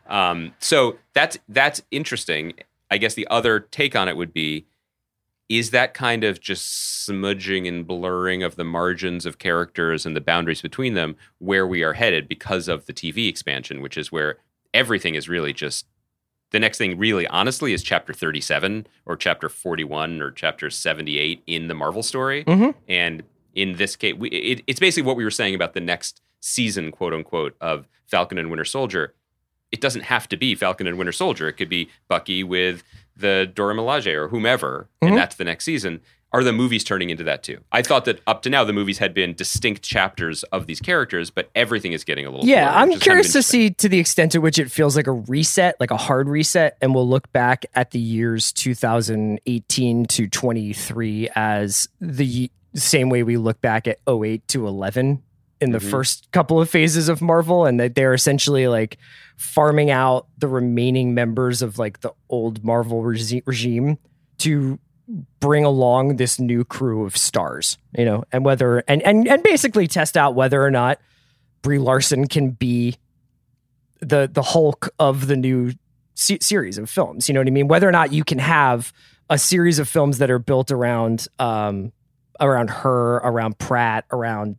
Um, 0.08 0.52
so 0.58 0.98
that's 1.14 1.38
that's 1.48 1.82
interesting. 1.90 2.54
I 2.90 2.98
guess 2.98 3.14
the 3.14 3.26
other 3.28 3.60
take 3.60 3.94
on 3.94 4.08
it 4.08 4.16
would 4.16 4.32
be 4.32 4.66
is 5.48 5.70
that 5.70 5.94
kind 5.94 6.22
of 6.22 6.40
just 6.40 7.04
smudging 7.04 7.66
and 7.66 7.84
blurring 7.84 8.42
of 8.44 8.54
the 8.54 8.64
margins 8.64 9.26
of 9.26 9.38
characters 9.38 10.06
and 10.06 10.14
the 10.14 10.20
boundaries 10.20 10.62
between 10.62 10.94
them 10.94 11.16
where 11.38 11.66
we 11.66 11.82
are 11.82 11.94
headed 11.94 12.28
because 12.28 12.68
of 12.68 12.86
the 12.86 12.92
TV 12.92 13.28
expansion, 13.28 13.82
which 13.82 13.98
is 13.98 14.12
where 14.12 14.36
everything 14.72 15.16
is 15.16 15.28
really 15.28 15.52
just 15.52 15.86
the 16.52 16.58
next 16.60 16.78
thing 16.78 16.98
really 16.98 17.26
honestly 17.28 17.72
is 17.72 17.82
chapter 17.82 18.12
37 18.12 18.86
or 19.06 19.16
chapter 19.16 19.48
41 19.48 20.20
or 20.20 20.30
chapter 20.30 20.70
78 20.70 21.42
in 21.46 21.68
the 21.68 21.74
Marvel 21.74 22.02
story. 22.02 22.44
Mhm. 22.44 22.74
And 22.88 23.22
in 23.54 23.76
this 23.76 23.96
case, 23.96 24.14
we, 24.14 24.28
it, 24.30 24.62
it's 24.66 24.80
basically 24.80 25.06
what 25.06 25.16
we 25.16 25.24
were 25.24 25.30
saying 25.30 25.54
about 25.54 25.74
the 25.74 25.80
next 25.80 26.20
season, 26.40 26.90
quote 26.90 27.12
unquote, 27.14 27.56
of 27.60 27.86
Falcon 28.06 28.38
and 28.38 28.50
Winter 28.50 28.64
Soldier. 28.64 29.14
It 29.70 29.80
doesn't 29.80 30.02
have 30.02 30.28
to 30.30 30.36
be 30.36 30.54
Falcon 30.56 30.86
and 30.86 30.98
Winter 30.98 31.12
Soldier. 31.12 31.48
It 31.48 31.52
could 31.54 31.68
be 31.68 31.90
Bucky 32.08 32.42
with 32.42 32.82
the 33.16 33.50
Dora 33.54 33.74
Milaje 33.74 34.12
or 34.14 34.28
whomever, 34.28 34.88
Mhm. 35.02 35.08
and 35.08 35.16
that's 35.16 35.36
the 35.36 35.44
next 35.44 35.64
season. 35.64 36.00
Are 36.32 36.44
the 36.44 36.52
movies 36.52 36.84
turning 36.84 37.10
into 37.10 37.24
that 37.24 37.42
too? 37.42 37.58
I 37.72 37.82
thought 37.82 38.04
that 38.04 38.20
up 38.24 38.42
to 38.42 38.50
now 38.50 38.62
the 38.62 38.72
movies 38.72 38.98
had 38.98 39.12
been 39.12 39.34
distinct 39.34 39.82
chapters 39.82 40.44
of 40.44 40.68
these 40.68 40.78
characters, 40.80 41.28
but 41.28 41.50
everything 41.56 41.92
is 41.92 42.04
getting 42.04 42.24
a 42.24 42.30
little. 42.30 42.46
Yeah, 42.46 42.66
blurry, 42.70 42.76
I'm 42.82 42.88
is 42.88 42.94
kind 42.94 42.96
of 42.98 43.02
curious 43.02 43.32
to 43.32 43.42
see 43.42 43.70
to 43.70 43.88
the 43.88 43.98
extent 43.98 44.32
to 44.32 44.38
which 44.38 44.58
it 44.58 44.70
feels 44.70 44.94
like 44.96 45.08
a 45.08 45.12
reset, 45.12 45.74
like 45.80 45.90
a 45.90 45.96
hard 45.96 46.28
reset, 46.28 46.76
and 46.80 46.94
we'll 46.94 47.08
look 47.08 47.30
back 47.32 47.66
at 47.74 47.90
the 47.90 47.98
years 47.98 48.52
2018 48.52 50.06
to 50.06 50.28
23 50.28 51.28
as 51.34 51.88
the 52.00 52.50
same 52.74 53.10
way 53.10 53.22
we 53.24 53.36
look 53.36 53.60
back 53.60 53.88
at 53.88 53.98
08 54.08 54.46
to 54.48 54.66
11 54.68 55.22
in 55.60 55.72
the 55.72 55.78
Mhm. 55.78 55.90
first 55.90 56.30
couple 56.32 56.60
of 56.60 56.70
phases 56.70 57.08
of 57.08 57.20
Marvel, 57.20 57.66
and 57.66 57.78
that 57.80 57.94
they're 57.94 58.14
essentially 58.14 58.66
like 58.68 58.96
farming 59.36 59.90
out 59.90 60.26
the 60.38 60.48
remaining 60.48 61.14
members 61.14 61.62
of 61.62 61.78
like 61.78 62.00
the 62.00 62.12
old 62.28 62.64
Marvel 62.64 63.02
regi- 63.02 63.42
regime 63.46 63.98
to 64.38 64.78
bring 65.40 65.64
along 65.64 66.16
this 66.16 66.38
new 66.38 66.64
crew 66.64 67.04
of 67.04 67.16
stars, 67.16 67.76
you 67.98 68.04
know, 68.04 68.22
and 68.32 68.44
whether 68.44 68.82
and 68.88 69.02
and 69.02 69.26
and 69.28 69.42
basically 69.42 69.86
test 69.86 70.16
out 70.16 70.34
whether 70.34 70.64
or 70.64 70.70
not 70.70 70.98
Brie 71.62 71.78
Larson 71.78 72.26
can 72.26 72.50
be 72.50 72.96
the 74.00 74.30
the 74.32 74.42
Hulk 74.42 74.88
of 74.98 75.26
the 75.26 75.36
new 75.36 75.72
se- 76.14 76.38
series 76.40 76.78
of 76.78 76.88
films. 76.88 77.28
You 77.28 77.34
know 77.34 77.40
what 77.40 77.48
I 77.48 77.50
mean? 77.50 77.68
Whether 77.68 77.88
or 77.88 77.92
not 77.92 78.12
you 78.12 78.24
can 78.24 78.38
have 78.38 78.92
a 79.28 79.36
series 79.38 79.78
of 79.78 79.88
films 79.88 80.18
that 80.18 80.30
are 80.30 80.38
built 80.38 80.70
around 80.70 81.26
um 81.38 81.92
around 82.40 82.70
her, 82.70 83.16
around 83.16 83.58
Pratt, 83.58 84.06
around 84.10 84.56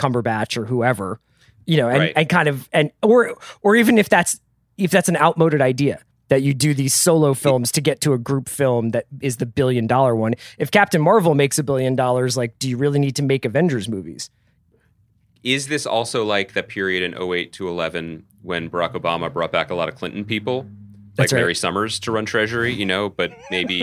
Cumberbatch 0.00 0.56
or 0.56 0.64
whoever, 0.64 1.20
you 1.66 1.76
know, 1.76 1.88
and, 1.88 1.98
Right. 1.98 2.12
and 2.16 2.28
kind 2.28 2.48
of 2.48 2.68
and 2.72 2.90
or 3.02 3.36
or 3.62 3.76
even 3.76 3.98
if 3.98 4.08
that's 4.08 4.40
if 4.78 4.90
that's 4.90 5.08
an 5.08 5.16
outmoded 5.16 5.60
idea 5.60 6.00
that 6.28 6.42
you 6.42 6.54
do 6.54 6.72
these 6.74 6.94
solo 6.94 7.34
films 7.34 7.72
to 7.72 7.80
get 7.80 8.00
to 8.00 8.12
a 8.12 8.18
group 8.18 8.48
film 8.48 8.90
that 8.90 9.04
is 9.20 9.36
the 9.38 9.46
billion 9.46 9.86
dollar 9.86 10.14
one. 10.14 10.34
If 10.58 10.70
Captain 10.70 11.02
Marvel 11.02 11.34
makes 11.34 11.58
a 11.58 11.64
billion 11.64 11.96
dollars, 11.96 12.36
like, 12.36 12.56
do 12.60 12.68
you 12.68 12.76
really 12.76 13.00
need 13.00 13.16
to 13.16 13.22
make 13.22 13.44
Avengers 13.44 13.88
movies? 13.88 14.30
Is 15.42 15.66
this 15.68 15.86
also 15.86 16.24
like 16.24 16.52
the 16.52 16.62
period 16.62 17.02
in 17.02 17.20
08 17.20 17.52
to 17.54 17.68
11 17.68 18.24
when 18.42 18.70
Barack 18.70 18.92
Obama 18.92 19.32
brought 19.32 19.50
back 19.50 19.70
a 19.70 19.74
lot 19.74 19.88
of 19.88 19.96
Clinton 19.96 20.24
people, 20.24 20.66
like 21.18 21.32
right. 21.32 21.38
Larry 21.40 21.54
Summers, 21.54 21.98
to 22.00 22.12
run 22.12 22.26
Treasury? 22.26 22.72
You 22.74 22.86
know, 22.86 23.08
but 23.08 23.32
maybe 23.50 23.82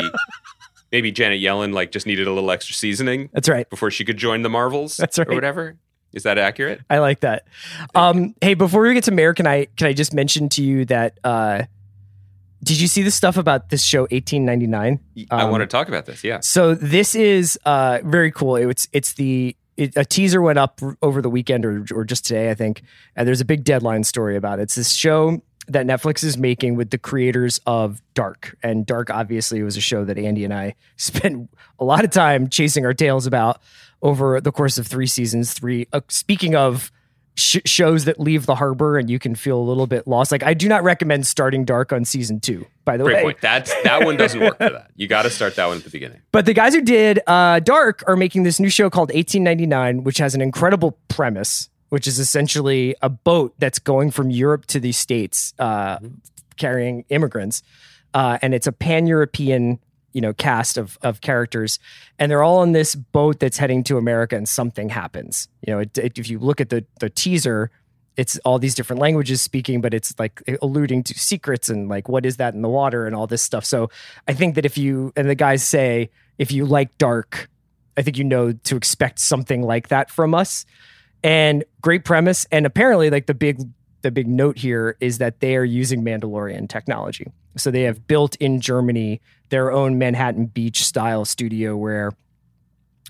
maybe 0.91 1.11
Janet 1.11 1.41
Yellen 1.41 1.73
like 1.73 1.91
just 1.91 2.05
needed 2.05 2.27
a 2.27 2.31
little 2.33 2.51
extra 2.51 2.75
seasoning 2.75 3.29
That's 3.33 3.49
right. 3.49 3.69
before 3.69 3.91
she 3.91 4.05
could 4.05 4.17
join 4.17 4.43
the 4.43 4.49
Marvels. 4.49 4.97
That's 4.97 5.17
right. 5.17 5.27
or 5.27 5.33
whatever. 5.33 5.77
Is 6.13 6.23
that 6.23 6.37
accurate? 6.37 6.81
I 6.89 6.99
like 6.99 7.19
that. 7.21 7.45
Um, 7.93 8.33
hey, 8.41 8.53
before 8.53 8.81
we 8.81 8.93
get 8.93 9.03
to 9.05 9.11
Mare, 9.11 9.33
can 9.33 9.45
I 9.47 9.65
can 9.77 9.87
I 9.87 9.93
just 9.93 10.13
mention 10.13 10.49
to 10.49 10.63
you 10.63 10.85
that 10.85 11.17
uh, 11.23 11.63
did 12.63 12.79
you 12.79 12.87
see 12.87 13.03
the 13.03 13.11
stuff 13.11 13.37
about 13.37 13.69
this 13.69 13.83
show 13.83 14.01
1899? 14.03 14.99
I 15.29 15.43
Um, 15.43 15.51
want 15.51 15.61
to 15.61 15.67
talk 15.67 15.87
about 15.87 16.05
this. 16.05 16.23
Yeah. 16.23 16.39
So 16.41 16.73
this 16.73 17.13
is 17.15 17.59
uh, 17.65 17.99
very 18.03 18.31
cool. 18.31 18.55
It's 18.55 18.87
it's 18.93 19.13
the 19.13 19.55
it, 19.75 19.95
a 19.95 20.03
teaser 20.05 20.41
went 20.41 20.57
up 20.57 20.81
over 21.01 21.21
the 21.21 21.29
weekend 21.29 21.65
or 21.65 21.85
or 21.93 22.03
just 22.03 22.25
today, 22.25 22.49
I 22.49 22.55
think. 22.55 22.83
And 23.15 23.27
there's 23.27 23.41
a 23.41 23.45
big 23.45 23.63
deadline 23.63 24.03
story 24.03 24.35
about 24.35 24.59
it. 24.59 24.63
It's 24.63 24.75
this 24.75 24.91
show 24.93 25.41
that 25.69 25.85
Netflix 25.85 26.23
is 26.23 26.37
making 26.37 26.75
with 26.77 26.91
the 26.91 26.97
creators 26.97 27.59
of 27.67 28.01
Dark. 28.13 28.55
And 28.63 28.85
Dark 28.85 29.09
obviously 29.09 29.61
was 29.61 29.75
a 29.75 29.81
show 29.81 30.05
that 30.05 30.17
Andy 30.17 30.45
and 30.45 30.53
I 30.53 30.75
spent 30.95 31.49
a 31.77 31.83
lot 31.83 32.05
of 32.05 32.09
time 32.11 32.47
chasing 32.49 32.85
our 32.85 32.93
tails 32.93 33.27
about 33.27 33.61
over 34.01 34.39
the 34.41 34.51
course 34.51 34.77
of 34.77 34.87
three 34.87 35.07
seasons. 35.07 35.53
Three. 35.53 35.87
Uh, 35.91 36.01
speaking 36.09 36.55
of 36.55 36.91
sh- 37.35 37.57
shows 37.65 38.05
that 38.05 38.19
leave 38.19 38.45
the 38.45 38.55
harbor 38.55 38.97
and 38.97 39.09
you 39.09 39.19
can 39.19 39.35
feel 39.35 39.57
a 39.57 39.61
little 39.61 39.87
bit 39.87 40.07
lost. 40.07 40.31
Like 40.31 40.43
I 40.43 40.53
do 40.53 40.67
not 40.67 40.83
recommend 40.83 41.25
starting 41.27 41.65
Dark 41.65 41.93
on 41.93 42.03
season 42.05 42.39
two. 42.39 42.65
By 42.85 42.97
the 42.97 43.03
Great 43.03 43.15
way, 43.17 43.23
point. 43.23 43.41
That's 43.41 43.73
that 43.83 44.05
one 44.05 44.17
doesn't 44.17 44.39
work 44.39 44.57
for 44.57 44.69
that. 44.69 44.91
You 44.95 45.07
got 45.07 45.23
to 45.23 45.29
start 45.29 45.55
that 45.57 45.67
one 45.67 45.77
at 45.77 45.83
the 45.83 45.89
beginning. 45.89 46.21
but 46.31 46.45
the 46.45 46.53
guys 46.53 46.73
who 46.73 46.81
did 46.81 47.19
uh, 47.27 47.59
Dark 47.59 48.03
are 48.07 48.15
making 48.15 48.43
this 48.43 48.59
new 48.59 48.69
show 48.69 48.89
called 48.89 49.09
1899, 49.09 50.03
which 50.03 50.17
has 50.17 50.33
an 50.35 50.41
incredible 50.41 50.97
premise, 51.07 51.69
which 51.89 52.07
is 52.07 52.17
essentially 52.19 52.95
a 53.01 53.09
boat 53.09 53.53
that's 53.59 53.79
going 53.79 54.11
from 54.11 54.29
Europe 54.29 54.65
to 54.67 54.79
the 54.79 54.91
States, 54.91 55.53
uh, 55.59 55.99
carrying 56.55 57.05
immigrants, 57.09 57.61
uh, 58.13 58.37
and 58.41 58.53
it's 58.53 58.67
a 58.67 58.71
pan-European, 58.71 59.79
you 60.17 60.21
know, 60.21 60.33
cast 60.33 60.79
of 60.79 60.97
of 61.03 61.21
characters, 61.21 61.77
and 62.17 62.31
they're 62.31 62.41
all 62.41 62.57
on 62.57 62.71
this 62.71 62.95
boat 62.95 63.39
that's 63.39 63.59
heading 63.59 63.83
to 63.83 63.97
America, 63.97 64.35
and 64.35 64.49
something 64.49 64.89
happens. 64.89 65.47
You 65.61 65.73
know, 65.73 65.79
it, 65.81 65.95
it, 65.95 66.17
if 66.17 66.27
you 66.27 66.39
look 66.39 66.59
at 66.59 66.69
the 66.69 66.83
the 66.99 67.09
teaser. 67.09 67.69
It's 68.17 68.39
all 68.39 68.57
these 68.57 68.73
different 68.73 68.99
languages 68.99 69.41
speaking, 69.41 69.79
but 69.79 69.93
it's 69.93 70.17
like 70.17 70.41
alluding 70.63 71.03
to 71.03 71.13
secrets 71.13 71.69
and 71.69 71.87
like 71.87 72.09
what 72.09 72.25
is 72.25 72.37
that 72.37 72.55
in 72.55 72.63
the 72.63 72.67
water 72.67 73.05
and 73.05 73.15
all 73.15 73.27
this 73.27 73.43
stuff. 73.43 73.63
So 73.63 73.91
I 74.27 74.33
think 74.33 74.55
that 74.55 74.65
if 74.65 74.75
you 74.75 75.13
and 75.15 75.29
the 75.29 75.35
guys 75.35 75.61
say 75.61 76.09
if 76.39 76.51
you 76.51 76.65
like 76.65 76.97
dark, 76.97 77.47
I 77.95 78.01
think 78.01 78.17
you 78.17 78.23
know 78.23 78.53
to 78.53 78.75
expect 78.75 79.19
something 79.19 79.61
like 79.61 79.89
that 79.89 80.09
from 80.09 80.33
us. 80.33 80.65
And 81.23 81.63
great 81.81 82.05
premise. 82.05 82.47
And 82.51 82.65
apparently, 82.65 83.11
like 83.11 83.27
the 83.27 83.35
big 83.35 83.59
the 84.07 84.11
big 84.11 84.27
note 84.29 84.57
here 84.57 84.95
is 85.01 85.17
that 85.17 85.41
they 85.41 85.57
are 85.57 85.65
using 85.65 86.01
Mandalorian 86.01 86.69
technology. 86.69 87.27
So 87.57 87.71
they 87.71 87.81
have 87.81 88.07
built 88.07 88.37
in 88.37 88.61
Germany 88.61 89.19
their 89.49 89.69
own 89.69 89.97
Manhattan 89.97 90.45
Beach 90.45 90.81
style 90.85 91.25
studio 91.25 91.75
where 91.75 92.13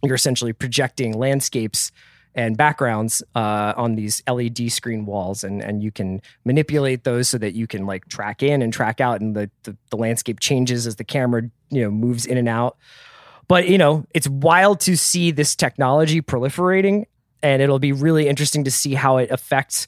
you're 0.03 0.15
essentially 0.15 0.53
projecting 0.53 1.13
landscapes 1.13 1.91
and 2.33 2.57
backgrounds 2.57 3.21
uh, 3.35 3.73
on 3.77 3.93
these 3.93 4.23
LED 4.27 4.71
screen 4.71 5.05
walls, 5.05 5.43
and 5.43 5.61
and 5.61 5.83
you 5.83 5.91
can 5.91 6.21
manipulate 6.45 7.03
those 7.03 7.29
so 7.29 7.37
that 7.37 7.53
you 7.53 7.67
can 7.67 7.85
like 7.85 8.07
track 8.07 8.41
in 8.41 8.63
and 8.63 8.73
track 8.73 8.99
out, 8.99 9.21
and 9.21 9.35
the 9.35 9.51
the, 9.63 9.77
the 9.91 9.97
landscape 9.97 10.39
changes 10.39 10.87
as 10.87 10.95
the 10.95 11.03
camera 11.03 11.43
you 11.69 11.81
know 11.83 11.91
moves 11.91 12.25
in 12.25 12.37
and 12.37 12.49
out. 12.49 12.77
But 13.47 13.69
you 13.69 13.77
know, 13.77 14.05
it's 14.15 14.27
wild 14.27 14.79
to 14.81 14.97
see 14.97 15.29
this 15.29 15.55
technology 15.55 16.21
proliferating, 16.21 17.05
and 17.43 17.61
it'll 17.61 17.79
be 17.79 17.91
really 17.91 18.27
interesting 18.27 18.63
to 18.65 18.71
see 18.71 18.95
how 18.95 19.17
it 19.17 19.29
affects 19.31 19.87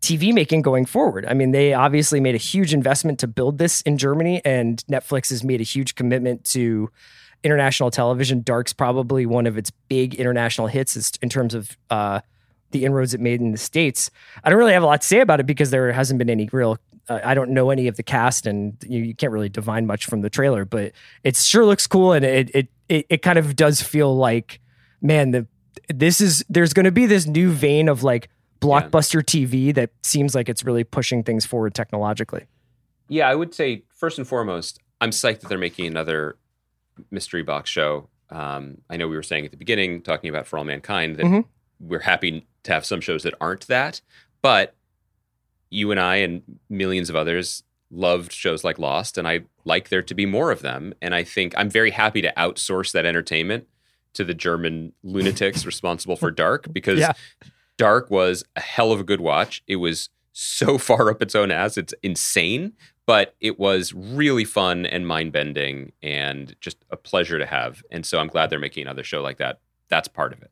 TV 0.00 0.32
making 0.32 0.62
going 0.62 0.86
forward. 0.86 1.26
I 1.26 1.34
mean, 1.34 1.50
they 1.50 1.74
obviously 1.74 2.20
made 2.20 2.34
a 2.34 2.38
huge 2.38 2.72
investment 2.72 3.18
to 3.20 3.26
build 3.26 3.58
this 3.58 3.80
in 3.82 3.98
Germany, 3.98 4.40
and 4.44 4.82
Netflix 4.90 5.30
has 5.30 5.42
made 5.42 5.60
a 5.60 5.64
huge 5.64 5.94
commitment 5.94 6.44
to 6.46 6.90
international 7.42 7.90
television. 7.90 8.42
Dark's 8.42 8.72
probably 8.72 9.26
one 9.26 9.46
of 9.46 9.58
its 9.58 9.70
big 9.88 10.14
international 10.14 10.66
hits 10.66 11.16
in 11.20 11.28
terms 11.28 11.54
of 11.54 11.76
uh, 11.90 12.20
the 12.70 12.84
inroads 12.84 13.14
it 13.14 13.20
made 13.20 13.40
in 13.40 13.52
the 13.52 13.58
states. 13.58 14.10
I 14.44 14.50
don't 14.50 14.58
really 14.58 14.72
have 14.72 14.82
a 14.82 14.86
lot 14.86 15.00
to 15.02 15.06
say 15.06 15.20
about 15.20 15.40
it 15.40 15.46
because 15.46 15.70
there 15.70 15.90
hasn't 15.92 16.18
been 16.18 16.30
any 16.30 16.48
real. 16.52 16.78
Uh, 17.08 17.20
I 17.24 17.34
don't 17.34 17.50
know 17.50 17.70
any 17.70 17.88
of 17.88 17.96
the 17.96 18.02
cast, 18.02 18.46
and 18.46 18.76
you, 18.86 19.02
you 19.02 19.14
can't 19.14 19.32
really 19.32 19.48
divine 19.48 19.86
much 19.86 20.06
from 20.06 20.20
the 20.20 20.30
trailer. 20.30 20.64
But 20.64 20.92
it 21.24 21.36
sure 21.36 21.64
looks 21.64 21.86
cool, 21.86 22.12
and 22.12 22.24
it 22.24 22.50
it 22.54 22.68
it, 22.88 23.06
it 23.08 23.22
kind 23.22 23.38
of 23.38 23.56
does 23.56 23.82
feel 23.82 24.14
like, 24.16 24.60
man, 25.00 25.30
the 25.30 25.46
this 25.88 26.20
is 26.20 26.44
there's 26.48 26.72
going 26.72 26.84
to 26.84 26.92
be 26.92 27.06
this 27.06 27.26
new 27.26 27.50
vein 27.50 27.88
of 27.88 28.02
like 28.02 28.28
blockbuster 28.60 29.22
TV 29.22 29.74
that 29.74 29.90
seems 30.02 30.34
like 30.34 30.48
it's 30.48 30.64
really 30.64 30.84
pushing 30.84 31.22
things 31.22 31.46
forward 31.46 31.74
technologically. 31.74 32.46
Yeah, 33.08 33.28
I 33.28 33.34
would 33.34 33.54
say 33.54 33.84
first 33.94 34.18
and 34.18 34.26
foremost, 34.26 34.80
I'm 35.00 35.10
psyched 35.10 35.40
that 35.40 35.48
they're 35.48 35.58
making 35.58 35.86
another 35.86 36.36
mystery 37.10 37.42
box 37.42 37.70
show. 37.70 38.08
Um, 38.30 38.78
I 38.90 38.96
know 38.96 39.08
we 39.08 39.16
were 39.16 39.22
saying 39.22 39.44
at 39.44 39.50
the 39.52 39.56
beginning, 39.56 40.02
talking 40.02 40.28
about 40.28 40.46
For 40.46 40.58
All 40.58 40.64
Mankind, 40.64 41.16
that 41.16 41.24
Mhm. 41.26 41.44
we're 41.80 42.00
happy 42.00 42.46
to 42.64 42.72
have 42.72 42.84
some 42.84 43.00
shows 43.00 43.22
that 43.22 43.34
aren't 43.40 43.66
that. 43.68 44.00
But 44.42 44.74
you 45.70 45.90
and 45.90 46.00
I 46.00 46.16
and 46.16 46.42
millions 46.68 47.08
of 47.08 47.16
others 47.16 47.62
loved 47.90 48.32
shows 48.32 48.64
like 48.64 48.78
Lost, 48.78 49.16
and 49.16 49.26
I 49.26 49.40
like 49.64 49.88
there 49.88 50.02
to 50.02 50.14
be 50.14 50.26
more 50.26 50.50
of 50.50 50.60
them. 50.60 50.92
And 51.00 51.14
I 51.14 51.24
think 51.24 51.54
I'm 51.56 51.70
very 51.70 51.90
happy 51.90 52.20
to 52.22 52.32
outsource 52.36 52.92
that 52.92 53.06
entertainment 53.06 53.66
to 54.14 54.24
the 54.24 54.34
German 54.34 54.92
lunatics 55.02 55.64
responsible 55.66 56.16
for 56.16 56.30
Dark 56.30 56.70
because 56.72 56.98
Yeah. 56.98 57.12
Dark 57.78 58.10
was 58.10 58.44
a 58.54 58.60
hell 58.60 58.92
of 58.92 59.00
a 59.00 59.04
good 59.04 59.20
watch. 59.22 59.62
It 59.66 59.76
was 59.76 60.10
so 60.32 60.76
far 60.88 61.10
up 61.10 61.22
its 61.22 61.34
own 61.34 61.50
ass, 61.50 61.78
it's 61.78 61.94
insane, 62.02 62.74
but 63.06 63.34
it 63.40 63.58
was 63.58 63.94
really 63.94 64.44
fun 64.44 64.84
and 64.84 65.06
mind 65.06 65.32
bending 65.32 65.92
and 66.02 66.54
just 66.60 66.84
a 66.90 66.96
pleasure 66.96 67.38
to 67.38 67.46
have. 67.46 67.82
And 67.90 68.04
so 68.04 68.18
I'm 68.18 68.28
glad 68.28 68.50
they're 68.50 68.58
making 68.58 68.82
another 68.82 69.04
show 69.04 69.22
like 69.22 69.38
that. 69.38 69.60
That's 69.88 70.08
part 70.08 70.34
of 70.34 70.42
it. 70.42 70.50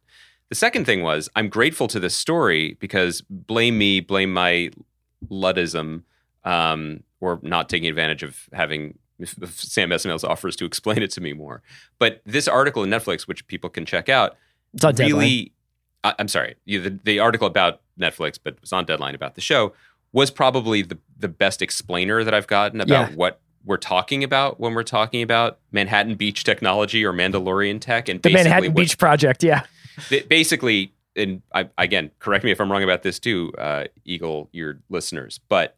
The 0.48 0.54
second 0.54 0.86
thing 0.86 1.02
was 1.02 1.28
I'm 1.36 1.48
grateful 1.48 1.88
to 1.88 2.00
this 2.00 2.14
story 2.14 2.76
because 2.80 3.20
blame 3.28 3.76
me, 3.76 4.00
blame 4.00 4.32
my 4.32 4.70
Luddism, 5.28 6.02
um, 6.44 7.02
or 7.20 7.40
not 7.42 7.68
taking 7.68 7.88
advantage 7.88 8.22
of 8.22 8.48
having 8.52 8.98
if- 9.18 9.36
if 9.42 9.58
Sam 9.60 9.90
Esmail's 9.90 10.24
offers 10.24 10.56
to 10.56 10.64
explain 10.64 11.02
it 11.02 11.10
to 11.12 11.20
me 11.20 11.32
more. 11.32 11.62
But 11.98 12.22
this 12.24 12.48
article 12.48 12.82
in 12.84 12.90
Netflix, 12.90 13.22
which 13.22 13.46
people 13.48 13.70
can 13.70 13.84
check 13.84 14.08
out, 14.08 14.36
It's 14.72 14.84
on 14.84 14.94
really 14.94 15.52
I, 16.06 16.14
i'm 16.18 16.28
sorry 16.28 16.56
you, 16.64 16.80
the, 16.80 16.98
the 17.04 17.18
article 17.18 17.46
about 17.46 17.80
netflix 17.98 18.38
but 18.42 18.60
was 18.60 18.72
on 18.72 18.84
deadline 18.84 19.14
about 19.14 19.34
the 19.34 19.40
show 19.40 19.72
was 20.12 20.30
probably 20.30 20.82
the, 20.82 20.98
the 21.18 21.28
best 21.28 21.62
explainer 21.62 22.22
that 22.24 22.32
i've 22.34 22.46
gotten 22.46 22.80
about 22.80 23.10
Yeah. 23.10 23.16
what 23.16 23.40
we're 23.64 23.76
talking 23.76 24.22
about 24.22 24.60
when 24.60 24.74
we're 24.74 24.82
talking 24.84 25.22
about 25.22 25.58
manhattan 25.72 26.14
beach 26.14 26.44
technology 26.44 27.04
or 27.04 27.12
mandalorian 27.12 27.80
tech 27.80 28.08
and 28.08 28.22
the 28.22 28.30
Manhattan 28.32 28.72
what- 28.72 28.76
Beach 28.82 28.96
Project, 28.98 29.42
yeah. 29.42 29.64
ba- 30.10 30.24
basically 30.28 30.92
and 31.16 31.42
I, 31.54 31.68
again 31.78 32.10
correct 32.18 32.44
me 32.44 32.50
if 32.52 32.60
i'm 32.60 32.70
wrong 32.70 32.82
about 32.84 33.02
this 33.02 33.18
too 33.18 33.52
uh, 33.58 33.84
eagle 34.04 34.48
your 34.52 34.78
listeners 34.88 35.40
but 35.48 35.76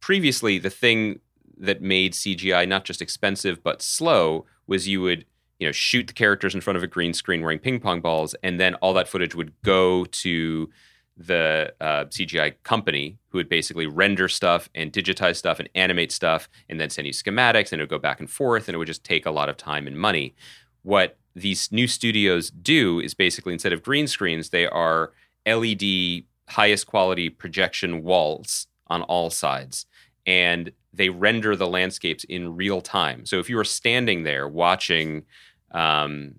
previously 0.00 0.58
the 0.58 0.70
thing 0.70 1.20
that 1.58 1.80
made 1.80 2.12
cgi 2.12 2.68
not 2.68 2.84
just 2.84 3.00
expensive 3.00 3.62
but 3.62 3.80
slow 3.80 4.44
was 4.66 4.86
you 4.88 5.00
would 5.02 5.24
you 5.58 5.66
know 5.66 5.72
shoot 5.72 6.06
the 6.06 6.12
characters 6.12 6.54
in 6.54 6.60
front 6.60 6.76
of 6.76 6.82
a 6.82 6.86
green 6.86 7.12
screen 7.12 7.42
wearing 7.42 7.58
ping 7.58 7.80
pong 7.80 8.00
balls 8.00 8.34
and 8.42 8.60
then 8.60 8.74
all 8.76 8.92
that 8.94 9.08
footage 9.08 9.34
would 9.34 9.52
go 9.62 10.04
to 10.06 10.68
the 11.16 11.72
uh, 11.80 12.04
cgi 12.06 12.54
company 12.62 13.16
who 13.28 13.38
would 13.38 13.48
basically 13.48 13.86
render 13.86 14.28
stuff 14.28 14.68
and 14.74 14.92
digitize 14.92 15.36
stuff 15.36 15.58
and 15.58 15.68
animate 15.74 16.12
stuff 16.12 16.48
and 16.68 16.78
then 16.78 16.90
send 16.90 17.06
you 17.06 17.12
schematics 17.12 17.72
and 17.72 17.80
it 17.80 17.84
would 17.84 17.90
go 17.90 17.98
back 17.98 18.20
and 18.20 18.30
forth 18.30 18.68
and 18.68 18.74
it 18.74 18.78
would 18.78 18.86
just 18.86 19.04
take 19.04 19.24
a 19.24 19.30
lot 19.30 19.48
of 19.48 19.56
time 19.56 19.86
and 19.86 19.98
money 19.98 20.34
what 20.82 21.18
these 21.36 21.70
new 21.70 21.86
studios 21.86 22.50
do 22.50 22.98
is 22.98 23.12
basically 23.12 23.52
instead 23.52 23.72
of 23.72 23.82
green 23.82 24.06
screens, 24.06 24.48
they 24.48 24.66
are 24.66 25.12
LED 25.46 26.24
highest 26.48 26.86
quality 26.86 27.28
projection 27.28 28.02
walls 28.02 28.66
on 28.86 29.02
all 29.02 29.28
sides. 29.30 29.84
And 30.26 30.72
they 30.92 31.08
render 31.08 31.54
the 31.56 31.66
landscapes 31.66 32.24
in 32.24 32.56
real 32.56 32.80
time. 32.80 33.26
So 33.26 33.38
if 33.38 33.48
you 33.48 33.56
were 33.56 33.64
standing 33.64 34.24
there 34.24 34.48
watching, 34.48 35.24
um, 35.72 36.36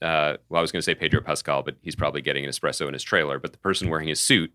uh, 0.00 0.36
well, 0.48 0.58
I 0.58 0.62
was 0.62 0.70
going 0.70 0.80
to 0.80 0.84
say 0.84 0.94
Pedro 0.94 1.20
Pascal, 1.20 1.62
but 1.62 1.76
he's 1.82 1.96
probably 1.96 2.20
getting 2.22 2.44
an 2.44 2.50
espresso 2.50 2.86
in 2.86 2.92
his 2.92 3.02
trailer. 3.02 3.38
But 3.38 3.52
the 3.52 3.58
person 3.58 3.88
wearing 3.88 4.08
his 4.08 4.20
suit 4.20 4.52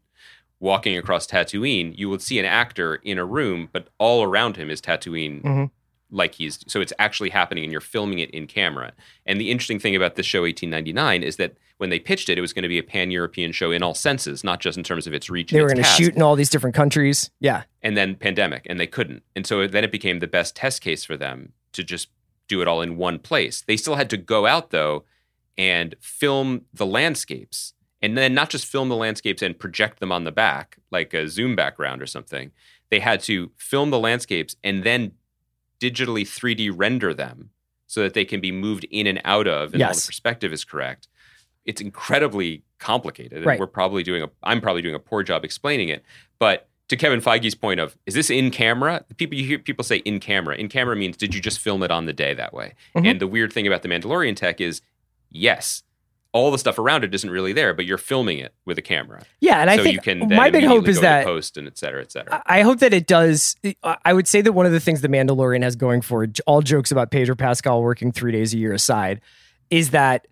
walking 0.60 0.98
across 0.98 1.28
Tatooine, 1.28 1.98
you 1.98 2.10
would 2.10 2.22
see 2.22 2.40
an 2.40 2.46
actor 2.46 2.96
in 2.96 3.18
a 3.18 3.26
room, 3.26 3.70
but 3.74 3.90
all 3.98 4.24
around 4.24 4.56
him 4.56 4.70
is 4.70 4.82
Tatooine 4.82 5.42
Mhm. 5.44 5.72
Like 6.14 6.36
he's 6.36 6.64
so 6.68 6.80
it's 6.80 6.94
actually 7.00 7.32
happening 7.32 7.64
and 7.64 7.72
you're 7.72 7.82
filming 7.82 8.20
it 8.20 8.30
in 8.30 8.48
camera. 8.48 8.94
And 9.26 9.42
the 9.42 9.52
interesting 9.52 9.80
thing 9.80 9.96
about 9.96 10.16
this 10.16 10.26
show 10.26 10.44
1899 10.44 11.24
is 11.24 11.36
that 11.38 11.58
when 11.78 11.90
they 11.90 12.00
pitched 12.00 12.30
it, 12.30 12.38
it 12.38 12.42
was 12.42 12.54
going 12.54 12.64
to 12.64 12.70
be 12.70 12.78
a 12.78 12.84
pan-European 12.84 13.52
show 13.52 13.72
in 13.72 13.84
all 13.84 13.96
senses, 13.96 14.44
not 14.44 14.62
just 14.62 14.78
in 14.78 14.84
terms 14.84 15.08
of 15.08 15.14
its 15.14 15.30
reach. 15.30 15.52
They 15.52 15.62
were 15.62 15.68
going 15.68 15.78
to 15.78 15.84
shoot 15.84 16.16
in 16.16 16.22
all 16.22 16.36
these 16.36 16.50
different 16.50 16.76
countries. 16.76 17.30
Yeah. 17.40 17.64
and 17.82 17.98
then 17.98 18.16
pandemic 18.16 18.66
and 18.70 18.80
they 18.80 18.88
couldn't 18.88 19.24
and 19.36 19.46
so 19.46 19.68
then 19.68 19.84
it 19.84 19.92
became 19.92 20.20
the 20.20 20.28
best 20.28 20.56
test 20.56 20.82
case 20.82 21.04
for 21.04 21.18
them 21.18 21.52
to 21.74 21.84
just 21.84 22.10
do 22.48 22.62
it 22.62 22.68
all 22.68 22.82
in 22.82 22.96
one 22.98 23.20
place 23.20 23.62
they 23.68 23.76
still 23.76 23.96
had 23.96 24.10
to 24.12 24.18
go 24.18 24.46
out 24.46 24.70
though 24.70 25.04
and 25.58 25.96
film 26.00 26.62
the 26.74 26.86
landscapes 26.86 27.74
and 28.02 28.18
then 28.18 28.34
not 28.34 28.50
just 28.50 28.66
film 28.66 28.90
the 28.90 28.96
landscapes 28.96 29.42
and 29.42 29.58
project 29.60 30.00
them 30.00 30.12
on 30.12 30.24
the 30.24 30.32
back 30.32 30.78
like 30.92 31.14
a 31.14 31.28
zoom 31.28 31.56
background 31.56 32.02
or 32.02 32.06
something 32.06 32.52
they 32.90 33.00
had 33.00 33.20
to 33.22 33.52
film 33.58 33.90
the 33.90 34.00
landscapes 34.00 34.56
and 34.64 34.84
then 34.84 35.12
digitally 35.80 36.22
3d 36.24 36.72
render 36.74 37.14
them 37.14 37.50
so 37.88 38.02
that 38.02 38.14
they 38.14 38.26
can 38.26 38.40
be 38.42 38.52
moved 38.52 38.86
in 38.92 39.06
and 39.08 39.22
out 39.26 39.48
of 39.48 39.74
and 39.74 39.82
all 39.84 39.90
the 39.94 40.02
perspective 40.06 40.52
is 40.54 40.64
correct 40.64 41.08
it's 41.66 41.80
incredibly 41.82 42.64
complicated 42.80 43.38
and 43.38 43.46
Right. 43.46 43.60
we're 43.60 43.68
probably 43.68 44.04
doing 44.04 44.24
a 44.24 44.30
i'm 44.44 44.60
probably 44.62 44.82
doing 44.82 44.96
a 44.96 45.00
poor 45.00 45.24
job 45.24 45.44
explaining 45.46 45.90
it 45.90 46.04
but 46.40 46.68
to 46.90 46.98
Kevin 46.98 47.22
Feige's 47.22 47.56
point 47.56 47.80
of 47.80 47.98
is 48.06 48.14
this 48.14 48.30
in 48.30 48.52
camera? 48.52 49.04
People 49.16 49.38
you 49.38 49.46
hear 49.46 49.58
people 49.58 49.84
say 49.86 49.98
in 50.00 50.20
camera. 50.20 50.56
In 50.58 50.68
camera 50.68 50.98
means 50.98 51.16
did 51.16 51.34
you 51.34 51.40
just 51.40 51.60
film 51.60 51.82
it 51.82 51.90
on 51.90 52.06
the 52.06 52.14
day 52.14 52.34
that 52.34 52.54
way? 52.54 52.74
Mhm. 52.96 53.08
And 53.08 53.22
the 53.22 53.26
weird 53.26 53.54
thing 53.54 53.66
about 53.66 53.84
the 53.84 53.88
Mandalorian 53.88 54.36
tech 54.36 54.60
is 54.60 54.82
yes, 55.32 55.84
all 56.34 56.50
the 56.52 56.58
stuff 56.58 56.78
around 56.80 57.04
it 57.04 57.14
isn't 57.14 57.30
really 57.30 57.54
there, 57.54 57.74
but 57.74 57.86
you're 57.86 57.98
filming 58.00 58.40
it 58.40 58.54
with 58.66 58.78
a 58.78 58.82
camera. 58.82 59.22
Yeah, 59.40 59.60
and 59.62 59.70
I 59.70 59.78
so 59.78 59.84
think 59.84 59.94
you 59.96 60.02
can 60.02 60.28
my 60.30 60.50
big 60.50 60.64
hope 60.66 60.88
is 60.88 61.00
that 61.02 61.26
post 61.26 61.58
and 61.58 61.68
et 61.68 61.78
cetera, 61.78 62.02
et 62.02 62.12
cetera. 62.12 62.42
I 62.48 62.60
I 62.60 62.62
hope 62.64 62.80
that 62.80 62.92
it 62.94 63.06
does. 63.08 63.56
I 63.84 64.12
would 64.14 64.28
say 64.28 64.42
that 64.42 64.52
one 64.54 64.66
of 64.66 64.72
the 64.72 64.80
things 64.80 65.02
the 65.02 65.08
Mandalorian 65.10 65.62
has 65.64 65.76
going 65.76 66.02
for 66.02 66.24
it, 66.24 66.40
all 66.48 66.62
jokes 66.62 66.92
about 66.92 67.12
Pedro 67.12 67.36
Pascal 67.36 67.82
working 67.84 68.12
three 68.12 68.32
days 68.32 68.54
a 68.54 68.58
year 68.58 68.74
aside, 68.74 69.22
is 69.70 69.92
that 69.92 70.28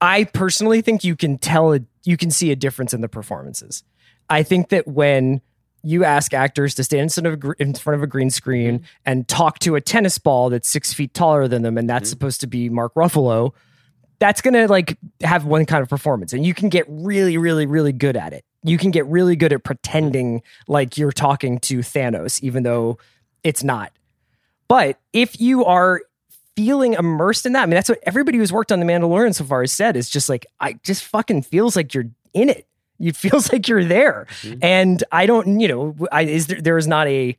I 0.00 0.24
personally 0.24 0.80
think 0.82 1.04
you 1.04 1.16
can 1.16 1.38
tell 1.38 1.78
you 2.04 2.16
can 2.16 2.30
see 2.30 2.50
a 2.50 2.56
difference 2.56 2.92
in 2.92 3.00
the 3.00 3.08
performances. 3.08 3.84
I 4.28 4.42
think 4.42 4.68
that 4.70 4.86
when 4.88 5.40
you 5.82 6.02
ask 6.02 6.32
actors 6.34 6.74
to 6.74 6.82
stand 6.84 7.02
in 7.02 7.08
front 7.10 7.26
of 7.26 7.32
a, 7.34 7.36
gr- 7.36 7.52
in 7.58 7.74
front 7.74 7.94
of 7.96 8.02
a 8.02 8.06
green 8.06 8.30
screen 8.30 8.78
Mm-hmm. 8.78 8.84
and 9.06 9.28
talk 9.28 9.58
to 9.60 9.76
a 9.76 9.80
tennis 9.80 10.18
ball 10.18 10.50
that's 10.50 10.68
six 10.68 10.92
feet 10.92 11.12
taller 11.14 11.46
than 11.46 11.62
them, 11.62 11.76
and 11.78 11.88
that's 11.88 12.08
Mhm. 12.08 12.10
supposed 12.10 12.40
to 12.40 12.46
be 12.46 12.68
Mark 12.70 12.94
Ruffalo, 12.94 13.52
that's 14.18 14.40
gonna 14.40 14.66
like 14.66 14.96
have 15.22 15.44
one 15.44 15.66
kind 15.66 15.82
of 15.82 15.88
performance, 15.88 16.32
and 16.32 16.44
you 16.46 16.54
can 16.54 16.68
get 16.68 16.84
really, 16.88 17.36
really, 17.36 17.66
really 17.66 17.92
good 17.92 18.16
at 18.16 18.32
it. 18.32 18.44
You 18.62 18.78
can 18.78 18.90
get 18.90 19.06
really 19.06 19.36
good 19.36 19.52
at 19.52 19.62
pretending 19.64 20.42
like 20.68 20.96
you're 20.96 21.12
talking 21.12 21.58
to 21.60 21.78
Thanos, 21.80 22.40
even 22.42 22.62
though 22.62 22.98
it's 23.42 23.62
not. 23.62 23.92
But 24.68 24.98
if 25.12 25.40
you 25.40 25.64
are 25.66 26.00
feeling 26.56 26.94
immersed 26.94 27.44
in 27.46 27.52
that, 27.52 27.64
I 27.64 27.66
mean, 27.66 27.74
that's 27.74 27.88
what 27.88 27.98
everybody 28.04 28.38
who's 28.38 28.52
worked 28.52 28.72
on 28.72 28.80
The 28.80 28.86
Mandalorian 28.86 29.34
so 29.34 29.44
far 29.44 29.60
has 29.62 29.72
said. 29.72 29.96
Is 29.96 30.08
just 30.08 30.28
like 30.28 30.46
I 30.60 30.74
just 30.84 31.04
fucking 31.04 31.42
feels 31.42 31.76
like 31.76 31.92
you're 31.94 32.08
in 32.32 32.48
it. 32.48 32.66
It 33.00 33.16
feels 33.16 33.50
like 33.52 33.68
you're 33.68 33.84
there, 33.84 34.26
Mhm. 34.42 34.58
and 34.62 35.04
I 35.12 35.26
don't, 35.26 35.60
you 35.60 35.68
know, 35.68 35.96
I 36.12 36.22
is 36.22 36.46
there, 36.46 36.60
there 36.60 36.78
is 36.78 36.86
not 36.86 37.06
a, 37.08 37.36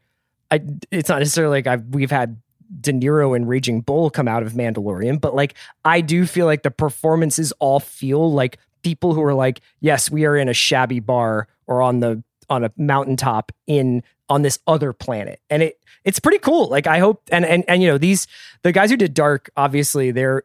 I, 0.52 0.62
it's 0.92 1.10
not 1.10 1.20
necessarily 1.20 1.58
like 1.60 1.68
I've 1.68 1.86
we've 1.88 2.12
had 2.12 2.38
De 2.82 2.92
Niro 2.92 3.36
and 3.36 3.48
Raging 3.48 3.82
Bull 3.82 4.10
come 4.10 4.28
out 4.28 4.44
of 4.44 4.54
Mandalorian, 4.54 5.20
but 5.22 5.36
like 5.36 5.56
I 5.84 6.02
do 6.02 6.26
feel 6.26 6.46
like 6.46 6.64
the 6.64 6.72
performances 6.72 7.52
all 7.60 7.80
feel 7.80 8.32
like 8.32 8.58
people 8.84 9.14
who 9.14 9.24
are 9.24 9.34
like, 9.34 9.62
yes, 9.80 10.12
we 10.12 10.26
are 10.26 10.38
in 10.38 10.48
a 10.48 10.54
shabby 10.54 11.00
bar 11.00 11.48
or 11.68 11.82
on 11.82 12.00
the 12.00 12.24
on 12.50 12.64
a 12.64 12.72
mountaintop 12.78 13.52
in 13.68 14.04
on 14.30 14.42
this 14.42 14.60
other 14.68 14.94
planet, 14.94 15.40
and 15.50 15.64
it 15.64 15.80
it's 16.04 16.20
pretty 16.20 16.40
cool. 16.40 16.70
Like 16.70 16.88
I 16.88 17.00
hope, 17.00 17.24
and 17.32 17.46
and 17.46 17.64
and 17.68 17.82
you 17.82 17.88
know 17.88 17.98
these 17.98 18.28
the 18.62 18.72
guys 18.72 18.90
who 18.90 18.98
did 18.98 19.14
Dark, 19.14 19.50
obviously 19.58 20.12
they're 20.12 20.44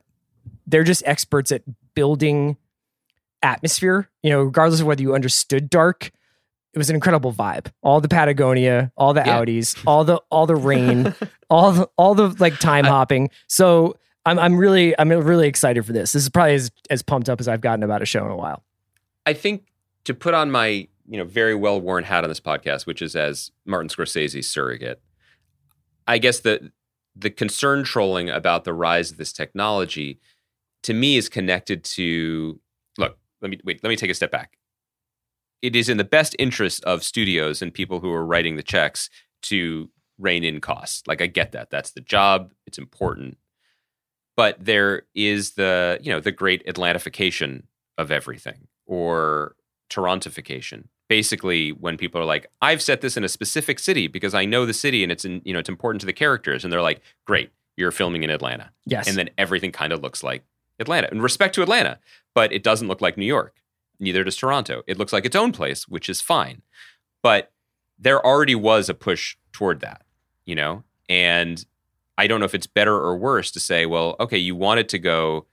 they're 0.66 0.84
just 0.84 1.02
experts 1.06 1.52
at 1.52 1.62
building 1.94 2.56
atmosphere. 3.42 4.08
You 4.22 4.30
know, 4.30 4.42
regardless 4.42 4.80
of 4.80 4.86
whether 4.86 5.02
you 5.02 5.14
understood 5.14 5.70
Dark, 5.70 6.10
it 6.72 6.78
was 6.78 6.88
an 6.88 6.94
incredible 6.94 7.32
vibe. 7.32 7.66
All 7.82 8.00
the 8.00 8.08
Patagonia, 8.08 8.92
all 8.96 9.12
the 9.12 9.22
Yeah. 9.24 9.40
Audis, 9.40 9.80
all 9.86 10.04
the 10.04 10.16
all 10.30 10.46
the 10.46 10.56
rain, 10.56 11.14
all 11.50 11.72
the 11.72 11.90
all 11.96 12.14
the 12.14 12.28
like 12.38 12.58
time 12.58 12.84
hopping. 12.84 13.30
So 13.48 13.96
I'm 14.26 14.38
I'm 14.38 14.56
really 14.56 14.98
I'm 14.98 15.08
really 15.08 15.48
excited 15.48 15.84
for 15.84 15.92
this. 15.92 16.12
This 16.12 16.22
is 16.22 16.28
probably 16.28 16.54
as 16.54 16.70
as 16.90 17.02
pumped 17.02 17.28
up 17.28 17.40
as 17.40 17.48
I've 17.48 17.60
gotten 17.60 17.82
about 17.82 18.02
a 18.02 18.06
show 18.06 18.24
in 18.24 18.30
a 18.30 18.36
while. 18.36 18.62
I 19.26 19.32
think 19.32 19.64
to 20.04 20.14
put 20.14 20.34
on 20.34 20.50
my 20.50 20.86
you 21.08 21.18
know 21.18 21.24
very 21.24 21.54
well 21.54 21.80
worn 21.80 22.04
hat 22.04 22.22
on 22.24 22.30
this 22.30 22.40
podcast, 22.40 22.86
which 22.86 23.02
is 23.02 23.16
as 23.16 23.50
Martin 23.64 23.88
Scorsese's 23.88 24.48
surrogate, 24.48 25.02
I 26.06 26.18
guess 26.18 26.40
the 26.40 26.70
the 27.16 27.30
concern 27.30 27.82
trolling 27.82 28.30
about 28.30 28.64
the 28.64 28.72
rise 28.72 29.10
of 29.10 29.16
this 29.16 29.32
technology 29.32 30.20
to 30.84 30.94
me 30.94 31.16
is 31.16 31.28
connected 31.28 31.82
to 31.84 32.60
look. 32.96 33.18
Let 33.42 33.50
me 33.50 33.60
wait. 33.64 33.82
Let 33.82 33.90
me 33.90 33.96
take 33.96 34.10
a 34.10 34.14
step 34.14 34.30
back. 34.30 34.56
It 35.62 35.76
is 35.76 35.88
in 35.88 35.98
the 35.98 36.04
best 36.04 36.34
interest 36.38 36.82
of 36.84 37.02
studios 37.02 37.60
and 37.60 37.72
people 37.72 38.00
who 38.00 38.10
are 38.12 38.24
writing 38.24 38.56
the 38.56 38.62
checks 38.62 39.10
to 39.42 39.90
rein 40.18 40.44
in 40.44 40.60
costs. 40.60 41.06
Like 41.06 41.20
I 41.20 41.26
get 41.26 41.52
that. 41.52 41.70
That's 41.70 41.92
the 41.92 42.00
job. 42.00 42.52
It's 42.66 42.78
important. 42.78 43.36
But 44.36 44.56
there 44.64 45.02
is 45.14 45.52
the, 45.52 45.98
you 46.02 46.10
know, 46.10 46.20
the 46.20 46.32
great 46.32 46.66
Atlantification 46.66 47.64
of 47.98 48.10
everything 48.10 48.68
or 48.86 49.56
Torontification. 49.90 50.88
Basically, 51.08 51.70
when 51.72 51.96
people 51.96 52.20
are 52.20 52.24
like, 52.24 52.46
I've 52.62 52.80
set 52.80 53.00
this 53.00 53.16
in 53.16 53.24
a 53.24 53.28
specific 53.28 53.78
city 53.78 54.06
because 54.06 54.32
I 54.32 54.44
know 54.44 54.64
the 54.64 54.72
city 54.72 55.02
and 55.02 55.10
it's 55.10 55.24
in, 55.24 55.42
you 55.44 55.52
know, 55.52 55.58
it's 55.58 55.68
important 55.68 56.00
to 56.00 56.06
the 56.06 56.12
characters. 56.12 56.64
And 56.64 56.72
they're 56.72 56.80
like, 56.80 57.02
Great, 57.26 57.50
you're 57.76 57.90
filming 57.90 58.22
in 58.22 58.30
Atlanta. 58.30 58.70
Yes. 58.86 59.08
And 59.08 59.18
then 59.18 59.30
everything 59.36 59.72
kind 59.72 59.92
of 59.92 60.00
looks 60.00 60.22
like 60.22 60.44
Atlanta. 60.78 61.08
In 61.10 61.20
respect 61.20 61.54
to 61.56 61.62
Atlanta, 61.62 61.98
but 62.34 62.52
it 62.52 62.62
doesn't 62.62 62.88
look 62.88 63.00
like 63.00 63.16
New 63.16 63.26
York. 63.26 63.59
Neither 64.00 64.24
does 64.24 64.36
Toronto. 64.36 64.82
It 64.86 64.98
looks 64.98 65.12
like 65.12 65.24
its 65.24 65.36
own 65.36 65.52
place, 65.52 65.86
which 65.86 66.08
is 66.08 66.20
fine. 66.20 66.62
But 67.22 67.52
there 67.98 68.24
already 68.24 68.54
was 68.54 68.88
a 68.88 68.94
push 68.94 69.36
toward 69.52 69.80
that, 69.80 70.02
you 70.46 70.54
know? 70.54 70.82
And 71.08 71.64
I 72.16 72.26
don't 72.26 72.40
know 72.40 72.46
if 72.46 72.54
it's 72.54 72.66
better 72.66 72.94
or 72.94 73.16
worse 73.16 73.50
to 73.52 73.60
say, 73.60 73.86
well, 73.86 74.16
okay, 74.18 74.38
you 74.38 74.56
wanted 74.56 74.88
to 74.90 74.98
go. 74.98 75.46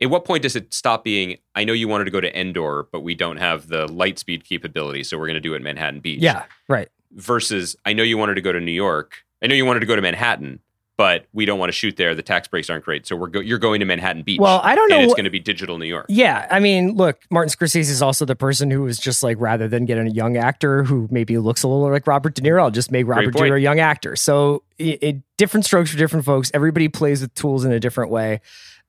At 0.00 0.10
what 0.10 0.24
point 0.24 0.42
does 0.42 0.54
it 0.54 0.74
stop 0.74 1.02
being, 1.04 1.38
I 1.54 1.64
know 1.64 1.72
you 1.72 1.88
wanted 1.88 2.04
to 2.04 2.10
go 2.10 2.20
to 2.20 2.38
Endor, 2.38 2.88
but 2.92 3.00
we 3.00 3.14
don't 3.14 3.38
have 3.38 3.68
the 3.68 3.90
light 3.90 4.18
speed 4.18 4.44
capability, 4.44 5.02
so 5.02 5.16
we're 5.16 5.26
going 5.26 5.34
to 5.34 5.40
do 5.40 5.54
it 5.54 5.58
in 5.58 5.62
Manhattan 5.62 6.00
Beach? 6.00 6.20
yeah, 6.20 6.44
right. 6.68 6.88
versus 7.12 7.76
I 7.86 7.92
know 7.92 8.02
you 8.02 8.18
wanted 8.18 8.34
to 8.34 8.40
go 8.40 8.52
to 8.52 8.60
New 8.60 8.72
York. 8.72 9.24
I 9.42 9.46
know 9.46 9.54
you 9.54 9.64
wanted 9.64 9.80
to 9.80 9.86
go 9.86 9.96
to 9.96 10.02
Manhattan, 10.02 10.60
but 10.96 11.26
we 11.32 11.44
don't 11.44 11.58
want 11.58 11.68
to 11.68 11.72
shoot 11.72 11.96
there. 11.96 12.14
The 12.14 12.22
tax 12.22 12.46
breaks 12.48 12.70
aren't 12.70 12.84
great, 12.84 13.06
so 13.06 13.16
we're 13.16 13.28
go- 13.28 13.40
you're 13.40 13.58
going 13.58 13.80
to 13.80 13.86
Manhattan 13.86 14.22
Beach. 14.22 14.38
Well, 14.40 14.60
I 14.62 14.74
don't 14.74 14.88
know 14.88 14.96
and 14.96 15.04
it's 15.04 15.10
what- 15.10 15.16
going 15.16 15.24
to 15.24 15.30
be 15.30 15.40
digital 15.40 15.78
New 15.78 15.86
York. 15.86 16.06
Yeah, 16.08 16.46
I 16.50 16.60
mean, 16.60 16.94
look, 16.94 17.20
Martin 17.30 17.50
Scorsese 17.50 17.90
is 17.90 18.00
also 18.02 18.24
the 18.24 18.36
person 18.36 18.70
who 18.70 18.82
was 18.82 18.98
just 18.98 19.22
like, 19.22 19.36
rather 19.40 19.66
than 19.68 19.84
getting 19.86 20.06
a 20.06 20.10
young 20.12 20.36
actor 20.36 20.84
who 20.84 21.08
maybe 21.10 21.36
looks 21.38 21.62
a 21.62 21.68
little 21.68 21.90
like 21.90 22.06
Robert 22.06 22.34
De 22.34 22.42
Niro, 22.42 22.62
I'll 22.62 22.70
just 22.70 22.90
make 22.90 23.06
Robert 23.06 23.32
De. 23.32 23.38
Niro 23.40 23.56
a 23.56 23.60
young 23.60 23.80
actor. 23.80 24.14
So, 24.16 24.62
it, 24.78 25.02
it, 25.02 25.16
different 25.36 25.66
strokes 25.66 25.90
for 25.90 25.96
different 25.96 26.24
folks. 26.24 26.50
Everybody 26.54 26.88
plays 26.88 27.20
with 27.22 27.34
tools 27.34 27.64
in 27.64 27.72
a 27.72 27.80
different 27.80 28.10
way. 28.10 28.40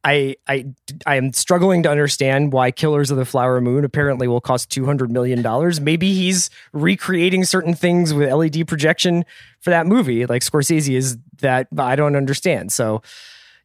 I, 0.07 0.35
I, 0.47 0.65
I 1.07 1.15
am 1.15 1.33
struggling 1.33 1.81
to 1.83 1.89
understand 1.89 2.53
why 2.53 2.69
Killers 2.69 3.09
of 3.09 3.17
the 3.17 3.25
Flower 3.25 3.59
Moon 3.59 3.83
apparently 3.83 4.27
will 4.27 4.39
cost 4.39 4.69
two 4.69 4.85
hundred 4.85 5.09
million 5.11 5.41
dollars. 5.41 5.81
Maybe 5.81 6.13
he's 6.13 6.51
recreating 6.73 7.43
certain 7.43 7.73
things 7.73 8.13
with 8.13 8.31
LED 8.31 8.67
projection 8.67 9.25
for 9.61 9.71
that 9.71 9.87
movie, 9.87 10.25
like 10.27 10.43
Scorsese 10.43 10.95
is. 10.95 11.17
That 11.39 11.67
I 11.77 11.95
don't 11.97 12.15
understand. 12.15 12.71
So, 12.71 13.01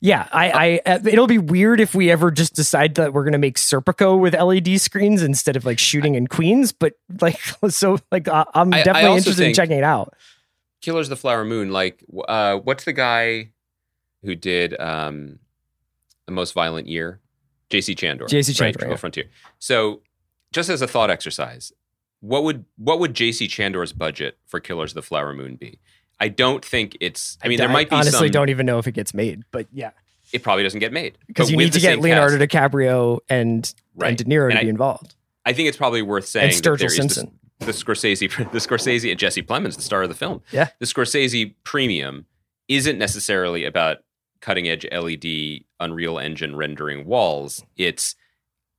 yeah, 0.00 0.28
I, 0.32 0.80
I, 0.86 0.90
uh, 0.90 0.98
it'll 1.06 1.28
be 1.28 1.38
weird 1.38 1.78
if 1.78 1.94
we 1.94 2.10
ever 2.10 2.30
just 2.32 2.54
decide 2.54 2.96
that 2.96 3.12
we're 3.12 3.22
gonna 3.24 3.38
make 3.38 3.58
Serpico 3.58 4.18
with 4.18 4.34
LED 4.34 4.80
screens 4.80 5.22
instead 5.22 5.54
of 5.56 5.64
like 5.64 5.78
shooting 5.78 6.16
in 6.16 6.26
Queens. 6.26 6.72
But 6.72 6.94
like, 7.20 7.38
so 7.68 7.98
like, 8.10 8.26
I, 8.28 8.44
I'm 8.54 8.74
I- 8.74 8.78
I 8.80 8.82
definitely 8.82 9.10
interested 9.18 9.42
in 9.44 9.54
checking 9.54 9.78
it 9.78 9.84
out. 9.84 10.14
Killers 10.80 11.06
of 11.06 11.10
the 11.10 11.16
Flower 11.16 11.44
Moon. 11.44 11.70
Like, 11.70 12.02
uh, 12.26 12.56
what's 12.56 12.84
the 12.84 12.92
guy 12.94 13.50
who 14.24 14.34
did 14.34 14.78
um, 14.80 15.38
the 16.30 16.34
most 16.34 16.52
violent 16.54 16.86
year? 16.88 17.20
J.C. 17.68 17.94
Chandor. 17.94 18.28
J.C. 18.28 18.52
right, 18.52 18.72
Chandor, 18.74 18.78
Triple 18.78 18.90
yeah. 18.94 18.96
Frontier. 18.96 19.24
So, 19.58 20.00
just 20.52 20.68
as 20.68 20.82
a 20.82 20.86
thought 20.88 21.10
exercise, 21.10 21.72
what 22.20 22.42
would 22.44 22.64
what 22.76 22.98
would 22.98 23.14
J.C. 23.14 23.46
Chandor's 23.46 23.92
budget 23.92 24.38
for 24.46 24.58
Killers 24.60 24.90
of 24.92 24.94
the 24.96 25.02
Flower 25.02 25.32
Moon 25.32 25.56
be? 25.56 25.78
I 26.18 26.28
don't 26.28 26.64
think 26.64 26.96
it's. 27.00 27.38
I 27.42 27.48
mean, 27.48 27.58
there 27.58 27.68
might 27.68 27.88
be 27.90 27.96
honestly 27.96 28.28
some. 28.28 28.32
don't 28.32 28.48
even 28.50 28.66
know 28.66 28.78
if 28.78 28.86
it 28.86 28.92
gets 28.92 29.14
made, 29.14 29.42
but 29.52 29.66
yeah, 29.72 29.90
It 30.32 30.42
probably 30.42 30.62
doesn't 30.64 30.80
get 30.80 30.92
made 30.92 31.16
because 31.28 31.50
you 31.50 31.56
need 31.56 31.72
to 31.74 31.80
get 31.80 32.00
Leonardo 32.00 32.44
cast, 32.46 32.72
DiCaprio 32.74 33.20
and 33.28 33.72
Right. 33.94 34.08
and 34.08 34.18
De 34.18 34.24
Niro 34.24 34.44
And 34.44 34.52
to 34.52 34.58
I- 34.58 34.62
be 34.64 34.68
involved, 34.68 35.14
I 35.46 35.52
think 35.52 35.68
it's 35.68 35.76
probably 35.78 36.02
worth 36.02 36.26
saying 36.26 36.50
and 36.52 36.54
Sturgill 36.62 36.90
Simpson. 36.90 37.38
The, 37.60 37.66
the 37.66 37.72
Scorsese, 37.72 38.18
the 38.52 38.58
Scorsese, 38.58 39.10
and 39.10 39.18
Jesse 39.18 39.42
Plemons, 39.42 39.76
the 39.76 39.82
star 39.82 40.02
of 40.02 40.08
the 40.08 40.14
film. 40.14 40.42
Yeah. 40.50 40.68
the 40.78 40.86
Scorsese 40.86 41.54
premium 41.64 42.26
isn't 42.68 42.98
necessarily 42.98 43.64
about 43.64 43.98
cutting 44.40 44.68
edge 44.68 44.86
LED 44.90 45.64
Unreal 45.78 46.18
Engine 46.18 46.56
rendering 46.56 47.04
walls. 47.06 47.64
It's 47.76 48.14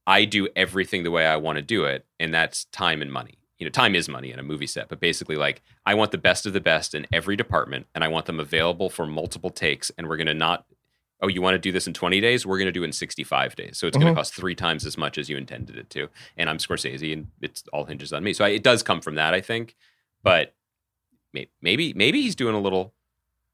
I 0.07 0.25
do 0.25 0.47
everything 0.55 1.03
the 1.03 1.11
way 1.11 1.25
I 1.25 1.37
want 1.37 1.57
to 1.57 1.61
do 1.61 1.85
it, 1.85 2.05
and 2.19 2.33
that's 2.33 2.65
time 2.65 3.01
and 3.01 3.11
money. 3.11 3.37
You 3.59 3.65
know, 3.65 3.69
time 3.71 3.93
is 3.93 4.09
money 4.09 4.31
in 4.31 4.39
a 4.39 4.43
movie 4.43 4.65
set, 4.65 4.89
but 4.89 4.99
basically, 4.99 5.35
like 5.35 5.61
I 5.85 5.93
want 5.93 6.11
the 6.11 6.17
best 6.17 6.45
of 6.47 6.53
the 6.53 6.59
best 6.61 6.95
in 6.95 7.05
every 7.13 7.35
department, 7.35 7.85
and 7.93 8.03
I 8.03 8.07
want 8.07 8.25
them 8.25 8.39
available 8.39 8.89
for 8.89 9.05
multiple 9.05 9.51
takes. 9.51 9.91
And 9.97 10.07
we're 10.09 10.17
going 10.17 10.27
to 10.27 10.33
not. 10.33 10.65
Oh, 11.23 11.27
you 11.27 11.39
want 11.43 11.53
to 11.53 11.59
do 11.59 11.71
this 11.71 11.85
in 11.85 11.93
20 11.93 12.19
days? 12.19 12.47
We're 12.47 12.57
going 12.57 12.65
to 12.65 12.71
do 12.71 12.81
it 12.81 12.87
in 12.87 12.91
65 12.93 13.55
days. 13.55 13.77
So 13.77 13.85
it's 13.85 13.95
going 13.95 14.07
Mhm. 14.07 14.15
to 14.15 14.19
cost 14.19 14.33
three 14.33 14.55
times 14.55 14.87
as 14.87 14.97
much 14.97 15.19
as 15.19 15.29
you 15.29 15.37
intended 15.37 15.77
it 15.77 15.87
to. 15.91 16.09
And 16.35 16.49
I'm 16.49 16.57
Scorsese, 16.57 17.13
and 17.13 17.27
it's 17.41 17.63
all 17.71 17.85
hinges 17.85 18.11
on 18.11 18.23
me. 18.23 18.33
So 18.33 18.43
I, 18.43 18.49
it 18.49 18.63
does 18.63 18.81
come 18.81 19.01
from 19.01 19.13
that, 19.13 19.35
I 19.35 19.39
think. 19.41 19.75
But 20.23 20.55
maybe 21.61 21.93
maybe 21.93 22.21
he's 22.23 22.35
doing 22.35 22.55
a 22.55 22.59
little 22.59 22.95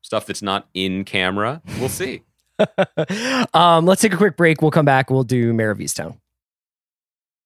stuff 0.01 0.25
that's 0.25 0.41
not 0.41 0.67
in 0.73 1.03
camera. 1.03 1.61
We'll 1.79 1.89
see. 1.89 2.23
um, 3.53 3.85
let's 3.85 4.01
take 4.01 4.13
a 4.13 4.17
quick 4.17 4.37
break. 4.37 4.61
We'll 4.61 4.71
come 4.71 4.85
back. 4.85 5.09
We'll 5.09 5.23
do 5.23 5.53
Mare 5.53 5.71
of 5.71 5.79
Easttown. 5.79 6.17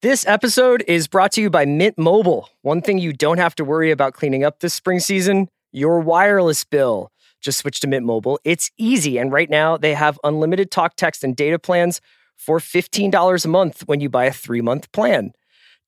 This 0.01 0.25
episode 0.25 0.83
is 0.87 1.07
brought 1.07 1.31
to 1.33 1.41
you 1.41 1.49
by 1.49 1.65
Mint 1.65 1.97
Mobile. 1.97 2.49
One 2.63 2.81
thing 2.81 2.97
you 2.97 3.13
don't 3.13 3.37
have 3.37 3.53
to 3.55 3.63
worry 3.63 3.91
about 3.91 4.13
cleaning 4.13 4.43
up 4.43 4.59
this 4.59 4.73
spring 4.73 4.99
season 4.99 5.47
your 5.71 5.99
wireless 5.99 6.63
bill. 6.63 7.11
Just 7.39 7.59
switch 7.59 7.79
to 7.79 7.87
Mint 7.87 8.05
Mobile. 8.05 8.39
It's 8.43 8.71
easy. 8.77 9.17
And 9.17 9.31
right 9.31 9.49
now, 9.49 9.77
they 9.77 9.93
have 9.93 10.19
unlimited 10.23 10.69
talk, 10.69 10.95
text, 10.95 11.23
and 11.23 11.35
data 11.35 11.57
plans 11.57 12.01
for 12.37 12.59
$15 12.59 13.45
a 13.45 13.47
month 13.47 13.83
when 13.87 13.99
you 13.99 14.09
buy 14.09 14.25
a 14.25 14.31
three 14.33 14.61
month 14.61 14.91
plan. 14.91 15.33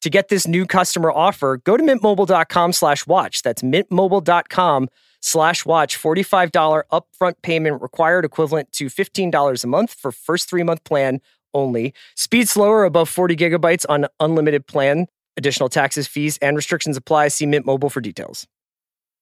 To 0.01 0.09
get 0.09 0.27
this 0.27 0.47
new 0.47 0.65
customer 0.65 1.11
offer, 1.11 1.57
go 1.57 1.77
to 1.77 1.83
mintmobile.com 1.83 2.73
slash 2.73 3.07
watch. 3.07 3.41
That's 3.41 3.61
mintmobile.com 3.61 4.89
slash 5.23 5.65
watch. 5.65 5.97
$45 5.97 6.83
upfront 6.91 7.33
payment 7.41 7.81
required, 7.81 8.25
equivalent 8.25 8.71
to 8.73 8.85
$15 8.85 9.63
a 9.63 9.67
month 9.67 9.93
for 9.93 10.11
first 10.11 10.49
three-month 10.49 10.83
plan 10.83 11.21
only. 11.53 11.93
Speed 12.15 12.49
slower 12.49 12.83
above 12.83 13.09
40 13.09 13.35
gigabytes 13.35 13.85
on 13.89 14.07
unlimited 14.19 14.67
plan. 14.67 15.07
Additional 15.37 15.69
taxes, 15.69 16.07
fees, 16.07 16.37
and 16.41 16.55
restrictions 16.55 16.97
apply. 16.97 17.29
See 17.29 17.45
Mint 17.45 17.65
Mobile 17.65 17.89
for 17.89 18.01
details. 18.01 18.45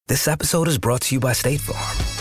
This 0.07 0.27
episode 0.27 0.67
is 0.67 0.77
brought 0.77 1.01
to 1.01 1.15
you 1.15 1.19
by 1.21 1.33
State 1.33 1.61
Farm. 1.61 2.20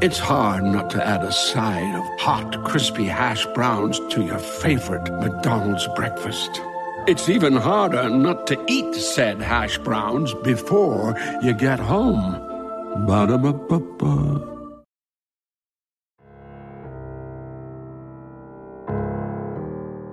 It's 0.00 0.18
hard 0.18 0.62
not 0.62 0.90
to 0.90 1.04
add 1.04 1.24
a 1.24 1.32
side 1.32 1.94
of 1.96 2.20
hot, 2.20 2.62
crispy 2.64 3.06
hash 3.06 3.44
browns 3.46 3.98
to 4.10 4.22
your 4.22 4.38
favorite 4.38 5.10
McDonald's 5.14 5.88
breakfast. 5.96 6.60
It's 7.08 7.28
even 7.28 7.56
harder 7.56 8.08
not 8.08 8.46
to 8.48 8.64
eat 8.68 8.94
said 8.94 9.40
hash 9.40 9.76
browns 9.78 10.34
before 10.44 11.16
you 11.42 11.52
get 11.52 11.80
home. 11.80 12.32
Ba-da-ba-ba-ba. 13.06 14.44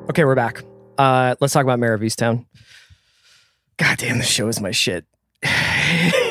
Okay, 0.10 0.24
we're 0.24 0.36
back. 0.36 0.64
Uh, 0.98 1.36
let's 1.42 1.54
talk 1.54 1.64
about 1.64 1.78
Mare 1.78 1.94
of 1.94 2.02
Easttown. 2.02 2.46
God 3.78 3.98
damn, 3.98 4.18
this 4.18 4.28
show 4.28 4.48
is 4.48 4.60
my 4.60 4.72
shit. 4.72 5.06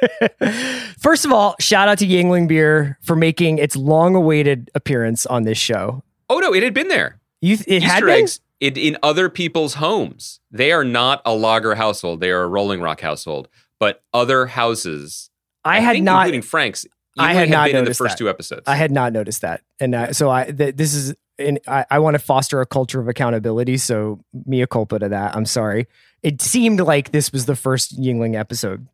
First 0.98 1.24
of 1.24 1.32
all, 1.32 1.56
shout 1.60 1.88
out 1.88 1.98
to 1.98 2.06
Yuengling 2.06 2.48
Beer 2.48 2.98
for 3.02 3.16
making 3.16 3.58
its 3.58 3.76
long-awaited 3.76 4.70
appearance 4.74 5.26
on 5.26 5.42
this 5.42 5.58
show. 5.58 6.02
Oh 6.28 6.38
no, 6.38 6.52
it 6.54 6.62
had 6.62 6.74
been 6.74 6.88
there. 6.88 7.20
You, 7.40 7.58
it 7.66 7.82
had 7.82 7.96
Easter 7.96 8.06
been? 8.06 8.22
eggs 8.22 8.40
in, 8.60 8.76
in 8.76 8.96
other 9.02 9.28
people's 9.28 9.74
homes. 9.74 10.40
They 10.50 10.72
are 10.72 10.84
not 10.84 11.22
a 11.24 11.34
logger 11.34 11.74
household. 11.74 12.20
They 12.20 12.30
are 12.30 12.42
a 12.42 12.48
Rolling 12.48 12.80
Rock 12.80 13.00
household. 13.00 13.48
But 13.78 14.02
other 14.14 14.46
houses, 14.46 15.30
I, 15.64 15.80
had 15.80 15.92
think 15.92 16.04
not. 16.04 16.22
including 16.22 16.42
Frank's. 16.42 16.86
I 17.18 17.32
Yuengling 17.32 17.34
had 17.34 17.50
not 17.50 17.66
been 17.68 17.76
in 17.76 17.84
the 17.84 17.94
first 17.94 18.12
that. 18.12 18.18
two 18.18 18.28
episodes. 18.28 18.62
I 18.66 18.76
had 18.76 18.90
not 18.90 19.12
noticed 19.12 19.42
that, 19.42 19.62
and 19.80 19.94
uh, 19.94 20.12
so 20.12 20.30
I 20.30 20.50
th- 20.50 20.76
this 20.76 20.94
is. 20.94 21.14
And 21.38 21.60
I, 21.68 21.84
I 21.90 21.98
want 21.98 22.14
to 22.14 22.18
foster 22.18 22.62
a 22.62 22.66
culture 22.66 22.98
of 22.98 23.08
accountability. 23.08 23.76
So 23.76 24.20
mea 24.46 24.66
culpa 24.66 24.98
to 25.00 25.10
that. 25.10 25.36
I'm 25.36 25.44
sorry. 25.44 25.86
It 26.22 26.40
seemed 26.40 26.80
like 26.80 27.12
this 27.12 27.30
was 27.30 27.44
the 27.44 27.54
first 27.54 28.00
Yuengling 28.00 28.34
episode. 28.40 28.86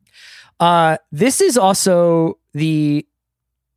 Uh, 0.61 0.97
this 1.11 1.41
is 1.41 1.57
also 1.59 2.39
the 2.55 3.07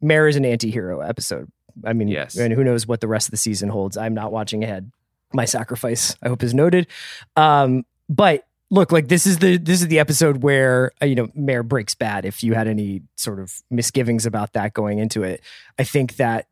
Mare 0.01 0.27
is 0.27 0.35
an 0.35 0.45
anti-hero 0.45 0.99
episode. 1.01 1.51
I 1.83 1.93
mean, 1.93 2.07
Yes. 2.07 2.37
and 2.37 2.53
who 2.53 2.63
knows 2.63 2.87
what 2.87 3.01
the 3.01 3.07
rest 3.07 3.27
of 3.27 3.31
the 3.31 3.37
season 3.37 3.69
holds. 3.69 3.97
I'm 3.97 4.13
not 4.13 4.31
watching 4.31 4.63
ahead. 4.63 4.91
My 5.33 5.45
sacrifice, 5.45 6.15
I 6.21 6.29
hope, 6.29 6.43
is 6.43 6.53
noted. 6.53 6.87
Um, 7.35 7.85
but 8.07 8.45
look, 8.69 8.91
like 8.91 9.07
this 9.07 9.25
is 9.27 9.39
the 9.39 9.57
this 9.57 9.81
is 9.81 9.87
the 9.87 9.99
episode 9.99 10.43
where 10.43 10.91
uh, 11.01 11.05
you 11.05 11.15
know 11.15 11.27
Mare 11.33 11.63
breaks 11.63 11.95
bad. 11.95 12.23
If 12.25 12.43
you 12.43 12.53
had 12.53 12.67
any 12.67 13.01
sort 13.15 13.39
of 13.39 13.61
misgivings 13.69 14.25
about 14.25 14.53
that 14.53 14.73
going 14.73 14.99
into 14.99 15.23
it, 15.23 15.41
I 15.79 15.83
think 15.83 16.15
that 16.17 16.47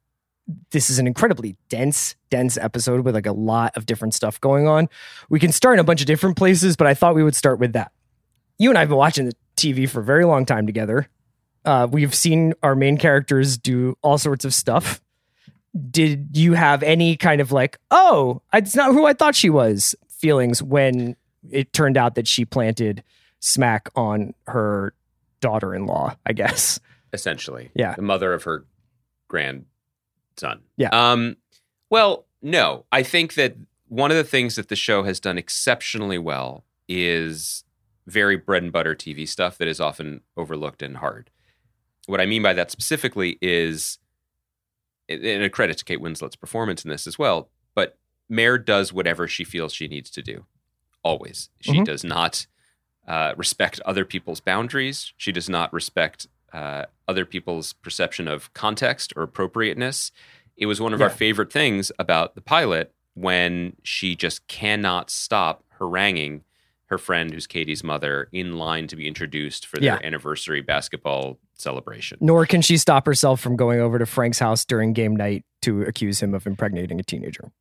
this 0.72 0.90
is 0.90 1.00
an 1.00 1.08
incredibly 1.08 1.56
dense, 1.70 2.16
dense 2.30 2.58
episode 2.58 3.06
with 3.06 3.16
like 3.16 3.26
a 3.28 3.32
lot 3.32 3.78
of 3.78 3.86
different 3.86 4.14
stuff 4.14 4.42
going 4.42 4.68
on. 4.68 4.90
We 5.30 5.40
can 5.40 5.54
start 5.54 5.76
in 5.76 5.80
a 5.80 5.84
bunch 5.86 6.02
of 6.02 6.08
different 6.08 6.36
places, 6.36 6.76
but 6.76 6.86
I 6.86 6.94
thought 6.96 7.16
we 7.16 7.24
would 7.24 7.36
start 7.36 7.60
with 7.60 7.74
that. 7.74 7.94
You 8.58 8.70
and 8.70 8.78
I 8.78 8.82
have 8.82 8.90
been 8.90 8.98
watching 8.98 9.26
the 9.28 9.34
TV 9.56 9.90
for 9.90 10.00
a 10.00 10.04
very 10.04 10.26
long 10.26 10.46
time 10.46 10.66
together. 10.66 11.08
Uh, 11.66 11.88
we've 11.90 12.14
seen 12.14 12.54
our 12.62 12.76
main 12.76 12.98
characters 12.98 13.58
do 13.58 13.98
all 14.02 14.18
sorts 14.18 14.46
of 14.46 14.54
stuff. 14.54 15.02
Did 15.90 16.38
you 16.38 16.54
have 16.54 16.84
any 16.84 17.16
kind 17.16 17.42
of 17.42 17.52
like, 17.52 17.80
oh, 17.90 18.42
it's 18.54 18.76
not 18.76 18.92
who 18.92 19.06
I 19.06 19.14
thought 19.14 19.36
she 19.36 19.50
was 19.50 19.96
feelings 20.10 20.62
when 20.62 21.16
it 21.50 21.74
turned 21.74 21.98
out 21.98 22.16
that 22.16 22.28
she 22.28 22.46
planted 22.46 23.04
smack 23.40 23.90
on 23.96 24.34
her 24.48 24.94
daughter 25.40 25.74
in 25.74 25.86
law, 25.86 26.16
I 26.26 26.34
guess? 26.34 26.80
essentially. 27.14 27.70
Yeah. 27.76 27.94
The 27.94 28.02
mother 28.02 28.34
of 28.34 28.44
her 28.44 28.66
grandson. 29.30 29.66
Yeah. 30.76 30.90
Um, 30.92 31.38
well, 31.90 32.26
no. 32.42 32.86
I 32.92 33.04
think 33.04 33.36
that 33.36 33.56
one 33.88 34.12
of 34.12 34.18
the 34.18 34.24
things 34.24 34.56
that 34.56 34.68
the 34.68 34.76
show 34.76 35.04
has 35.04 35.20
done 35.20 35.38
exceptionally 35.38 36.18
well 36.18 36.66
is 36.90 37.64
very 38.08 38.36
bread 38.38 38.64
and 38.64 38.72
butter 38.72 38.96
TV 38.96 39.28
stuff 39.28 39.58
that 39.58 39.68
is 39.68 39.80
often 39.80 40.22
overlooked 40.38 40.82
and 40.82 40.98
hard. 40.98 41.30
What 42.06 42.20
I 42.22 42.26
mean 42.26 42.44
by 42.44 42.54
that 42.54 42.72
specifically 42.72 43.38
is, 43.42 43.98
and 45.10 45.44
a 45.44 45.50
credit 45.50 45.78
to 45.80 45.86
Kate 45.86 46.02
Winslet's 46.02 46.36
performance 46.36 46.84
in 46.84 46.90
this 46.90 47.08
as 47.08 47.18
well, 47.20 47.50
but 47.76 47.98
Mare 48.30 48.58
does 48.58 48.92
whatever 48.94 49.28
she 49.28 49.44
feels 49.44 49.74
she 49.74 49.88
needs 49.88 50.10
to 50.12 50.22
do. 50.22 50.46
Always. 51.04 51.50
She 51.62 51.80
Mhm. 51.80 51.86
does 51.86 52.04
not 52.04 52.48
uh, 53.06 53.34
respect 53.36 53.82
other 53.82 54.06
people's 54.06 54.40
boundaries. 54.40 55.12
She 55.18 55.34
does 55.34 55.50
not 55.50 55.74
respect 55.74 56.28
uh, 56.54 56.86
other 57.08 57.26
people's 57.26 57.74
perception 57.74 58.28
of 58.30 58.54
context 58.54 59.12
or 59.18 59.24
appropriateness. 59.24 60.12
It 60.56 60.68
was 60.68 60.80
one 60.80 60.94
of 60.94 61.02
our 61.02 61.10
favorite 61.10 61.52
things 61.52 61.92
about 62.00 62.36
the 62.36 62.42
pilot 62.42 62.94
when 63.16 63.76
she 63.84 64.16
just 64.16 64.48
cannot 64.48 65.10
stop 65.10 65.66
haranguing 65.80 66.44
her 66.94 66.98
friend, 67.00 67.34
who's 67.34 67.48
Katie's 67.48 67.84
mother, 67.84 68.30
in 68.32 68.58
line 68.58 68.88
to 68.88 68.96
be 68.96 69.08
introduced 69.08 69.66
for 69.66 69.78
their 69.78 69.96
Yeah. 70.00 70.08
anniversary 70.08 70.62
basketball 70.62 71.40
celebration. 71.56 72.20
Nor 72.22 72.46
can 72.46 72.62
she 72.62 72.78
stop 72.78 73.06
herself 73.06 73.42
from 73.42 73.56
going 73.56 73.80
over 73.80 73.98
to 74.00 74.06
Frank's 74.06 74.40
house 74.40 74.64
during 74.64 74.94
game 74.94 75.16
night 75.16 75.44
to 75.64 75.82
accuse 75.82 76.22
him 76.22 76.34
of 76.34 76.46
impregnating 76.46 77.00
a 77.00 77.04
teenager. 77.04 77.52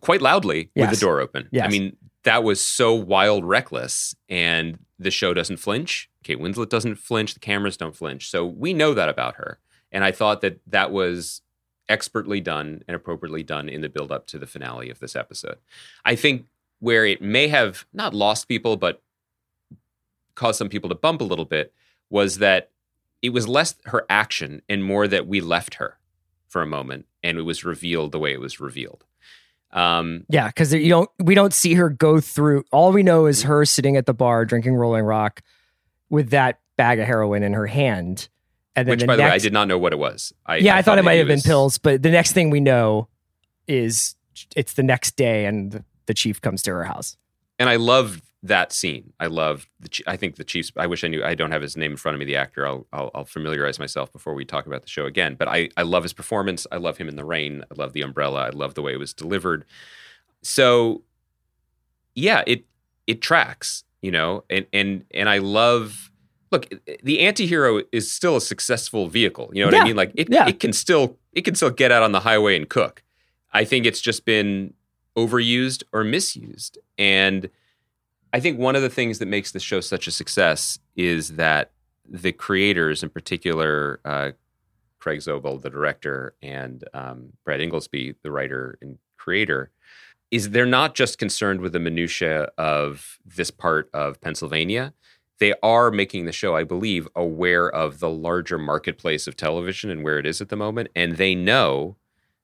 Quite 0.00 0.22
loudly 0.22 0.70
with 0.76 0.90
the 0.90 0.96
door 0.96 1.20
open. 1.20 1.48
I 1.60 1.68
mean, 1.68 1.96
that 2.24 2.42
was 2.44 2.60
so 2.60 2.94
wild, 2.94 3.44
reckless, 3.44 4.14
and 4.28 4.78
the 4.98 5.10
show 5.10 5.32
doesn't 5.34 5.58
flinch. 5.58 6.08
Kate 6.22 6.38
Winslet 6.38 6.68
doesn't 6.68 6.96
flinch. 6.96 7.34
The 7.34 7.40
cameras 7.40 7.76
don't 7.76 7.94
flinch. 7.96 8.28
So 8.30 8.44
we 8.44 8.72
know 8.74 8.94
that 8.94 9.08
about 9.08 9.36
her. 9.36 9.58
And 9.92 10.02
I 10.04 10.12
thought 10.12 10.40
that 10.42 10.60
that 10.66 10.90
was 10.90 11.42
expertly 11.88 12.40
done 12.40 12.82
and 12.88 12.96
appropriately 12.96 13.42
done 13.44 13.68
in 13.68 13.80
the 13.80 13.88
build 13.88 14.10
up 14.10 14.26
to 14.26 14.38
the 14.38 14.46
finale 14.46 14.90
of 14.90 14.98
this 14.98 15.14
episode. 15.14 15.58
I 16.04 16.16
think 16.16 16.46
where 16.80 17.06
it 17.06 17.22
may 17.22 17.48
have 17.48 17.86
not 17.92 18.14
lost 18.14 18.48
people, 18.48 18.76
but 18.76 19.02
caused 20.34 20.58
some 20.58 20.68
people 20.68 20.88
to 20.88 20.94
bump 20.94 21.20
a 21.20 21.24
little 21.24 21.44
bit 21.44 21.72
was 22.10 22.38
that 22.38 22.70
it 23.22 23.30
was 23.30 23.48
less 23.48 23.74
her 23.86 24.04
action 24.08 24.62
and 24.68 24.84
more 24.84 25.08
that 25.08 25.26
we 25.26 25.40
left 25.40 25.74
her 25.74 25.98
for 26.46 26.62
a 26.62 26.66
moment 26.66 27.06
and 27.22 27.38
it 27.38 27.42
was 27.42 27.64
revealed 27.64 28.12
the 28.12 28.18
way 28.18 28.32
it 28.32 28.40
was 28.40 28.60
revealed. 28.60 29.04
Um, 29.72 30.24
Yeah, 30.28 30.46
because 30.46 30.72
you 30.72 30.88
don't 30.88 31.10
we 31.18 31.34
don't 31.34 31.52
see 31.52 31.74
her 31.74 31.90
go 31.90 32.20
through. 32.20 32.64
All 32.70 32.92
we 32.92 33.02
know 33.02 33.26
is 33.26 33.42
her 33.42 33.64
sitting 33.64 33.96
at 33.96 34.06
the 34.06 34.14
bar 34.14 34.44
drinking 34.44 34.74
Rolling 34.74 35.04
Rock 35.04 35.42
with 36.08 36.30
that 36.30 36.60
bag 36.76 37.00
of 37.00 37.06
heroin 37.06 37.42
in 37.42 37.52
her 37.52 37.66
hand. 37.66 38.28
And 38.76 38.86
then 38.86 38.92
which, 38.92 39.00
the 39.00 39.06
by 39.06 39.16
the 39.16 39.22
way, 39.22 39.30
I 39.30 39.38
did 39.38 39.52
not 39.52 39.68
know 39.68 39.78
what 39.78 39.92
it 39.92 39.98
was. 39.98 40.32
I, 40.44 40.56
yeah, 40.56 40.76
I, 40.76 40.82
thought 40.82 40.98
it 40.98 41.04
might 41.04 41.14
have 41.14 41.26
been 41.26 41.40
pills, 41.40 41.78
but 41.78 42.02
the 42.02 42.10
next 42.10 42.32
thing 42.32 42.50
we 42.50 42.60
know 42.60 43.08
is 43.66 44.14
it's 44.54 44.74
the 44.74 44.82
next 44.82 45.16
day 45.16 45.46
and 45.46 45.82
the, 46.06 46.14
chief 46.14 46.40
comes 46.40 46.62
to 46.62 46.70
her 46.72 46.84
house. 46.84 47.16
And 47.58 47.68
I 47.68 47.76
love 47.76 48.22
that 48.42 48.72
scene. 48.72 49.12
I 49.18 49.26
love 49.26 49.66
the. 49.80 49.88
I 50.06 50.16
think 50.16 50.36
the 50.36 50.44
Chiefs. 50.44 50.70
I 50.76 50.86
wish 50.86 51.02
I 51.04 51.08
knew. 51.08 51.24
I 51.24 51.34
don't 51.34 51.50
have 51.52 51.62
his 51.62 51.76
name 51.76 51.92
in 51.92 51.96
front 51.96 52.14
of 52.14 52.18
me. 52.20 52.24
The 52.26 52.36
actor. 52.36 52.66
I'll, 52.66 52.86
I'll 52.92 53.10
I'll 53.14 53.24
familiarize 53.24 53.78
myself 53.78 54.12
before 54.12 54.34
we 54.34 54.44
talk 54.44 54.66
about 54.66 54.82
the 54.82 54.88
show 54.88 55.06
again. 55.06 55.34
But 55.34 55.48
I 55.48 55.70
I 55.76 55.82
love 55.82 56.02
his 56.02 56.12
performance. 56.12 56.66
I 56.70 56.76
love 56.76 56.98
him 56.98 57.08
in 57.08 57.16
the 57.16 57.24
rain. 57.24 57.64
I 57.70 57.74
love 57.74 57.92
the 57.92 58.02
umbrella. 58.02 58.42
I 58.46 58.50
love 58.50 58.74
the 58.74 58.82
way 58.82 58.92
it 58.92 58.98
was 58.98 59.12
delivered. 59.14 59.64
So, 60.42 61.02
yeah, 62.14 62.42
it 62.46 62.64
it 63.06 63.20
tracks. 63.20 63.84
you 64.02 64.10
know, 64.12 64.44
and 64.50 64.66
and 64.72 65.04
and 65.12 65.28
I 65.28 65.38
love. 65.38 66.10
Look, 66.52 66.68
the 67.02 67.20
anti-hero 67.20 67.82
is 67.90 68.10
still 68.12 68.36
a 68.36 68.40
successful 68.40 69.08
vehicle. 69.08 69.50
You 69.52 69.62
know 69.62 69.66
what 69.68 69.74
Yeah. 69.74 69.80
I 69.80 69.84
mean? 69.84 69.96
Like 69.96 70.12
it, 70.14 70.28
Yeah. 70.30 70.46
it 70.46 70.60
can 70.60 70.72
still 70.72 71.18
it 71.32 71.42
can 71.44 71.56
still 71.56 71.70
get 71.70 71.90
out 71.90 72.04
on 72.04 72.12
the 72.12 72.20
highway 72.20 72.54
and 72.56 72.68
cook. 72.68 73.02
I 73.52 73.64
think 73.64 73.84
it's 73.86 74.00
just 74.00 74.24
been 74.24 74.72
overused 75.16 75.82
or 75.92 76.04
misused. 76.04 76.78
And 76.98 77.48
I 78.32 78.40
think 78.40 78.58
one 78.58 78.76
of 78.76 78.82
the 78.82 78.90
things 78.90 79.18
that 79.18 79.26
makes 79.26 79.52
the 79.52 79.60
show 79.60 79.80
such 79.80 80.06
a 80.06 80.10
success 80.10 80.78
is 80.94 81.36
that 81.36 81.70
the 82.08 82.32
creators, 82.32 83.02
in 83.02 83.10
particular, 83.10 84.00
uh, 84.04 84.32
Craig 84.98 85.20
Zobel, 85.20 85.60
the 85.60 85.70
director, 85.70 86.34
and 86.42 86.84
um, 86.92 87.32
Brad 87.44 87.60
Ingelsby, 87.60 88.16
the 88.22 88.30
writer 88.30 88.78
and 88.82 88.98
creator, 89.16 89.70
is 90.30 90.50
they're 90.50 90.66
not 90.66 90.94
just 90.94 91.18
concerned 91.18 91.60
with 91.60 91.72
the 91.72 91.78
minutia 91.78 92.50
of 92.58 93.18
this 93.24 93.50
part 93.50 93.88
of 93.94 94.20
Pennsylvania. 94.20 94.92
They 95.38 95.54
are 95.62 95.90
making 95.90 96.24
the 96.24 96.32
show, 96.32 96.56
I 96.56 96.64
believe, 96.64 97.06
aware 97.14 97.70
of 97.70 98.00
the 98.00 98.10
larger 98.10 98.58
marketplace 98.58 99.26
of 99.26 99.36
television 99.36 99.90
and 99.90 100.02
where 100.02 100.18
it 100.18 100.26
is 100.26 100.40
at 100.40 100.48
the 100.48 100.56
moment, 100.56 100.88
and 100.96 101.16
they 101.16 101.34
know 101.34 101.96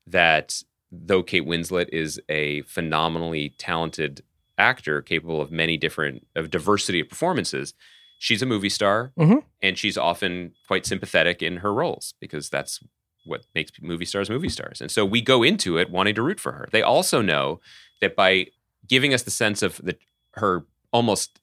that 0.07 0.63
though 0.93 1.23
Kate 1.23 1.47
Winslet 1.47 1.89
is 1.89 2.21
a 2.29 2.61
phenomenally 2.63 3.55
talented 3.59 4.23
actor 4.59 5.01
capable 5.01 5.41
of 5.41 5.51
many 5.51 5.77
different 5.79 6.27
of 6.37 6.51
diversity 6.51 7.01
of 7.01 7.09
performances, 7.09 7.73
she's 8.19 8.43
a 8.43 8.47
movie 8.47 8.69
star 8.69 9.13
Mhm. 9.19 9.43
and 9.63 9.79
she's 9.79 9.97
often 9.97 10.53
quite 10.69 10.85
sympathetic 10.87 11.43
in 11.43 11.57
her 11.59 11.73
roles 11.73 12.15
because 12.21 12.51
that's 12.51 12.79
what 13.25 13.47
makes 13.55 13.73
movie 13.81 14.05
stars 14.05 14.29
movie 14.29 14.49
stars. 14.51 14.81
And 14.81 14.91
so 14.91 15.05
we 15.07 15.21
go 15.23 15.43
into 15.43 15.79
it 15.79 15.91
wanting 15.91 16.15
to 16.17 16.23
root 16.23 16.39
for 16.39 16.53
her. 16.53 16.69
They 16.71 16.83
also 16.83 17.23
know 17.23 17.61
that 18.01 18.15
by 18.15 18.49
giving 18.87 19.15
us 19.15 19.23
the 19.23 19.31
sense 19.31 19.63
of 19.63 19.77
the 19.83 19.97
her 20.35 20.67
almost 20.93 21.41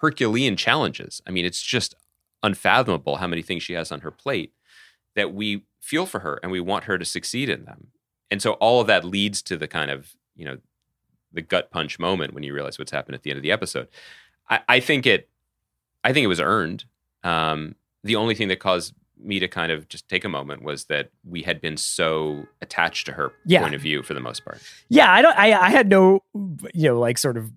Herculean 0.00 0.56
challenges. 0.56 1.20
I 1.26 1.30
mean, 1.30 1.44
it's 1.44 1.62
just 1.62 1.94
unfathomable 2.42 3.16
how 3.16 3.26
many 3.26 3.42
things 3.42 3.62
she 3.62 3.72
has 3.74 3.90
on 3.92 4.00
her 4.00 4.10
plate 4.10 4.52
that 5.14 5.32
we 5.34 5.64
feel 5.80 6.06
for 6.06 6.20
her 6.20 6.38
and 6.42 6.52
we 6.52 6.60
want 6.60 6.84
her 6.84 6.98
to 6.98 7.04
succeed 7.04 7.48
in 7.48 7.64
them. 7.64 7.88
And 8.32 8.40
so 8.42 8.52
all 8.54 8.80
of 8.80 8.86
that 8.88 9.04
leads 9.04 9.42
to 9.42 9.56
the 9.56 9.68
kind 9.68 9.90
of, 9.90 10.16
you 10.34 10.44
know, 10.46 10.56
the 11.32 11.42
gut 11.42 11.70
punch 11.70 11.98
moment 11.98 12.34
when 12.34 12.42
you 12.42 12.52
realize 12.54 12.78
what's 12.78 12.90
happened 12.90 13.14
at 13.14 13.22
the 13.22 13.30
end 13.30 13.36
of 13.36 13.42
the 13.42 13.52
episode. 13.52 13.88
I, 14.50 14.60
I 14.68 14.80
think 14.80 15.06
it 15.06 15.28
I 16.02 16.12
think 16.12 16.24
it 16.24 16.28
was 16.28 16.40
earned. 16.40 16.84
Um, 17.22 17.74
the 18.02 18.16
only 18.16 18.34
thing 18.34 18.48
that 18.48 18.58
caused 18.58 18.94
me 19.24 19.38
to 19.38 19.46
kind 19.46 19.70
of 19.70 19.86
just 19.88 20.08
take 20.08 20.24
a 20.24 20.28
moment 20.28 20.62
was 20.64 20.86
that 20.86 21.10
we 21.24 21.42
had 21.42 21.60
been 21.60 21.76
so 21.76 22.44
attached 22.60 23.06
to 23.06 23.12
her 23.12 23.32
Yeah. 23.46 23.60
point 23.62 23.74
of 23.76 23.80
view 23.80 24.02
for 24.02 24.14
the 24.14 24.20
most 24.20 24.44
part. 24.44 24.60
Yeah, 24.88 25.12
I 25.12 25.22
don't. 25.22 25.38
I 25.38 25.52
I 25.52 25.70
had 25.70 25.88
no, 25.88 26.24
you 26.74 26.88
know, 26.88 26.98
like 26.98 27.18
sort 27.18 27.36
of 27.36 27.52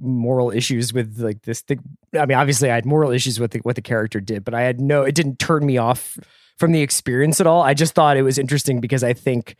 moral 0.00 0.50
issues 0.52 0.92
with 0.92 1.18
like 1.18 1.42
this 1.42 1.62
thing. 1.62 1.80
I 2.14 2.24
mean, 2.26 2.38
obviously, 2.38 2.70
I 2.70 2.74
had 2.76 2.86
moral 2.86 3.10
issues 3.10 3.40
with 3.40 3.50
the, 3.52 3.58
what 3.60 3.74
the 3.76 3.82
character 3.82 4.20
did, 4.20 4.44
but 4.44 4.54
I 4.54 4.62
had 4.62 4.80
no. 4.80 5.02
It 5.02 5.14
didn't 5.16 5.38
turn 5.40 5.66
me 5.66 5.76
off 5.78 6.18
from 6.56 6.72
the 6.72 6.82
experience 6.82 7.40
at 7.40 7.46
all. 7.46 7.62
I 7.62 7.74
just 7.74 7.94
thought 7.94 8.16
it 8.16 8.22
was 8.22 8.38
interesting 8.38 8.80
because 8.80 9.02
I 9.04 9.12
think, 9.12 9.56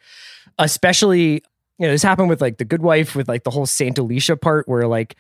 especially, 0.59 1.43
you 1.79 1.87
know, 1.87 1.91
this 1.91 2.03
happened 2.03 2.29
with 2.29 2.41
like 2.41 2.59
the 2.59 2.65
Good 2.65 2.83
Wife, 2.83 3.15
with 3.15 3.29
like 3.29 3.45
the 3.45 3.51
whole 3.51 3.67
Saint 3.67 3.99
Alicia 3.99 4.37
part, 4.37 4.69
where 4.69 4.87
like 4.87 5.17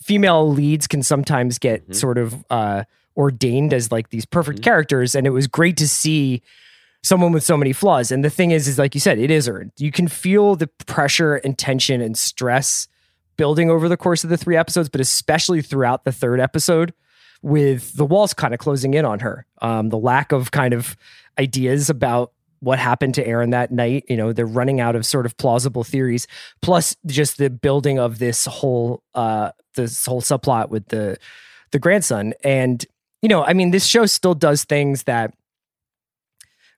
female 0.00 0.50
leads 0.50 0.86
can 0.86 1.02
sometimes 1.02 1.58
get 1.58 1.88
Mhm. 1.88 1.94
sort 1.94 2.18
of 2.18 2.44
uh 2.50 2.84
ordained 3.16 3.74
as 3.74 3.92
like 3.92 4.08
these 4.08 4.24
perfect 4.24 4.60
Mhm. 4.60 4.64
characters, 4.64 5.14
and 5.14 5.26
it 5.26 5.30
was 5.30 5.46
great 5.46 5.76
to 5.76 5.86
see 5.88 6.42
someone 7.04 7.32
with 7.32 7.42
so 7.42 7.56
many 7.56 7.72
flaws. 7.72 8.10
And 8.12 8.24
the 8.24 8.30
thing 8.30 8.52
is, 8.52 8.66
is 8.68 8.78
like 8.78 8.94
you 8.94 9.00
said, 9.00 9.18
it 9.18 9.30
is 9.30 9.48
earned. 9.48 9.72
You 9.78 9.90
can 9.90 10.08
feel 10.08 10.54
the 10.56 10.68
pressure 10.86 11.34
and 11.36 11.58
tension 11.58 12.00
and 12.00 12.16
stress 12.16 12.88
building 13.36 13.70
over 13.70 13.88
the 13.88 13.96
course 13.96 14.22
of 14.24 14.30
the 14.30 14.36
three 14.36 14.56
episodes, 14.56 14.88
but 14.88 15.00
especially 15.00 15.62
throughout 15.62 16.04
the 16.04 16.12
third 16.12 16.38
episode 16.40 16.92
with 17.42 17.94
the 17.96 18.04
walls 18.06 18.32
kind 18.32 18.54
of 18.54 18.60
closing 18.60 18.94
in 18.94 19.04
on 19.04 19.18
her. 19.20 19.46
Um, 19.60 19.88
the 19.88 19.98
lack 19.98 20.30
of 20.32 20.52
kind 20.52 20.72
of 20.72 20.96
ideas 21.38 21.90
about 21.90 22.32
what 22.62 22.78
happened 22.78 23.14
to 23.16 23.26
Erin 23.26 23.50
that 23.50 23.72
night. 23.72 24.04
You 24.08 24.16
know, 24.16 24.32
they're 24.32 24.46
running 24.46 24.80
out 24.80 24.94
of 24.94 25.04
sort 25.04 25.26
of 25.26 25.36
plausible 25.36 25.82
theories, 25.82 26.28
plus 26.62 26.96
just 27.06 27.36
the 27.36 27.50
building 27.50 27.98
of 27.98 28.20
this 28.20 28.46
whole 28.46 29.02
uh 29.14 29.50
this 29.74 30.06
whole 30.06 30.22
subplot 30.22 30.68
with 30.68 30.86
the 30.88 31.18
the 31.72 31.78
grandson. 31.78 32.34
And, 32.44 32.84
you 33.20 33.28
know, 33.28 33.44
I 33.44 33.52
mean, 33.52 33.72
this 33.72 33.86
show 33.86 34.06
still 34.06 34.34
does 34.34 34.64
things 34.64 35.02
that 35.04 35.34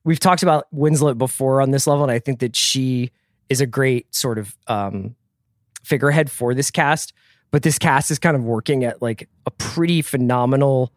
we've 0.04 0.20
talked 0.20 0.42
about 0.42 0.66
Winslet 0.74 1.18
before 1.18 1.60
on 1.60 1.70
this 1.70 1.86
level, 1.86 2.04
and 2.04 2.12
I 2.12 2.18
think 2.18 2.38
that 2.40 2.56
she 2.56 3.10
is 3.48 3.60
a 3.60 3.66
great 3.66 4.14
sort 4.14 4.38
of 4.38 4.56
um, 4.68 5.16
figurehead 5.82 6.30
for 6.30 6.54
this 6.54 6.70
cast. 6.70 7.12
But 7.50 7.62
this 7.62 7.78
cast 7.78 8.10
is 8.10 8.18
kind 8.18 8.36
of 8.36 8.44
working 8.44 8.84
at 8.84 9.02
like 9.02 9.28
a 9.46 9.50
pretty 9.50 10.02
phenomenal, 10.02 10.92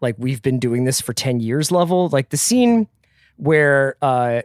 like 0.00 0.14
we've 0.18 0.42
been 0.42 0.58
doing 0.58 0.84
this 0.84 1.00
for 1.00 1.12
ten 1.12 1.40
years 1.40 1.72
level. 1.72 2.08
Like 2.08 2.28
the 2.28 2.36
scene 2.36 2.88
where 3.36 3.96
uh, 4.02 4.42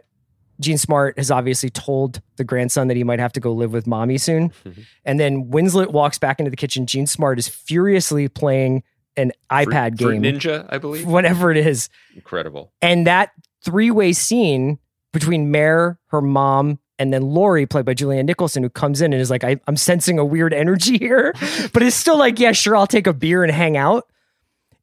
Jean 0.60 0.78
Smart 0.78 1.18
has 1.18 1.30
obviously 1.30 1.70
told 1.70 2.20
the 2.36 2.44
grandson 2.44 2.88
that 2.88 2.96
he 2.96 3.04
might 3.04 3.18
have 3.18 3.32
to 3.32 3.40
go 3.40 3.52
live 3.52 3.72
with 3.72 3.86
mommy 3.86 4.18
soon, 4.18 4.50
Mhm. 4.64 4.84
and 5.04 5.18
then 5.20 5.50
Winslet 5.50 5.92
walks 5.92 6.18
back 6.18 6.38
into 6.38 6.50
the 6.50 6.56
kitchen. 6.56 6.86
Jean 6.86 7.06
Smart 7.06 7.38
is 7.38 7.48
furiously 7.48 8.28
playing 8.28 8.82
an 9.16 9.32
iPad 9.50 9.98
Fruit, 9.98 10.22
game, 10.22 10.22
Fruit 10.22 10.34
Ninja, 10.40 10.66
I 10.70 10.78
believe. 10.78 11.06
whatever 11.06 11.50
it 11.50 11.56
is. 11.58 11.88
Incredible. 12.14 12.72
And 12.80 13.06
that 13.06 13.30
three 13.64 13.90
way 13.90 14.12
scene 14.12 14.78
between 15.12 15.50
Mare, 15.50 15.98
her 16.06 16.22
mom, 16.22 16.78
and 16.98 17.12
then 17.12 17.22
Lori, 17.22 17.66
played 17.66 17.84
by 17.84 17.92
Julianne 17.94 18.24
Nicholson, 18.24 18.62
who 18.62 18.70
comes 18.70 19.02
in 19.02 19.12
and 19.12 19.20
is 19.20 19.28
like, 19.30 19.44
I, 19.44 19.60
I'm 19.66 19.76
sensing 19.76 20.18
a 20.18 20.24
weird 20.24 20.54
energy 20.54 20.96
here, 20.98 21.34
but 21.72 21.82
it's 21.82 21.96
still 21.96 22.16
like, 22.16 22.38
yeah, 22.38 22.52
sure, 22.52 22.76
I'll 22.76 22.86
take 22.86 23.06
a 23.06 23.12
beer 23.12 23.42
and 23.42 23.52
hang 23.52 23.76
out. 23.76 24.06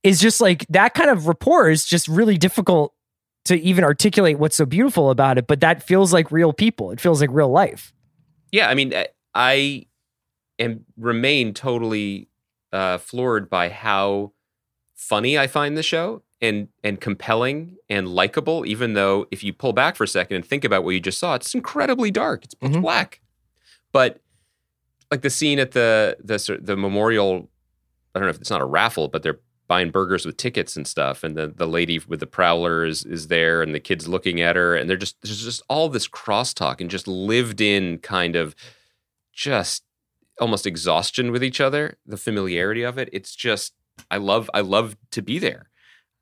Is 0.04 0.20
just 0.20 0.40
like 0.40 0.66
that 0.70 0.94
kind 0.94 1.10
of 1.10 1.28
rapport 1.28 1.70
is 1.70 1.84
just 1.86 2.08
really 2.08 2.38
difficult 2.38 2.94
to 3.50 3.60
even 3.62 3.84
articulate 3.84 4.40
what's 4.40 4.56
so 4.56 4.66
beautiful 4.66 5.10
about 5.12 5.38
it. 5.38 5.46
But 5.48 5.60
that 5.60 5.84
feels 5.84 6.14
like 6.14 6.32
real 6.32 6.54
people. 6.54 6.90
It 6.92 7.00
feels 7.02 7.20
like 7.22 7.30
real 7.32 7.50
life. 7.50 7.94
Yeah, 8.52 8.70
I 8.70 8.74
mean, 8.76 8.94
I- 9.36 9.86
am 10.58 10.86
remain 10.98 11.54
totally 11.54 12.28
uh, 12.72 12.98
floored 12.98 13.50
by 13.50 13.70
how 13.70 14.32
funny 14.96 15.38
I 15.38 15.48
find 15.48 15.78
the 15.78 15.84
show 15.84 16.24
and 16.42 16.68
and 16.84 17.00
compelling 17.02 17.78
and 17.90 18.08
likable. 18.08 18.66
Even 18.66 18.94
though, 18.94 19.26
if 19.32 19.44
you 19.44 19.54
pull 19.54 19.74
back 19.74 19.96
for 19.96 20.04
a 20.04 20.08
second 20.08 20.36
and 20.36 20.46
think 20.46 20.64
about 20.66 20.84
what 20.84 20.92
you 20.92 21.00
just 21.00 21.20
saw, 21.20 21.36
it's 21.36 21.54
incredibly 21.56 22.12
dark. 22.12 22.44
It's 22.46 22.54
pitch 22.56 22.72
Mhm. 22.72 22.82
black, 22.82 23.22
but 23.92 24.22
like 25.12 25.22
the 25.22 25.30
scene 25.30 25.60
at 25.60 25.72
the 25.72 26.18
the 26.24 26.60
the 26.62 26.76
memorial. 26.78 27.50
I 28.14 28.20
don't 28.20 28.26
know 28.26 28.32
if 28.32 28.38
it's 28.42 28.50
not 28.50 28.62
a 28.62 28.66
raffle, 28.66 29.08
but 29.08 29.22
they're 29.24 29.40
buying 29.70 29.92
burgers 29.92 30.26
with 30.26 30.36
tickets 30.36 30.76
and 30.76 30.86
stuff, 30.86 31.24
and 31.24 31.38
the 31.38 31.48
the 31.48 31.68
lady 31.68 32.02
with 32.08 32.20
the 32.20 32.28
prowler 32.28 32.84
is 32.84 33.06
is 33.06 33.28
there, 33.28 33.62
and 33.62 33.74
the 33.74 33.80
kids 33.80 34.10
looking 34.10 34.42
at 34.42 34.58
her, 34.58 34.76
and 34.76 34.90
they're 34.90 34.98
just 34.98 35.22
there's 35.22 35.42
just 35.42 35.62
all 35.70 35.88
this 35.88 36.10
crosstalk 36.10 36.82
and 36.82 36.90
just 36.90 37.08
lived 37.08 37.62
in 37.62 38.00
kind 38.00 38.36
of 38.36 38.54
just 39.32 39.84
almost 40.42 40.66
exhaustion 40.66 41.32
with 41.32 41.44
each 41.44 41.62
other 41.62 41.98
the 42.06 42.18
familiarity 42.18 42.84
of 42.84 42.98
it. 42.98 43.08
It's 43.14 43.34
just 43.34 43.74
i 44.12 44.18
love 44.18 44.50
i 44.54 44.60
love 44.60 44.98
to 45.12 45.22
be 45.22 45.40
there. 45.40 45.70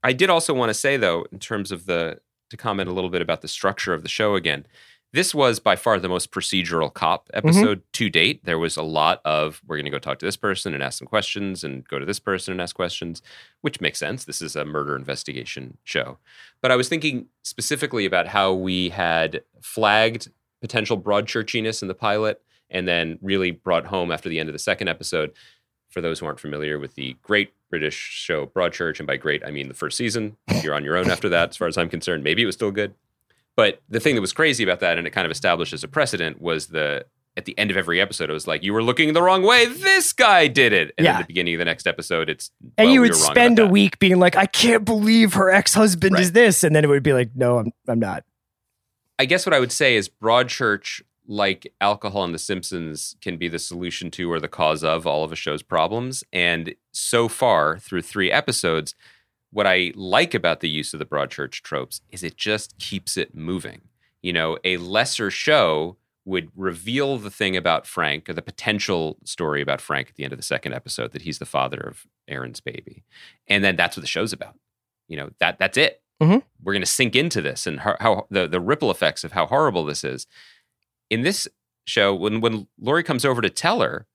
I 0.04 0.14
did 0.14 0.30
also 0.30 0.54
want 0.54 0.70
to 0.70 0.76
say 0.76 0.98
though 0.98 1.26
in 1.32 1.40
terms 1.40 1.72
of 1.72 1.88
the 1.88 2.20
to 2.52 2.58
comment 2.58 2.90
a 2.90 2.94
little 2.94 3.10
bit 3.10 3.22
about 3.22 3.42
the 3.42 3.48
structure 3.48 3.94
of 3.94 4.04
the 4.04 4.10
show 4.10 4.36
again 4.36 4.66
this 5.14 5.34
was 5.34 5.60
by 5.60 5.76
far 5.76 6.00
the 6.00 6.10
most 6.10 6.32
procedural 6.32 6.94
cop 6.94 7.28
mm-hmm. 7.30 7.48
episode 7.48 7.82
to 7.94 8.10
date 8.10 8.44
there 8.46 8.60
was 8.60 8.78
a 8.78 8.84
lot 8.84 9.22
of 9.26 9.62
we're 9.68 9.78
going 9.78 9.86
to 9.86 9.92
go 9.92 10.00
talk 10.00 10.20
to 10.20 10.26
this 10.26 10.38
person 10.38 10.74
and 10.74 10.84
ask 10.84 11.00
some 11.00 11.08
questions 11.08 11.64
and 11.64 11.88
go 11.88 12.00
to 12.00 12.06
this 12.06 12.20
person 12.20 12.52
and 12.52 12.62
ask 12.62 12.76
questions 12.76 13.22
which 13.62 13.82
makes 13.82 14.00
sense 14.00 14.26
this 14.26 14.42
is 14.42 14.56
a 14.56 14.66
murder 14.66 14.96
investigation 14.96 15.78
show 15.84 16.18
but 16.62 16.72
i 16.72 16.76
was 16.76 16.90
thinking 16.90 17.28
specifically 17.44 18.06
about 18.06 18.28
how 18.28 18.54
we 18.54 18.90
had 18.90 19.44
flagged 19.62 20.30
potential 20.62 20.98
broad 20.98 21.28
churchiness 21.28 21.82
in 21.82 21.88
the 21.88 21.94
pilot 21.94 22.42
and 22.70 22.88
then 22.88 23.18
really 23.22 23.52
brought 23.52 23.86
home 23.86 24.12
after 24.12 24.30
the 24.30 24.40
end 24.40 24.50
of 24.50 24.54
the 24.54 24.60
second 24.60 24.88
episode. 24.88 25.32
For 25.90 26.02
those 26.02 26.20
who 26.20 26.26
aren't 26.26 26.40
familiar 26.40 26.78
with 26.78 26.96
the 26.96 27.16
great 27.24 27.54
British 27.70 27.96
show 27.96 28.46
Broadchurch, 28.46 29.00
and 29.00 29.08
by 29.08 29.16
great 29.16 29.44
I 29.46 29.52
mean 29.52 29.68
the 29.68 29.74
first 29.74 29.98
season, 29.98 30.36
you're 30.62 30.76
on 30.76 30.84
your 30.84 30.98
own 30.98 31.10
after 31.10 31.30
that, 31.30 31.50
as 31.50 31.58
far 31.58 31.68
as 31.68 31.78
I'm 31.78 31.90
concerned. 31.90 32.24
Maybe 32.24 32.44
it 32.44 32.46
was 32.46 32.56
still 32.56 32.72
good, 32.72 32.94
but 33.58 33.82
the 33.90 34.00
thing 34.00 34.16
that 34.16 34.22
was 34.22 34.32
crazy 34.32 34.64
about 34.64 34.80
that, 34.80 34.98
and 34.98 35.06
it 35.06 35.10
kind 35.12 35.26
of 35.26 35.32
established 35.32 35.74
as 35.74 35.84
a 35.84 35.88
precedent, 35.90 36.42
was 36.42 36.68
the 36.68 37.06
at 37.36 37.46
the 37.46 37.56
end 37.60 37.70
of 37.70 37.78
every 37.78 38.02
episode, 38.02 38.30
it 38.32 38.34
was 38.34 38.48
like 38.48 38.64
you 38.64 38.74
were 38.74 38.82
looking 38.82 39.14
the 39.14 39.22
wrong 39.22 39.44
way. 39.44 39.66
This 39.68 40.12
guy 40.14 40.48
did 40.48 40.74
it, 40.74 40.92
and 40.98 41.06
Yeah. 41.06 41.16
at 41.16 41.18
the 41.20 41.26
beginning 41.28 41.54
of 41.54 41.60
the 41.60 41.66
next 41.66 41.86
episode, 41.86 42.30
it's 42.32 42.50
And 42.78 42.86
well, 42.88 42.94
you 42.96 43.02
would 43.02 43.12
wrong 43.12 43.32
spend 43.32 43.60
a 43.60 43.64
that. 43.64 43.72
week 43.72 44.00
being 44.00 44.18
like, 44.18 44.36
I 44.36 44.46
can't 44.48 44.86
believe 44.86 45.34
her 45.34 45.52
ex 45.52 45.74
husband 45.76 46.18
is 46.18 46.32
this. 46.32 46.64
And 46.64 46.76
then 46.76 46.84
it 46.84 46.88
would 46.88 47.04
be 47.04 47.14
like, 47.14 47.32
no, 47.36 47.60
I'm, 47.60 47.72
I'm 47.88 48.00
not. 48.00 48.24
I 49.20 49.26
guess 49.26 49.46
what 49.46 49.54
I 49.54 49.60
would 49.60 49.72
say 49.72 49.96
is 49.96 50.10
Broadchurch, 50.10 51.02
like 51.28 51.72
alcohol 51.82 52.24
and 52.24 52.34
The 52.34 52.40
Simpsons, 52.40 53.16
can 53.22 53.38
be 53.38 53.48
the 53.50 53.60
solution 53.60 54.10
to 54.12 54.32
or 54.32 54.40
the 54.40 54.48
cause 54.48 54.84
of 54.84 55.06
all 55.06 55.24
of 55.24 55.32
a 55.32 55.36
show's 55.36 55.62
problems. 55.62 56.24
And 56.34 56.74
so 56.92 57.28
far, 57.28 57.78
through 57.78 58.02
three 58.04 58.32
episodes, 58.32 58.96
what 59.52 59.66
I 59.68 59.92
like 59.96 60.34
about 60.34 60.60
the 60.60 60.70
use 60.70 60.94
of 60.94 61.00
the 61.00 61.06
Broadchurch 61.06 61.62
tropes 61.62 62.02
is 62.10 62.24
it 62.24 62.36
just 62.38 62.78
keeps 62.80 63.18
it 63.18 63.36
moving. 63.36 63.82
You 64.22 64.34
know, 64.34 64.58
a 64.64 64.78
lesser 64.78 65.32
show 65.32 65.98
would 66.26 66.52
reveal 66.56 67.18
the 67.18 67.32
thing 67.32 67.56
about 67.56 67.88
Frank 67.88 68.30
or 68.30 68.34
the 68.34 68.42
potential 68.42 69.18
story 69.24 69.62
about 69.62 69.80
Frank 69.80 70.10
at 70.10 70.16
the 70.16 70.26
end 70.26 70.34
of 70.34 70.40
the 70.40 70.44
second 70.44 70.74
episode 70.74 71.14
that 71.14 71.22
he's 71.22 71.40
the 71.40 71.46
father 71.46 71.80
of 71.80 72.06
Erin's 72.28 72.60
baby. 72.60 73.06
And 73.48 73.64
then 73.64 73.78
that's 73.78 73.96
what 73.96 74.02
the 74.02 74.08
show's 74.08 74.34
about. 74.34 74.56
You 75.08 75.16
know, 75.18 75.30
that 75.40 75.58
that's 75.60 75.78
it. 75.78 76.02
Mhm. 76.22 76.44
We're 76.62 76.74
going 76.74 76.82
to 76.82 76.86
sink 76.86 77.16
into 77.16 77.42
this 77.42 77.66
and 77.66 77.80
how, 77.80 77.96
how 78.02 78.28
the 78.30 78.48
the 78.48 78.60
ripple 78.60 78.92
effects 78.92 79.24
of 79.24 79.32
how 79.32 79.46
horrible 79.46 79.86
this 79.86 80.04
is. 80.04 80.28
In 81.10 81.22
this 81.22 81.48
show 81.86 82.14
when 82.14 82.42
when 82.42 82.68
Lori 82.78 83.04
comes 83.04 83.24
over 83.24 83.42
to 83.42 83.50
tell 83.50 83.80
her, 83.80 84.06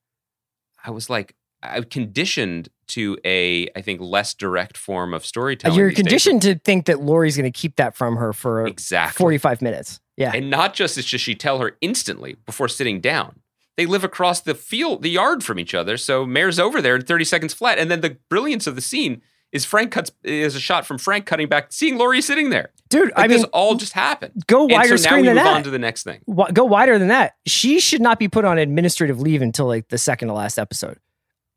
I 0.84 0.90
was 0.90 1.08
like 1.08 1.34
I'm 1.62 1.84
conditioned 1.84 2.68
to 2.92 3.18
a 3.24 3.68
I 3.76 3.82
think 3.82 4.00
less 4.00 4.34
direct 4.34 4.76
form 4.76 5.12
of 5.14 5.24
storytelling. 5.26 5.78
You're 5.78 5.88
these 5.88 5.96
days. 5.96 6.02
conditioned 6.04 6.42
to 6.42 6.58
think 6.58 6.86
that 6.86 7.00
Lori's 7.00 7.36
going 7.36 7.50
to 7.50 7.56
keep 7.58 7.76
that 7.76 7.96
from 7.96 8.16
her 8.16 8.32
for 8.32 8.66
exactly 8.66 9.22
45 9.22 9.62
minutes. 9.62 10.00
Yeah. 10.16 10.32
And 10.34 10.50
not 10.50 10.74
just 10.74 10.94
does 10.96 11.04
she 11.04 11.34
tell 11.34 11.58
her 11.58 11.76
instantly 11.80 12.36
before 12.46 12.68
sitting 12.68 13.00
down. 13.00 13.40
They 13.78 13.86
live 13.86 14.04
across 14.04 14.40
the 14.40 14.54
field, 14.54 15.02
the 15.02 15.08
yard 15.10 15.42
from 15.42 15.58
each 15.58 15.74
other. 15.74 15.96
So 15.96 16.26
Mare's 16.26 16.58
over 16.58 16.82
there 16.82 16.96
in 16.96 17.02
30 17.02 17.24
seconds 17.24 17.54
flat. 17.54 17.78
And 17.78 17.90
then 17.90 18.02
the 18.02 18.18
brilliance 18.28 18.66
of 18.66 18.74
the 18.76 18.82
scene 18.82 19.22
is 19.50 19.64
Frank 19.64 19.90
cuts 19.92 20.10
is 20.22 20.54
a 20.54 20.60
shot 20.60 20.86
from 20.86 20.98
Frank 20.98 21.24
cutting 21.26 21.48
back, 21.48 21.72
seeing 21.72 21.96
Lori 21.98 22.20
sitting 22.22 22.50
there. 22.50 22.70
Dude, 22.90 23.04
Like 23.08 23.12
I 23.16 23.22
mean, 23.28 23.38
this 23.38 23.44
all 23.52 23.74
just 23.74 23.94
happened. 23.94 24.44
go 24.46 24.64
wider 24.64 24.98
so 24.98 25.04
now 25.04 25.08
screen 25.10 25.20
we 25.22 25.26
than 25.28 25.36
move 25.36 25.44
that. 25.44 25.56
on 25.56 25.62
to 25.62 25.70
the 25.70 25.78
next 25.78 26.02
thing. 26.04 26.20
Go 26.52 26.64
wider 26.64 26.98
than 26.98 27.08
that. 27.08 27.32
She 27.46 27.80
should 27.80 28.02
not 28.02 28.18
be 28.18 28.28
put 28.28 28.44
on 28.44 28.58
administrative 28.58 29.20
leave 29.20 29.40
until 29.40 29.66
like 29.66 29.88
the 29.88 29.96
second 29.98 30.28
to 30.28 30.34
last 30.34 30.58
episode. 30.58 30.98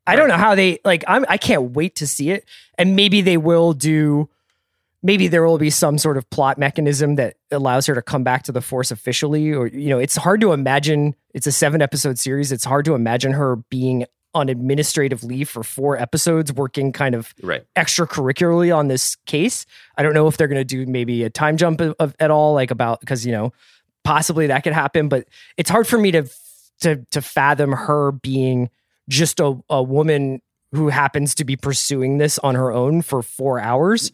I 0.06 0.16
don't 0.16 0.28
know 0.28 0.36
how 0.36 0.54
they 0.54 0.78
like. 0.84 1.04
I'm. 1.08 1.24
I 1.28 1.36
can't 1.38 1.72
wait 1.72 1.96
to 1.96 2.06
see 2.06 2.30
it, 2.30 2.44
and 2.78 2.94
maybe 2.96 3.20
they 3.20 3.36
will 3.36 3.72
do. 3.72 4.28
Maybe 5.02 5.28
there 5.28 5.44
will 5.46 5.58
be 5.58 5.70
some 5.70 5.98
sort 5.98 6.16
of 6.16 6.28
plot 6.30 6.58
mechanism 6.58 7.14
that 7.16 7.36
allows 7.50 7.86
her 7.86 7.94
to 7.94 8.02
come 8.02 8.24
back 8.24 8.42
to 8.44 8.52
the 8.52 8.60
force 8.60 8.90
officially, 8.90 9.52
or 9.52 9.66
you 9.68 9.88
know, 9.88 9.98
it's 9.98 10.16
hard 10.16 10.40
to 10.40 10.52
imagine. 10.52 11.14
It's 11.34 11.46
a 11.46 11.52
seven 11.52 11.80
episode 11.82 12.18
series. 12.18 12.50
It's 12.52 12.64
hard 12.64 12.84
to 12.86 12.94
imagine 12.94 13.32
her 13.32 13.56
being 13.56 14.06
on 14.34 14.48
administrative 14.48 15.24
leave 15.24 15.48
for 15.48 15.62
four 15.62 15.96
episodes, 15.96 16.52
working 16.52 16.92
kind 16.92 17.14
of 17.14 17.32
Right. 17.42 17.64
extracurricularly 17.76 18.74
on 18.76 18.88
this 18.88 19.16
case. 19.26 19.64
I 19.96 20.02
don't 20.02 20.12
know 20.12 20.26
if 20.28 20.36
they're 20.36 20.48
going 20.48 20.60
to 20.60 20.64
do 20.64 20.84
maybe 20.86 21.22
a 21.24 21.30
time 21.30 21.56
jump 21.56 21.80
of, 21.80 21.94
of- 21.98 22.14
at 22.20 22.30
all, 22.30 22.52
like 22.54 22.70
about 22.70 23.00
because 23.00 23.24
you 23.24 23.32
know 23.32 23.52
possibly 24.04 24.46
that 24.48 24.62
could 24.64 24.72
happen, 24.72 25.08
but 25.08 25.26
it's 25.56 25.70
hard 25.70 25.86
for 25.86 25.98
me 25.98 26.10
to 26.12 26.24
to 26.80 26.96
to 27.12 27.22
fathom 27.22 27.72
her 27.72 28.12
being 28.12 28.70
just 29.08 29.40
a, 29.40 29.58
a 29.70 29.82
woman 29.82 30.40
who 30.72 30.88
happens 30.88 31.34
to 31.36 31.44
be 31.44 31.56
pursuing 31.56 32.18
this 32.18 32.38
on 32.40 32.54
her 32.54 32.72
own 32.72 33.02
for 33.02 33.22
four 33.22 33.60
hours. 33.60 34.12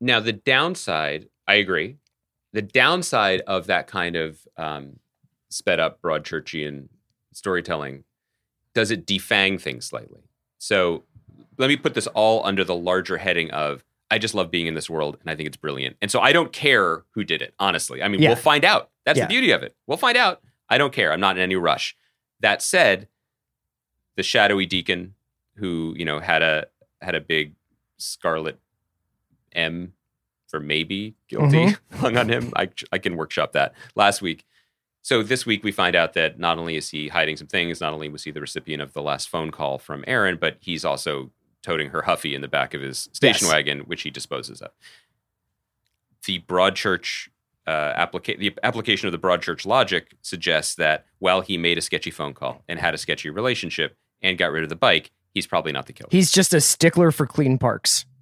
Now, 0.00 0.20
the 0.20 0.32
downside, 0.32 1.28
I 1.46 1.54
agree. 1.54 1.96
The 2.52 2.62
downside 2.62 3.42
of 3.42 3.66
that 3.66 3.86
kind 3.86 4.16
of 4.16 4.38
um, 4.56 4.98
sped 5.50 5.78
up 5.78 6.00
broad 6.00 6.24
Broadchurchian 6.24 6.88
storytelling 7.32 8.04
does 8.74 8.90
it 8.90 9.06
defang 9.06 9.60
things 9.60 9.84
slightly. 9.84 10.22
So 10.58 11.04
let 11.58 11.68
me 11.68 11.76
put 11.76 11.94
this 11.94 12.06
all 12.08 12.44
under 12.46 12.64
the 12.64 12.74
larger 12.74 13.18
heading 13.18 13.50
of 13.50 13.84
I 14.10 14.18
just 14.18 14.34
love 14.34 14.50
being 14.50 14.66
in 14.66 14.74
this 14.74 14.88
world 14.88 15.18
and 15.20 15.30
I 15.30 15.34
think 15.36 15.46
it's 15.48 15.56
brilliant. 15.56 15.96
And 16.00 16.10
so 16.10 16.20
I 16.20 16.32
don't 16.32 16.52
care 16.52 17.04
who 17.10 17.24
did 17.24 17.42
it, 17.42 17.54
honestly. 17.58 18.02
I 18.02 18.08
mean, 18.08 18.22
Yeah. 18.22 18.30
we'll 18.30 18.36
find 18.36 18.64
out. 18.64 18.90
That's 19.04 19.18
Yeah. 19.18 19.24
the 19.26 19.28
beauty 19.30 19.50
of 19.50 19.62
it. 19.62 19.74
We'll 19.86 19.98
find 19.98 20.16
out. 20.16 20.40
I 20.68 20.78
don't 20.78 20.92
care. 20.92 21.12
I'm 21.12 21.20
not 21.20 21.36
in 21.36 21.42
any 21.42 21.56
rush. 21.56 21.96
That 22.40 22.62
said, 22.62 23.08
the 24.16 24.22
shadowy 24.22 24.66
deacon 24.66 25.14
who, 25.56 25.94
you 25.96 26.04
know, 26.04 26.18
had 26.20 26.42
a 26.42 26.66
had 27.00 27.14
a 27.14 27.20
big 27.20 27.54
scarlet 27.98 28.58
M 29.52 29.92
for 30.48 30.60
maybe 30.60 31.14
guilty 31.28 31.76
hung 31.94 32.16
on 32.16 32.28
him. 32.28 32.52
I, 32.56 32.70
I 32.92 32.98
can 32.98 33.16
workshop 33.16 33.52
that 33.52 33.74
last 33.94 34.22
week. 34.22 34.44
So 35.02 35.22
this 35.22 35.46
week 35.46 35.62
we 35.62 35.70
find 35.72 35.94
out 35.94 36.14
that 36.14 36.38
not 36.38 36.58
only 36.58 36.76
is 36.76 36.88
he 36.90 37.08
hiding 37.08 37.36
some 37.36 37.46
things, 37.46 37.80
not 37.80 37.92
only 37.92 38.08
was 38.08 38.24
he 38.24 38.30
the 38.32 38.40
recipient 38.40 38.82
of 38.82 38.92
the 38.92 39.02
last 39.02 39.28
phone 39.28 39.50
call 39.50 39.78
from 39.78 40.04
Erin, 40.06 40.36
but 40.40 40.56
he's 40.60 40.84
also 40.84 41.30
toting 41.62 41.90
her 41.90 42.02
Huffy 42.02 42.34
in 42.34 42.40
the 42.42 42.48
back 42.48 42.74
of 42.74 42.80
his 42.80 43.08
station 43.12 43.46
Yes. 43.46 43.52
wagon, 43.54 43.80
which 43.80 44.02
he 44.02 44.10
disposes 44.10 44.60
of. 44.60 44.70
The 46.26 46.40
Broadchurch 46.40 47.28
uh, 47.66 47.94
applica- 48.06 48.38
the 48.38 48.52
application 48.62 49.06
of 49.06 49.12
the 49.12 49.18
Broadchurch 49.18 49.64
logic 49.66 50.14
suggests 50.22 50.74
that 50.76 51.06
while 51.18 51.40
he 51.40 51.56
made 51.56 51.78
a 51.78 51.82
sketchy 51.82 52.10
phone 52.10 52.34
call 52.34 52.62
and 52.68 52.78
had 52.78 52.94
a 52.94 52.98
sketchy 52.98 53.30
relationship 53.30 53.96
and 54.22 54.36
got 54.38 54.52
rid 54.52 54.62
of 54.62 54.68
the 54.68 54.76
bike, 54.76 55.10
he's 55.34 55.46
probably 55.46 55.72
not 55.72 55.86
the 55.86 55.92
killer. 55.92 56.08
He's 56.10 56.30
just 56.30 56.54
a 56.54 56.60
stickler 56.60 57.10
for 57.12 57.26
clean 57.26 57.58
parks. 57.58 58.04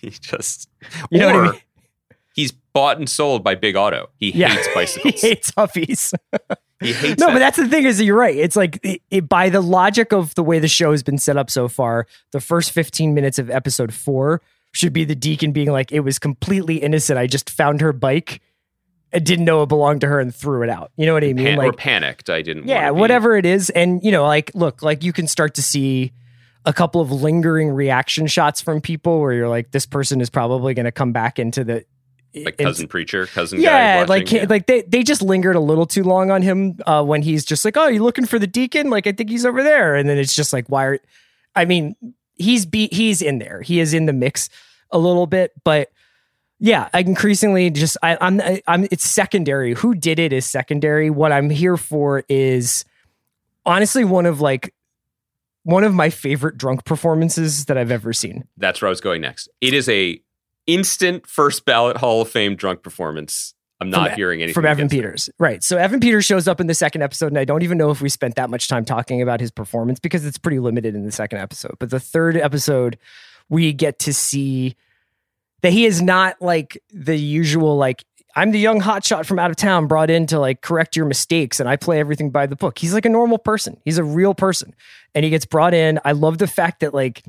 He 0.00 0.10
just 0.10 0.68
You 1.10 1.18
know 1.18 1.26
what 1.26 1.36
I 1.36 1.50
mean? 1.52 1.60
He's 2.34 2.52
bought 2.52 2.98
and 2.98 3.08
sold 3.08 3.42
by 3.44 3.54
Big 3.54 3.74
Auto. 3.76 4.10
He 4.18 4.30
Yeah. 4.32 4.48
hates 4.48 4.94
he 5.02 5.10
hates 5.10 5.50
Huffies. 5.52 6.12
he 6.80 6.92
hates 6.92 7.20
no, 7.20 7.26
that. 7.26 7.32
but 7.32 7.38
that's 7.38 7.56
the 7.56 7.68
thing 7.68 7.84
is 7.84 7.98
that 7.98 8.04
you're 8.04 8.16
right. 8.18 8.36
It's 8.36 8.56
like 8.56 8.78
it, 8.84 9.02
it, 9.10 9.28
by 9.28 9.48
the 9.48 9.60
logic 9.60 10.12
of 10.12 10.34
the 10.34 10.42
way 10.42 10.58
the 10.58 10.68
show 10.68 10.90
has 10.92 11.02
been 11.02 11.18
set 11.18 11.36
up 11.36 11.50
so 11.50 11.68
far, 11.68 12.06
the 12.32 12.40
first 12.40 12.70
15 12.72 13.14
minutes 13.14 13.38
of 13.38 13.50
episode 13.50 13.92
four 13.94 14.40
should 14.72 14.92
be 14.92 15.04
the 15.04 15.14
deacon 15.14 15.52
being 15.52 15.70
like, 15.70 15.90
it 15.92 16.00
was 16.00 16.18
completely 16.18 16.76
innocent. 16.76 17.18
I 17.18 17.26
just 17.26 17.48
found 17.50 17.80
her 17.80 17.92
bike. 17.92 18.40
Didn't 19.22 19.44
know 19.44 19.62
it 19.62 19.68
belonged 19.68 20.00
to 20.00 20.08
her 20.08 20.20
and 20.20 20.34
threw 20.34 20.62
it 20.62 20.68
out. 20.68 20.90
You 20.96 21.06
know 21.06 21.14
what 21.14 21.24
I 21.24 21.32
mean? 21.32 21.46
Pan- 21.46 21.58
like, 21.58 21.68
or 21.68 21.72
panicked. 21.72 22.30
I 22.30 22.42
didn't. 22.42 22.66
yeah, 22.66 22.90
whatever 22.90 23.36
it 23.36 23.46
is. 23.46 23.70
And, 23.70 24.02
you 24.02 24.10
know, 24.10 24.26
like, 24.26 24.50
look, 24.54 24.82
like 24.82 25.04
you 25.04 25.12
can 25.12 25.26
start 25.26 25.54
to 25.54 25.62
see 25.62 26.12
a 26.64 26.72
couple 26.72 27.00
of 27.00 27.12
lingering 27.12 27.70
reaction 27.70 28.26
shots 28.26 28.60
from 28.60 28.80
people 28.80 29.20
where 29.20 29.32
you're 29.32 29.48
like, 29.48 29.70
this 29.70 29.86
person 29.86 30.20
is 30.20 30.30
probably 30.30 30.74
going 30.74 30.86
to 30.86 30.92
come 30.92 31.12
back 31.12 31.38
into 31.38 31.64
the. 31.64 31.84
Like 32.36 32.58
cousin 32.58 32.88
preacher, 32.88 33.26
cousin 33.26 33.60
yeah, 33.60 33.98
watching, 33.98 34.08
like 34.08 34.32
yeah. 34.32 34.46
like 34.48 34.66
they 34.66 34.82
they 34.82 35.04
just 35.04 35.22
lingered 35.22 35.54
a 35.54 35.60
little 35.60 35.86
too 35.86 36.02
long 36.02 36.32
on 36.32 36.42
him 36.42 36.80
uh, 36.84 37.04
when 37.04 37.22
he's 37.22 37.44
just 37.44 37.64
like, 37.64 37.76
"Oh, 37.76 37.86
you 37.86 38.02
looking 38.02 38.26
for 38.26 38.40
the 38.40 38.48
deacon? 38.48 38.90
Like 38.90 39.06
I 39.06 39.12
think 39.12 39.30
he's 39.30 39.46
over 39.46 39.62
there." 39.62 39.94
And 39.94 40.08
then 40.08 40.18
it's 40.18 40.34
just 40.34 40.52
like, 40.52 40.66
"Why 40.66 40.84
are?" 40.84 40.98
I 41.54 41.64
mean, 41.64 41.94
he's 42.34 42.66
be 42.66 42.88
he's 42.90 43.22
in 43.22 43.38
there. 43.38 43.62
He 43.62 43.78
is 43.78 43.94
in 43.94 44.06
the 44.06 44.12
mix 44.12 44.48
a 44.90 44.98
little 44.98 45.28
bit, 45.28 45.52
but 45.62 45.92
yeah, 46.64 46.88
increasingly 46.94 47.68
just 47.68 47.98
I, 48.02 48.16
I'm 48.22 48.40
I, 48.40 48.62
I'm 48.66 48.84
it's 48.90 49.04
secondary. 49.04 49.74
Who 49.74 49.94
did 49.94 50.18
it 50.18 50.32
is 50.32 50.46
secondary. 50.46 51.10
What 51.10 51.30
I'm 51.30 51.50
here 51.50 51.76
for 51.76 52.24
is 52.26 52.86
honestly 53.66 54.02
one 54.02 54.24
of 54.24 54.40
like 54.40 54.72
one 55.64 55.84
of 55.84 55.92
my 55.92 56.08
favorite 56.08 56.56
drunk 56.56 56.86
performances 56.86 57.66
that 57.66 57.76
I've 57.76 57.90
ever 57.90 58.14
seen. 58.14 58.48
That's 58.56 58.80
where 58.80 58.88
I 58.88 58.90
was 58.90 59.02
going 59.02 59.20
next. 59.20 59.50
It 59.60 59.74
is 59.74 59.90
a 59.90 60.18
instant 60.66 61.26
first 61.26 61.66
ballot 61.66 61.98
Hall 61.98 62.22
of 62.22 62.30
Fame 62.30 62.56
drunk 62.56 62.82
performance. 62.82 63.52
I'm 63.78 63.90
not 63.90 64.08
From- 64.10 64.16
hearing 64.16 64.40
anything 64.40 64.54
from 64.54 64.64
Evan 64.64 64.86
against 64.86 64.94
it. 64.94 64.96
Peters. 64.96 65.30
Right. 65.38 65.62
So 65.62 65.76
Evan 65.76 66.00
Peters 66.00 66.24
shows 66.24 66.48
up 66.48 66.62
in 66.62 66.66
the 66.66 66.74
second 66.74 67.02
episode, 67.02 67.26
and 67.26 67.38
I 67.38 67.44
don't 67.44 67.62
even 67.62 67.76
know 67.76 67.90
if 67.90 68.00
we 68.00 68.08
spent 68.08 68.36
that 68.36 68.48
much 68.48 68.68
time 68.68 68.86
talking 68.86 69.20
about 69.20 69.38
his 69.38 69.50
performance 69.50 70.00
because 70.00 70.24
it's 70.24 70.38
pretty 70.38 70.60
limited 70.60 70.94
in 70.94 71.04
the 71.04 71.12
second 71.12 71.40
episode. 71.40 71.76
But 71.78 71.90
the 71.90 72.00
third 72.00 72.38
episode, 72.38 72.96
we 73.50 73.74
get 73.74 73.98
to 73.98 74.14
see 74.14 74.76
that 75.64 75.72
he 75.72 75.86
is 75.86 76.02
not 76.02 76.36
like 76.42 76.76
the 76.92 77.16
usual, 77.16 77.78
like, 77.78 78.04
I'm 78.36 78.50
the 78.50 78.58
young 78.58 78.82
hotshot 78.82 79.24
from 79.24 79.38
out 79.38 79.50
of 79.50 79.56
town 79.56 79.86
brought 79.86 80.10
in 80.10 80.26
to 80.26 80.38
like 80.38 80.60
correct 80.60 80.94
your 80.94 81.06
mistakes 81.06 81.58
and 81.58 81.66
I 81.66 81.76
play 81.76 81.98
everything 82.00 82.28
by 82.28 82.44
the 82.44 82.54
book. 82.54 82.78
He's 82.78 82.92
like 82.92 83.06
a 83.06 83.08
normal 83.08 83.38
person. 83.38 83.80
He's 83.82 83.96
a 83.96 84.04
real 84.04 84.34
person. 84.34 84.74
And 85.14 85.24
he 85.24 85.30
gets 85.30 85.46
brought 85.46 85.72
in. 85.72 86.00
I 86.04 86.12
love 86.12 86.36
the 86.36 86.46
fact 86.46 86.80
that 86.80 86.92
like 86.92 87.24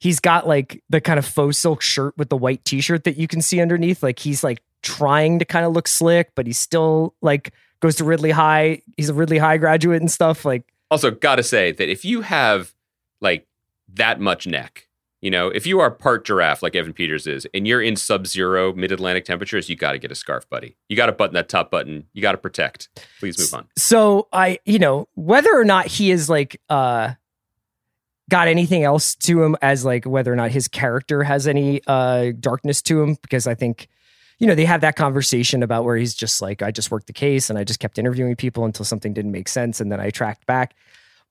he's 0.00 0.20
got 0.20 0.46
like 0.46 0.84
the 0.90 1.00
kind 1.00 1.18
of 1.18 1.24
faux 1.24 1.56
silk 1.56 1.80
shirt 1.80 2.12
with 2.18 2.28
the 2.28 2.36
white 2.36 2.62
t-shirt 2.66 3.04
that 3.04 3.16
you 3.16 3.26
can 3.26 3.40
see 3.40 3.58
underneath. 3.58 4.02
Like 4.02 4.18
he's 4.18 4.44
like 4.44 4.60
trying 4.82 5.38
to 5.38 5.46
kind 5.46 5.64
of 5.64 5.72
look 5.72 5.88
slick, 5.88 6.32
but 6.34 6.46
he's 6.46 6.58
still 6.58 7.14
like 7.22 7.54
goes 7.80 7.96
to 7.96 8.04
Ridley 8.04 8.32
High. 8.32 8.82
He's 8.98 9.08
a 9.08 9.14
Ridley 9.14 9.38
High 9.38 9.56
graduate 9.56 10.02
and 10.02 10.10
stuff. 10.10 10.44
Like 10.44 10.64
Also, 10.90 11.10
gotta 11.10 11.42
say 11.42 11.72
that 11.72 11.88
if 11.88 12.04
you 12.04 12.20
have 12.20 12.74
like 13.22 13.46
that 13.94 14.20
much 14.20 14.46
neck, 14.46 14.88
you 15.22 15.30
know, 15.30 15.48
if 15.48 15.66
you 15.66 15.80
are 15.80 15.90
part 15.90 16.26
giraffe 16.26 16.62
like 16.62 16.76
Evan 16.76 16.92
Peters 16.92 17.26
is, 17.26 17.46
and 17.54 17.66
you're 17.66 17.80
in 17.80 17.96
sub-zero 17.96 18.74
mid-Atlantic 18.74 19.24
temperatures, 19.24 19.70
you 19.70 19.76
got 19.76 19.92
to 19.92 19.98
get 19.98 20.10
a 20.10 20.14
scarf, 20.14 20.50
buddy. 20.50 20.76
You 20.88 20.96
got 20.96 21.06
to 21.06 21.12
button 21.12 21.34
that 21.34 21.48
top 21.48 21.70
button. 21.70 22.06
You 22.12 22.20
got 22.20 22.32
to 22.32 22.38
protect. 22.38 22.88
Please 23.20 23.38
move 23.38 23.54
on. 23.54 23.68
so 23.76 24.28
I, 24.32 24.58
you 24.66 24.78
know, 24.78 25.08
whether 25.14 25.58
or 25.58 25.64
not 25.64 25.86
he 25.86 26.10
is 26.10 26.28
like 26.28 26.60
uh 26.68 27.14
got 28.30 28.48
anything 28.48 28.82
else 28.82 29.14
to 29.14 29.42
him 29.42 29.56
as 29.62 29.84
like 29.84 30.04
whether 30.04 30.32
or 30.32 30.36
not 30.36 30.50
his 30.50 30.68
character 30.68 31.22
has 31.22 31.46
any 31.46 31.80
uh 31.86 32.32
darkness 32.38 32.82
to 32.82 33.00
him, 33.00 33.16
because 33.22 33.46
I 33.46 33.54
think 33.54 33.88
you 34.38 34.48
know, 34.48 34.56
they 34.56 34.64
have 34.64 34.80
that 34.80 34.96
conversation 34.96 35.62
about 35.62 35.84
where 35.84 35.96
he's 35.96 36.14
just 36.14 36.42
like, 36.42 36.62
I 36.62 36.72
just 36.72 36.90
worked 36.90 37.06
the 37.06 37.12
case 37.12 37.48
and 37.48 37.56
I 37.56 37.62
just 37.62 37.78
kept 37.78 37.96
interviewing 37.96 38.34
people 38.34 38.64
until 38.64 38.84
something 38.84 39.12
didn't 39.12 39.30
make 39.30 39.46
sense 39.46 39.80
and 39.80 39.92
then 39.92 40.00
I 40.00 40.10
tracked 40.10 40.46
back. 40.46 40.74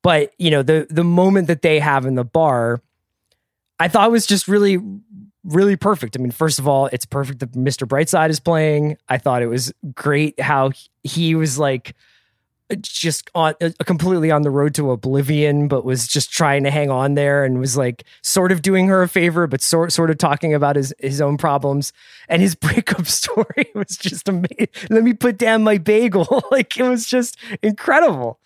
But, 0.01 0.33
you 0.37 0.49
know, 0.49 0.63
the 0.63 0.87
the 0.89 1.03
moment 1.03 1.47
that 1.47 1.61
they 1.61 1.79
have 1.79 2.05
in 2.05 2.15
the 2.15 2.23
bar, 2.23 2.81
I 3.81 3.87
thought 3.87 4.07
it 4.07 4.11
was 4.11 4.27
just 4.27 4.47
really, 4.47 4.77
really 5.43 5.75
perfect. 5.75 6.15
I 6.15 6.19
mean, 6.21 6.29
first 6.29 6.59
of 6.59 6.67
all, 6.67 6.85
it's 6.93 7.03
perfect 7.03 7.39
that 7.39 7.53
Mr. 7.53 7.87
Brightside 7.87 8.29
is 8.29 8.39
playing. 8.39 8.97
I 9.09 9.17
thought 9.17 9.41
it 9.41 9.47
was 9.47 9.73
great 9.95 10.39
how 10.39 10.73
he 11.03 11.33
was 11.33 11.57
like 11.57 11.95
just 12.79 13.31
on 13.33 13.55
uh, 13.59 13.71
completely 13.83 14.29
on 14.29 14.43
the 14.43 14.51
road 14.51 14.75
to 14.75 14.91
oblivion, 14.91 15.67
but 15.67 15.83
was 15.83 16.07
just 16.07 16.31
trying 16.31 16.63
to 16.63 16.69
hang 16.69 16.91
on 16.91 17.15
there 17.15 17.43
and 17.43 17.59
was 17.59 17.75
like 17.75 18.03
sort 18.21 18.51
of 18.51 18.61
doing 18.61 18.87
her 18.87 19.01
a 19.01 19.07
favor, 19.07 19.47
but 19.47 19.63
sort 19.63 19.91
sort 19.91 20.11
of 20.11 20.19
talking 20.19 20.53
about 20.53 20.75
his 20.75 20.93
his 20.99 21.19
own 21.19 21.35
problems. 21.35 21.91
And 22.29 22.39
his 22.39 22.53
breakup 22.67 23.07
story 23.07 23.65
was 23.73 23.97
just 23.97 24.29
amazing. 24.29 24.67
Let 24.91 25.03
me 25.03 25.13
put 25.13 25.39
down 25.39 25.63
my 25.63 25.79
bagel. 25.79 26.43
like 26.51 26.77
it 26.77 26.83
was 26.83 27.07
just 27.07 27.35
incredible. 27.63 28.39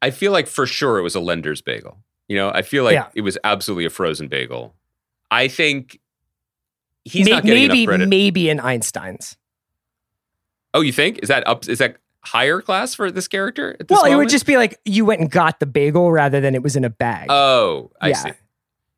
I 0.00 0.10
feel 0.10 0.32
like 0.32 0.46
for 0.46 0.64
sure 0.64 0.98
it 0.98 1.02
was 1.02 1.14
a 1.14 1.20
lender's 1.20 1.60
bagel. 1.60 1.98
You 2.30 2.36
know, 2.36 2.52
I 2.54 2.62
feel 2.62 2.84
like 2.84 2.94
Yeah. 2.94 3.08
it 3.16 3.22
was 3.22 3.36
absolutely 3.42 3.86
a 3.86 3.90
frozen 3.90 4.28
bagel. 4.28 4.72
I 5.32 5.48
think 5.48 5.98
he's 7.04 7.24
May- 7.24 7.32
not 7.32 7.42
getting 7.42 7.66
maybe 7.66 7.82
enough 7.82 7.88
credit. 7.88 8.08
maybe 8.08 8.48
an 8.50 8.60
Einstein's. 8.60 9.36
Oh, 10.72 10.80
you 10.80 10.92
think 10.92 11.18
is 11.24 11.28
that 11.28 11.44
up? 11.48 11.68
Is 11.68 11.78
that 11.78 11.96
higher 12.22 12.60
class 12.62 12.94
for 12.94 13.10
this 13.10 13.26
character? 13.26 13.76
At 13.80 13.88
this 13.88 13.96
Well, 13.96 14.04
it 14.04 14.14
would 14.14 14.28
just 14.28 14.46
be 14.46 14.56
like 14.56 14.78
you 14.84 15.04
went 15.04 15.20
and 15.20 15.28
got 15.28 15.58
the 15.58 15.66
bagel 15.66 16.12
rather 16.12 16.40
than 16.40 16.54
it 16.54 16.62
was 16.62 16.76
in 16.76 16.84
a 16.84 16.90
bag. 16.90 17.26
Oh, 17.30 17.90
I 18.00 18.10
Yeah. 18.10 18.14
see. 18.14 18.30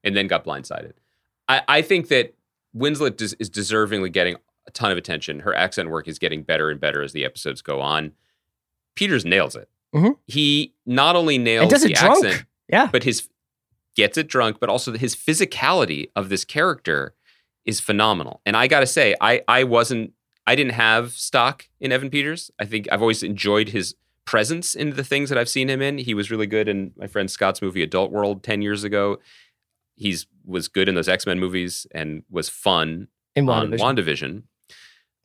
And 0.05 0.15
then 0.15 0.27
got 0.27 0.45
blindsided. 0.45 0.93
I, 1.49 1.63
I 1.69 1.81
think 1.81 2.09
that 2.09 2.35
Winslet 2.77 3.17
des- 3.17 3.35
is 3.39 3.49
deservingly 3.49 4.13
getting 4.13 4.37
a 4.67 4.71
ton 4.73 4.93
of 4.93 4.99
attention. 4.99 5.41
Her 5.41 5.55
accent 5.55 5.89
work 5.89 6.07
is 6.07 6.19
getting 6.19 6.43
better 6.43 6.69
and 6.69 6.79
better 6.79 7.01
as 7.03 7.13
the 7.15 7.25
episodes 7.25 7.63
go 7.63 7.81
on. 7.81 8.13
Peters 8.95 9.25
nails 9.25 9.57
it. 9.57 9.71
Mhm. 9.95 10.19
He 10.27 10.75
not 10.85 11.17
only 11.17 11.39
nails 11.39 11.63
and 11.63 11.71
does 11.71 11.83
the 11.83 11.93
it 11.93 11.97
drunk. 11.97 12.25
accent, 12.27 12.47
Yeah. 12.73 12.89
but 12.91 13.05
his 13.05 13.29
gets 13.95 14.17
it 14.17 14.29
drunk, 14.29 14.57
but 14.59 14.69
also 14.69 14.93
his 14.93 15.15
physicality 15.15 16.09
of 16.17 16.31
this 16.31 16.45
character 16.45 17.15
is 17.65 17.79
phenomenal. 17.79 18.41
And 18.47 18.57
I 18.57 18.67
gotta 18.67 18.87
say, 18.87 19.15
I 19.21 19.43
I 19.47 19.65
wasn't 19.65 20.13
I 20.47 20.57
didn't 20.57 20.73
have 20.73 21.13
stock 21.13 21.69
in 21.81 21.93
Evan 21.93 22.11
Peters. 22.11 22.51
I 22.59 22.65
think 22.65 22.89
I've 22.91 23.03
always 23.03 23.23
enjoyed 23.23 23.69
his 23.69 23.95
presence 24.25 24.75
in 24.75 24.91
the 24.91 25.05
things 25.05 25.29
that 25.29 25.39
I've 25.39 25.49
seen 25.49 25.69
him 25.69 25.83
in. 25.83 25.99
He 25.99 26.15
was 26.15 26.31
really 26.31 26.47
good 26.47 26.69
in 26.69 26.93
my 26.97 27.07
friend 27.07 27.31
Scott's 27.31 27.63
movie 27.63 27.83
Adult 27.83 28.11
World 28.11 28.43
10 28.43 28.63
years 28.63 28.85
ago. 28.85 29.19
He's 29.97 30.27
was 30.45 30.69
good 30.69 30.89
in 30.89 30.95
those 30.95 31.09
X-Men 31.09 31.39
movies 31.39 31.87
and 31.93 32.25
was 32.31 32.49
fun 32.49 33.09
in 33.37 33.49
on 33.49 33.71
WandaVision. 33.71 33.79
WandaVision. 33.79 34.43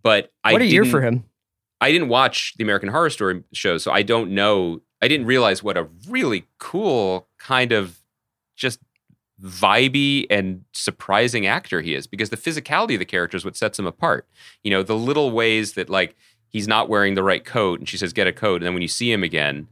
But 0.03 0.31
I 0.43 0.53
what 0.53 0.61
a 0.61 0.65
year 0.65 0.85
for 0.85 1.01
him. 1.01 1.25
I 1.79 1.91
didn't 1.91 2.09
watch 2.09 2.53
the 2.57 2.63
American 2.63 2.89
Horror 2.89 3.09
Story 3.09 3.43
show, 3.53 3.77
so 3.77 3.91
I 3.91 4.03
don't 4.03 4.31
know. 4.31 4.81
I 5.01 5.07
didn't 5.07 5.27
realize 5.27 5.61
what 5.61 5.77
a 5.77 5.87
really 6.07 6.47
cool 6.59 7.27
kind 7.37 7.71
of 7.71 7.99
just 8.55 8.79
vibey 9.41 10.25
and 10.29 10.63
surprising 10.73 11.45
actor 11.45 11.81
he 11.81 11.93
is 11.93 12.07
because 12.07 12.31
the 12.31 12.37
physicality 12.37 12.93
of 12.93 12.99
the 12.99 13.05
character 13.05 13.37
is 13.37 13.45
what 13.45 13.55
sets 13.55 13.77
him 13.77 13.85
apart. 13.85 14.27
You 14.63 14.71
know, 14.71 14.81
the 14.81 14.95
little 14.95 15.31
ways 15.31 15.73
that 15.73 15.89
like 15.89 16.15
he's 16.49 16.67
not 16.67 16.89
wearing 16.89 17.13
the 17.13 17.23
right 17.23 17.45
coat 17.45 17.79
and 17.79 17.87
she 17.87 17.97
says, 17.97 18.13
get 18.13 18.27
a 18.27 18.33
coat. 18.33 18.55
And 18.55 18.65
then 18.65 18.73
when 18.73 18.81
you 18.81 18.87
see 18.87 19.11
him 19.11 19.23
again, 19.23 19.67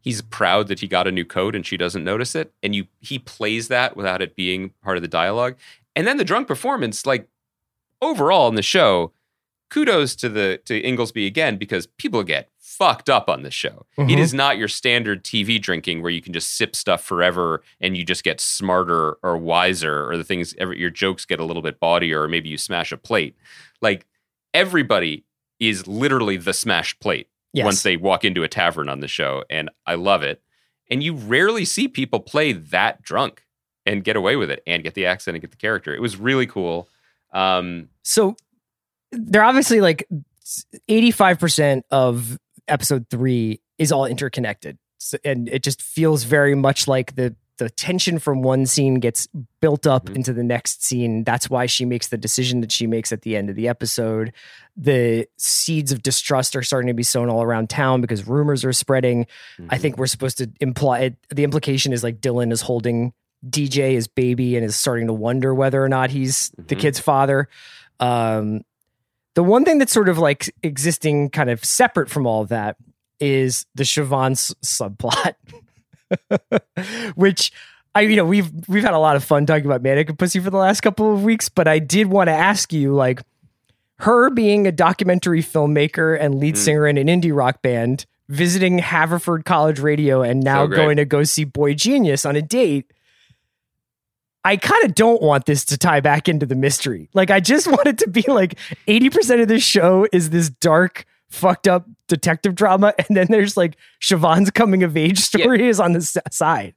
he's 0.00 0.22
proud 0.22 0.68
that 0.68 0.80
he 0.80 0.88
got 0.88 1.06
a 1.06 1.12
new 1.12 1.24
coat 1.24 1.54
and 1.54 1.64
she 1.64 1.76
doesn't 1.76 2.04
notice 2.04 2.34
it. 2.34 2.52
And 2.62 2.74
you 2.74 2.86
he 3.00 3.18
plays 3.18 3.68
that 3.68 3.96
without 3.96 4.22
it 4.22 4.34
being 4.34 4.70
part 4.82 4.96
of 4.96 5.02
the 5.02 5.08
dialogue. 5.08 5.56
And 5.94 6.06
then 6.06 6.16
the 6.16 6.24
drunk 6.24 6.48
performance, 6.48 7.06
like 7.06 7.28
overall 8.02 8.48
in 8.48 8.56
the 8.56 8.62
show, 8.62 9.12
kudos 9.70 10.14
to 10.16 10.28
the 10.28 10.60
to 10.66 10.80
Ingelsby 10.82 11.26
again 11.26 11.56
because 11.56 11.86
people 11.86 12.22
get 12.22 12.48
fucked 12.58 13.08
up 13.08 13.28
on 13.28 13.42
this 13.42 13.54
show. 13.54 13.86
It 13.96 14.02
Mhm. 14.02 14.18
is 14.18 14.34
not 14.34 14.58
your 14.58 14.68
standard 14.68 15.24
TV 15.24 15.58
drinking 15.58 16.02
where 16.02 16.10
you 16.10 16.20
can 16.20 16.32
just 16.34 16.50
sip 16.56 16.76
stuff 16.76 17.02
forever 17.02 17.62
and 17.80 17.96
you 17.96 18.04
just 18.04 18.22
get 18.22 18.40
smarter 18.40 19.12
or 19.22 19.36
wiser 19.38 20.08
or 20.10 20.16
the 20.18 20.24
things 20.24 20.54
every, 20.58 20.78
your 20.78 20.90
jokes 20.90 21.24
get 21.24 21.40
a 21.40 21.44
little 21.44 21.62
bit 21.62 21.80
bawdier 21.80 22.16
or 22.22 22.28
maybe 22.28 22.48
you 22.50 22.58
smash 22.58 22.92
a 22.92 22.96
plate. 22.98 23.34
Like 23.80 24.06
everybody 24.52 25.24
is 25.58 25.86
literally 25.86 26.36
the 26.36 26.52
smashed 26.52 27.00
plate 27.00 27.28
Yes. 27.52 27.64
once 27.64 27.82
they 27.82 27.96
walk 27.96 28.24
into 28.24 28.42
a 28.42 28.48
tavern 28.48 28.88
on 28.90 29.00
the 29.00 29.08
show 29.08 29.42
and 29.48 29.70
I 29.86 29.94
love 29.94 30.22
it. 30.22 30.42
And 30.90 31.02
you 31.02 31.14
rarely 31.14 31.64
see 31.64 31.88
people 31.88 32.20
play 32.20 32.52
that 32.52 33.00
drunk 33.02 33.42
and 33.86 34.04
get 34.04 34.16
away 34.16 34.36
with 34.36 34.50
it 34.50 34.62
and 34.66 34.82
get 34.82 34.92
the 34.94 35.06
accent 35.06 35.34
and 35.36 35.40
get 35.40 35.50
the 35.50 35.56
character. 35.56 35.94
It 35.94 36.00
was 36.02 36.16
really 36.18 36.46
cool. 36.46 36.88
Um, 37.32 37.88
So 38.02 38.36
they're 39.12 39.44
obviously 39.44 39.80
like 39.80 40.06
85% 40.88 41.82
of 41.90 42.38
episode 42.68 43.06
three 43.10 43.60
is 43.78 43.92
all 43.92 44.06
interconnected. 44.06 44.78
So, 44.98 45.18
and 45.24 45.48
it 45.48 45.62
just 45.62 45.82
feels 45.82 46.24
very 46.24 46.54
much 46.54 46.88
like 46.88 47.14
the 47.16 47.34
the 47.58 47.70
tension 47.70 48.18
from 48.18 48.42
one 48.42 48.66
scene 48.66 48.96
gets 48.96 49.28
built 49.62 49.86
up 49.86 50.10
Mhm. 50.10 50.16
into 50.16 50.34
the 50.34 50.42
next 50.42 50.84
scene. 50.84 51.24
That's 51.24 51.48
why 51.48 51.64
she 51.64 51.86
makes 51.86 52.08
the 52.08 52.18
decision 52.18 52.60
that 52.60 52.70
she 52.70 52.86
makes 52.86 53.12
at 53.12 53.22
the 53.22 53.34
end 53.34 53.48
of 53.48 53.56
the 53.56 53.66
episode. 53.66 54.34
The 54.76 55.26
seeds 55.38 55.90
of 55.90 56.02
distrust 56.02 56.54
are 56.54 56.62
starting 56.62 56.88
to 56.88 56.92
be 56.92 57.02
sown 57.02 57.30
all 57.30 57.42
around 57.42 57.70
town 57.70 58.02
because 58.02 58.26
rumors 58.28 58.62
are 58.62 58.74
spreading. 58.74 59.26
I 59.70 59.78
think 59.78 59.96
we're 59.96 60.06
supposed 60.06 60.36
to 60.36 60.50
imply 60.60 60.98
it, 60.98 61.14
the 61.34 61.44
implication 61.44 61.94
is 61.94 62.02
like 62.02 62.20
Dylan 62.20 62.52
is 62.52 62.60
holding 62.60 63.14
DJ 63.48 63.96
as 63.96 64.06
baby 64.06 64.54
and 64.56 64.62
is 64.66 64.76
starting 64.76 65.06
to 65.06 65.14
wonder 65.14 65.54
whether 65.54 65.82
or 65.82 65.88
not 65.88 66.10
he's 66.10 66.50
the 66.58 66.76
Mhm. 66.76 66.80
kid's 66.80 66.98
father. 67.00 67.48
Um, 68.00 68.64
the 69.36 69.44
one 69.44 69.64
thing 69.64 69.78
that's 69.78 69.92
sort 69.92 70.08
of 70.08 70.18
like 70.18 70.52
existing 70.64 71.30
kind 71.30 71.48
of 71.50 71.64
separate 71.64 72.10
from 72.10 72.26
all 72.26 72.42
of 72.42 72.48
that 72.48 72.76
is 73.20 73.64
the 73.76 73.84
Siobhan 73.84 74.32
s- 74.32 74.52
subplot, 74.64 75.34
which 77.14 77.52
I, 77.94 78.00
you 78.02 78.16
know, 78.16 78.24
we've 78.24 78.50
we've 78.68 78.82
had 78.82 78.94
a 78.94 78.98
lot 78.98 79.16
of 79.16 79.24
fun 79.24 79.46
talking 79.46 79.64
about 79.66 79.82
Mannequin 79.82 80.16
Pussy 80.16 80.40
for 80.40 80.50
the 80.50 80.58
last 80.58 80.80
couple 80.82 81.12
of 81.14 81.22
weeks, 81.24 81.48
but 81.48 81.66
I 81.68 81.78
did 81.78 82.08
want 82.08 82.28
to 82.28 82.32
ask 82.34 82.72
you, 82.72 82.92
like, 82.94 83.22
her 84.00 84.28
being 84.30 84.66
a 84.66 84.72
documentary 84.72 85.42
filmmaker 85.42 86.18
and 86.20 86.34
lead 86.34 86.54
Mm. 86.56 86.58
singer 86.58 86.86
in 86.86 86.98
an 86.98 87.06
indie 87.06 87.34
rock 87.34 87.62
band, 87.62 88.04
visiting 88.28 88.78
Haverford 88.78 89.44
College 89.46 89.78
Radio, 89.80 90.20
and 90.22 90.42
now 90.42 90.66
So 90.68 90.76
going 90.76 90.96
to 90.98 91.06
go 91.06 91.22
see 91.24 91.44
Boy 91.44 91.72
Genius 91.74 92.26
on 92.26 92.36
a 92.36 92.42
date. 92.42 92.90
I 94.46 94.56
kind 94.56 94.84
of 94.84 94.94
don't 94.94 95.20
want 95.20 95.46
this 95.46 95.64
to 95.66 95.76
tie 95.78 96.00
back 96.00 96.28
into 96.28 96.46
the 96.46 96.54
mystery. 96.54 97.08
Like, 97.14 97.30
I 97.30 97.40
just 97.40 97.66
want 97.70 97.86
it 97.86 97.98
to 97.98 98.08
be 98.08 98.22
like 98.28 98.58
80% 98.86 99.42
of 99.42 99.48
this 99.48 99.62
show 99.64 100.06
is 100.12 100.30
this 100.30 100.48
dark, 100.50 101.04
fucked 101.28 101.66
up 101.66 101.86
detective 102.06 102.54
drama. 102.54 102.94
And 102.98 103.16
then 103.16 103.26
there's 103.28 103.56
like 103.56 103.76
Siobhan's 104.00 104.50
coming 104.52 104.82
of 104.84 104.96
age 104.96 105.18
story 105.18 105.66
is 105.66 105.80
on 105.80 105.92
the 105.92 106.00
side. 106.30 106.74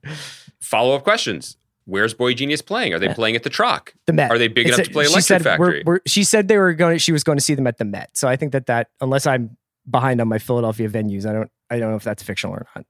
Follow 0.60 0.94
up 0.96 1.04
questions. 1.04 1.56
Where's 1.84 2.12
Boy 2.14 2.34
Genius 2.34 2.60
playing? 2.62 2.92
Are 2.94 2.98
they 2.98 3.12
playing 3.14 3.36
at 3.36 3.42
the 3.42 3.50
Troc? 3.50 3.94
The 4.06 4.12
Met. 4.12 4.30
Are 4.30 4.38
they 4.38 4.48
big 4.48 4.66
It's 4.68 4.76
enough 4.76 4.86
a- 4.86 4.88
to 4.88 4.92
play 4.92 5.04
Electric 5.06 5.42
said 5.42 5.58
we're- 5.58 5.82
we're- 5.86 6.00
she 6.06 6.22
said 6.24 6.48
they 6.48 6.58
were 6.58 6.72
going. 6.74 6.98
She 6.98 7.10
was 7.12 7.24
going 7.24 7.38
to 7.38 7.42
see 7.42 7.54
them 7.54 7.66
at 7.66 7.78
the 7.78 7.84
Met. 7.84 8.16
So 8.16 8.28
I 8.28 8.36
think 8.36 8.52
that 8.52 8.66
that 8.66 8.88
unless 9.00 9.26
I'm 9.26 9.56
behind 9.88 10.20
on 10.20 10.28
my 10.28 10.38
Philadelphia 10.38 10.88
venues, 10.88 11.24
I 11.26 11.32
don't. 11.32 11.50
I 11.70 11.78
don't 11.78 11.90
know 11.90 11.96
if 11.96 12.04
that's 12.04 12.22
fictional 12.22 12.54
or 12.54 12.66
not. 12.76 12.84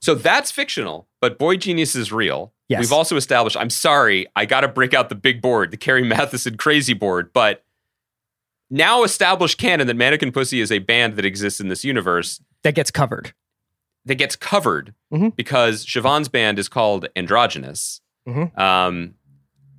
So 0.00 0.14
that's 0.14 0.50
fictional, 0.50 1.06
but 1.20 1.38
Boy 1.38 1.56
Genius 1.56 1.94
is 1.96 2.12
real. 2.12 2.52
Yes. 2.68 2.80
We've 2.80 2.92
also 2.92 3.16
established, 3.16 3.56
I'm 3.56 3.70
sorry, 3.70 4.26
I 4.34 4.44
got 4.44 4.62
to 4.62 4.68
break 4.68 4.92
out 4.92 5.08
the 5.08 5.14
big 5.14 5.40
board, 5.40 5.70
the 5.70 5.76
Carrie 5.76 6.02
Mathison 6.02 6.58
crazy 6.58 6.94
board, 6.94 7.32
but 7.32 7.64
now 8.70 9.04
established 9.04 9.58
canon 9.58 9.86
that 9.86 9.94
Mannequin 9.94 10.32
Pussy 10.32 10.60
is 10.60 10.72
a 10.72 10.80
band 10.80 11.14
that 11.16 11.24
exists 11.24 11.60
in 11.60 11.68
this 11.68 11.84
universe 11.84 12.40
That 12.64 12.74
gets 12.74 12.90
covered. 12.90 13.32
that 14.04 14.16
gets 14.16 14.34
covered 14.34 14.94
Mhm. 15.12 15.36
because 15.36 15.86
Siobhan's 15.86 16.28
band 16.28 16.58
is 16.58 16.68
called 16.68 17.06
Androgynous. 17.14 18.00
Mhm. 18.28 18.58
Um, 18.58 19.14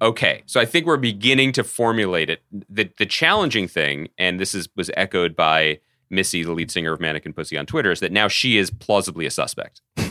okay, 0.01 0.43
so 0.45 0.59
I 0.61 0.65
think 0.65 0.85
we're 0.85 0.95
beginning 0.95 1.51
to 1.53 1.63
formulate 1.65 2.29
it. 2.29 2.41
The, 2.69 2.89
the 2.97 3.05
challenging 3.05 3.67
thing, 3.67 4.07
and 4.17 4.39
this 4.39 4.55
is 4.55 4.69
was 4.77 4.89
echoed 4.95 5.35
by 5.35 5.79
Missy, 6.09 6.43
the 6.43 6.53
lead 6.53 6.71
singer 6.71 6.93
of 6.93 7.01
Mannequin 7.01 7.33
Pussy 7.33 7.57
on 7.57 7.65
Twitter, 7.65 7.91
is 7.91 7.99
that 7.99 8.13
now 8.13 8.29
she 8.29 8.57
is 8.57 8.71
plausibly 8.71 9.25
a 9.25 9.31
suspect 9.31 9.81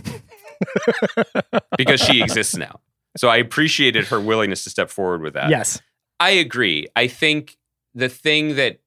because 1.77 2.01
she 2.01 2.23
exists 2.23 2.57
now. 2.57 2.81
So 3.17 3.29
I 3.29 3.37
appreciated 3.37 4.07
her 4.07 4.21
willingness 4.21 4.65
to 4.65 4.71
step 4.71 4.91
forward 4.91 5.23
with 5.23 5.35
that. 5.35 5.51
yes. 5.51 5.81
I 6.19 6.31
agree. 6.31 6.87
I 6.97 7.09
think 7.09 7.59
the 7.95 8.09
thing 8.09 8.57
that 8.57 8.81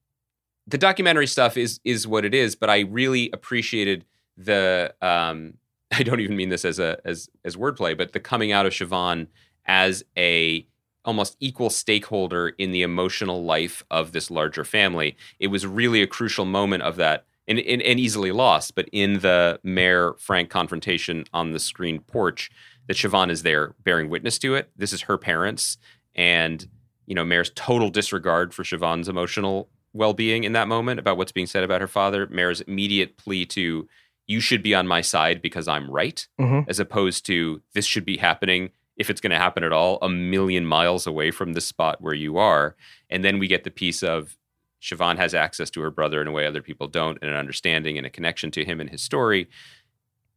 the 0.67 0.77
documentary 0.77 1.27
stuff 1.27 1.57
is 1.57 1.79
is 1.83 2.07
what 2.07 2.25
it 2.25 2.33
is, 2.33 2.55
but 2.55 2.69
I 2.69 2.81
really 2.81 3.29
appreciated 3.31 4.05
the 4.37 4.93
um 5.01 5.55
I 5.91 6.03
don't 6.03 6.19
even 6.19 6.35
mean 6.35 6.49
this 6.49 6.65
as 6.65 6.79
a 6.79 6.99
as 7.05 7.29
as 7.43 7.55
wordplay, 7.55 7.97
but 7.97 8.13
the 8.13 8.19
coming 8.19 8.51
out 8.51 8.65
of 8.65 8.73
Siobhan 8.73 9.27
as 9.65 10.03
a 10.17 10.65
almost 11.05 11.37
equal 11.39 11.69
stakeholder 11.69 12.49
in 12.49 12.71
the 12.71 12.81
emotional 12.81 13.43
life 13.43 13.83
of 13.89 14.11
this 14.11 14.29
larger 14.29 14.63
family. 14.63 15.15
It 15.39 15.47
was 15.47 15.65
really 15.65 16.01
a 16.01 16.07
crucial 16.07 16.45
moment 16.45 16.83
of 16.83 16.97
that 16.97 17.25
and, 17.49 17.59
and, 17.59 17.81
and 17.81 17.99
easily 17.99 18.31
lost, 18.31 18.75
but 18.75 18.87
in 18.93 19.19
the 19.19 19.59
Mare 19.63 20.13
Frank 20.17 20.49
confrontation 20.49 21.25
on 21.33 21.51
the 21.51 21.59
screen 21.59 21.99
porch, 21.99 22.49
that 22.87 22.95
Siobhan 22.95 23.29
is 23.29 23.43
there 23.43 23.75
bearing 23.83 24.09
witness 24.09 24.39
to 24.39 24.55
it. 24.55 24.69
This 24.77 24.93
is 24.93 25.01
her 25.01 25.17
parents 25.17 25.77
and 26.15 26.67
you 27.05 27.15
know, 27.15 27.25
Mare's 27.25 27.51
total 27.55 27.89
disregard 27.89 28.53
for 28.53 28.63
Siobhan's 28.63 29.09
emotional 29.09 29.67
well-being 29.93 30.43
in 30.43 30.53
that 30.53 30.67
moment 30.67 30.99
about 30.99 31.17
what's 31.17 31.31
being 31.31 31.47
said 31.47 31.63
about 31.63 31.81
her 31.81 31.87
father. 31.87 32.27
Mare's 32.27 32.61
immediate 32.61 33.17
plea 33.17 33.47
to 33.47 33.87
you 34.27 34.39
should 34.39 34.61
be 34.61 34.75
on 34.75 34.87
my 34.87 35.01
side 35.01 35.41
because 35.41 35.67
I'm 35.67 35.89
right, 35.89 36.27
Mhm. 36.39 36.65
as 36.67 36.79
opposed 36.79 37.25
to 37.25 37.63
this 37.73 37.87
should 37.87 38.05
be 38.05 38.17
happening 38.17 38.69
if 38.95 39.09
it's 39.09 39.21
going 39.21 39.31
to 39.31 39.37
happen 39.39 39.63
at 39.63 39.71
all 39.73 39.97
a 40.03 40.09
million 40.09 40.67
miles 40.67 41.07
away 41.07 41.31
from 41.31 41.53
the 41.53 41.61
spot 41.61 41.99
where 41.99 42.13
you 42.13 42.37
are. 42.37 42.75
And 43.09 43.23
then 43.25 43.39
we 43.39 43.47
get 43.47 43.63
the 43.63 43.71
piece 43.71 44.03
of 44.03 44.37
Siobhan 44.81 45.17
has 45.17 45.33
access 45.33 45.69
to 45.71 45.81
her 45.81 45.91
brother 45.91 46.21
in 46.21 46.27
a 46.27 46.31
way 46.31 46.45
other 46.45 46.61
people 46.61 46.87
don't, 46.87 47.17
and 47.21 47.29
an 47.29 47.37
understanding 47.37 47.97
and 47.97 48.07
a 48.07 48.09
connection 48.09 48.51
to 48.51 48.63
him 48.65 48.79
and 48.79 48.89
his 48.89 49.01
story. 49.01 49.49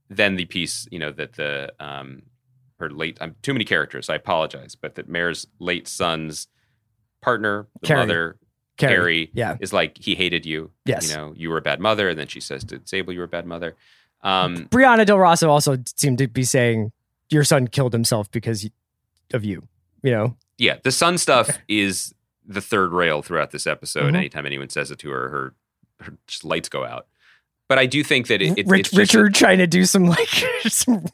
then 0.09 0.37
the 0.37 0.45
piece, 0.45 0.87
you 0.91 0.99
know, 0.99 1.11
that 1.13 1.35
the 1.35 1.73
um, 1.81 2.23
her 2.79 2.91
late 2.91 3.17
I'm 3.21 3.37
too 3.43 3.53
many 3.53 3.65
characters. 3.65 4.11
I 4.11 4.17
apologize, 4.17 4.75
but 4.75 4.97
that 4.97 5.09
Mare's 5.09 5.47
late 5.59 5.89
son's 5.89 6.49
partner, 7.23 7.67
the 7.81 7.87
Carrie. 7.87 8.01
mother, 8.01 8.37
Carrie, 8.77 8.95
Carrie, 8.95 9.31
yeah. 9.33 9.57
is 9.61 9.73
like 9.73 9.97
he 9.99 10.15
hated 10.15 10.45
you. 10.45 10.71
Yes. 10.85 11.09
you 11.09 11.17
know, 11.17 11.33
you 11.37 11.49
were 11.49 11.59
a 11.59 11.63
bad 11.63 11.81
mother, 11.81 12.11
and 12.11 12.19
then 12.19 12.27
she 12.27 12.41
says 12.41 12.65
to 12.65 12.81
Sable, 12.85 13.13
you 13.13 13.21
were 13.21 13.27
a 13.27 13.29
bad 13.29 13.47
mother. 13.47 13.77
Um, 14.23 14.67
Brianna 14.67 15.07
Del 15.07 15.19
Rosso 15.19 15.49
also 15.49 15.79
seemed 15.97 16.19
to 16.19 16.29
be 16.29 16.45
saying 16.45 16.93
your 17.31 17.45
son 17.45 17.69
killed 17.69 17.93
himself 17.93 18.31
because 18.31 18.69
of 19.33 19.45
you. 19.45 19.63
You 20.03 20.11
know, 20.11 20.37
yeah, 20.59 20.77
the 20.83 20.93
son 20.93 21.17
stuff 21.19 21.59
is 21.69 22.13
the 22.47 22.61
third 22.61 22.93
rail 22.93 23.23
throughout 23.23 23.51
this 23.51 23.67
episode. 23.67 24.13
Mhm. 24.13 24.17
Anytime 24.17 24.47
anyone 24.47 24.69
says 24.69 24.91
it 24.91 24.99
to 25.01 25.11
her, 25.11 25.29
her, 25.29 25.55
her 26.01 26.17
just 26.27 26.45
lights 26.45 26.69
go 26.69 26.85
out. 26.85 27.07
But 27.69 27.79
I 27.79 27.87
do 27.87 28.05
think 28.05 28.27
that 28.27 28.43
it, 28.43 28.59
it, 28.59 28.67
Rich, 28.67 28.81
it's 28.81 28.91
just 28.91 29.15
a- 29.15 29.19
Richard 29.21 29.35
trying 29.35 29.59
to 29.59 29.67
do 29.67 29.85
some 29.87 30.05
like 30.07 30.29
some 30.69 31.05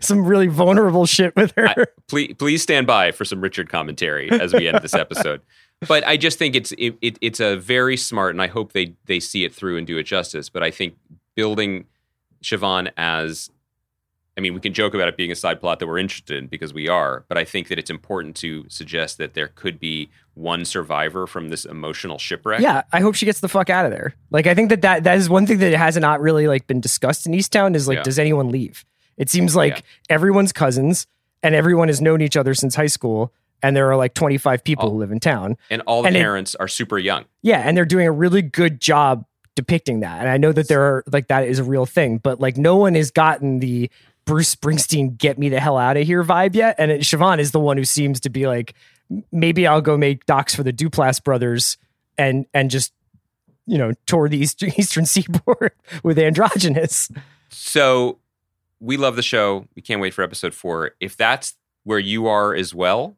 some 0.00 0.24
really 0.24 0.46
vulnerable 0.46 1.04
shit 1.04 1.34
with 1.36 1.52
her. 1.56 1.68
I- 1.68 1.84
please, 2.08 2.34
please 2.38 2.62
stand 2.62 2.86
by 2.86 3.12
for 3.12 3.24
some 3.24 3.40
Richard 3.40 3.68
commentary 3.68 4.30
as 4.30 4.54
we 4.54 4.66
end 4.68 4.78
this 4.82 4.94
episode. 4.94 5.42
But 5.86 6.06
I 6.06 6.16
just 6.16 6.38
think 6.38 6.54
it's 6.54 6.72
it, 6.78 6.96
it, 7.02 7.18
it's 7.20 7.38
a 7.40 7.56
very 7.56 7.98
smart, 7.98 8.34
and 8.34 8.40
I 8.40 8.46
hope 8.46 8.72
they 8.72 8.94
they 9.04 9.20
see 9.20 9.44
it 9.44 9.54
through 9.54 9.76
and 9.76 9.86
do 9.86 9.98
it 9.98 10.04
justice. 10.04 10.48
But 10.48 10.62
I 10.62 10.70
think 10.70 10.94
building 11.34 11.84
Siobhan 12.42 12.90
as, 12.96 13.50
I 14.36 14.42
mean, 14.42 14.52
we 14.54 14.60
can 14.60 14.74
joke 14.74 14.92
about 14.94 15.08
it 15.08 15.16
being 15.16 15.32
a 15.32 15.34
side 15.36 15.60
plot 15.60 15.78
that 15.78 15.86
we're 15.86 15.98
interested 15.98 16.36
in 16.36 16.46
because 16.46 16.74
we 16.74 16.88
are. 16.88 17.24
But 17.28 17.38
I 17.38 17.44
think 17.44 17.68
that 17.68 17.78
it's 17.78 17.88
important 17.90 18.36
to 18.36 18.66
suggest 18.68 19.16
that 19.18 19.32
there 19.34 19.48
could 19.48 19.80
be 19.80 20.10
one 20.34 20.64
survivor 20.66 21.26
from 21.26 21.48
this 21.48 21.64
emotional 21.64 22.18
shipwreck. 22.18 22.60
yeah, 22.60 22.82
I 22.92 23.00
hope 23.00 23.14
she 23.14 23.24
gets 23.24 23.40
the 23.40 23.48
fuck 23.48 23.70
out 23.70 23.86
of 23.86 23.92
there. 23.92 24.14
Like, 24.30 24.46
I 24.46 24.54
think 24.54 24.68
that 24.68 24.82
that, 24.82 25.04
that 25.04 25.16
is 25.16 25.30
one 25.30 25.46
thing 25.46 25.58
that 25.60 25.72
has 25.74 25.96
not 25.96 26.20
really 26.20 26.46
like 26.48 26.66
been 26.66 26.80
discussed 26.80 27.26
in 27.26 27.32
Easttown 27.32 27.74
is 27.74 27.88
like, 27.88 27.96
Yeah. 27.98 28.02
does 28.02 28.18
anyone 28.18 28.50
leave? 28.50 28.84
It 29.16 29.30
seems 29.30 29.56
like 29.56 29.76
Yeah. 29.76 29.80
everyone's 30.10 30.52
cousins 30.52 31.06
and 31.42 31.54
everyone 31.54 31.88
has 31.88 32.02
known 32.02 32.20
each 32.20 32.36
other 32.36 32.52
since 32.52 32.74
high 32.74 32.86
school, 32.88 33.32
and 33.62 33.74
there 33.74 33.90
are 33.90 33.96
like 33.96 34.12
25 34.12 34.62
people 34.62 34.88
Oh. 34.88 34.90
who 34.90 34.98
live 34.98 35.10
in 35.12 35.20
town. 35.20 35.56
and 35.70 35.80
all 35.86 36.02
the 36.02 36.08
And 36.08 36.16
it- 36.16 36.20
parents 36.20 36.54
are 36.56 36.68
super 36.68 36.98
young. 36.98 37.24
Yeah, 37.40 37.60
and 37.60 37.74
they're 37.74 37.86
doing 37.86 38.06
a 38.06 38.12
really 38.12 38.42
good 38.42 38.78
job 38.82 39.24
depicting 39.54 40.00
that. 40.00 40.20
And 40.20 40.28
I 40.28 40.36
know 40.36 40.52
that 40.52 40.68
there 40.68 40.82
are 40.82 41.04
like 41.10 41.28
that 41.28 41.44
is 41.48 41.58
a 41.58 41.64
real 41.64 41.86
thing, 41.86 42.18
but 42.18 42.38
like 42.40 42.58
no 42.58 42.76
one 42.76 42.94
has 42.94 43.10
gotten 43.10 43.60
the 43.60 43.90
Bruce 44.26 44.54
Springsteen 44.54 45.16
"Get 45.16 45.38
me 45.38 45.48
the 45.48 45.60
hell 45.60 45.78
out 45.78 45.96
of 45.96 46.06
here" 46.06 46.22
vibe 46.24 46.54
yet. 46.54 46.74
And 46.78 46.90
it, 46.90 47.00
Siobhan 47.02 47.38
is 47.38 47.52
the 47.52 47.60
one 47.60 47.76
who 47.78 47.84
seems 47.84 48.20
to 48.20 48.28
be 48.30 48.46
like, 48.46 48.74
maybe 49.32 49.66
I'll 49.66 49.80
go 49.80 49.96
make 49.96 50.26
docs 50.26 50.54
for 50.54 50.62
the 50.62 50.72
Duplass 50.72 51.22
brothers 51.22 51.78
and 52.18 52.44
and 52.52 52.70
just 52.70 52.92
you 53.66 53.78
know 53.78 53.92
tour 54.06 54.28
the 54.28 54.36
East, 54.38 54.62
Eastern 54.78 55.06
Seaboard 55.06 55.72
with 56.02 56.18
Androgynous. 56.18 57.10
So 57.50 58.18
we 58.80 58.96
love 58.96 59.16
the 59.16 59.22
show. 59.22 59.66
We 59.74 59.80
can't 59.82 60.00
wait 60.00 60.12
for 60.12 60.22
episode 60.22 60.52
four. 60.54 60.92
If 61.00 61.16
that's 61.16 61.54
where 61.84 61.98
you 61.98 62.26
are 62.26 62.54
as 62.54 62.74
well, 62.74 63.16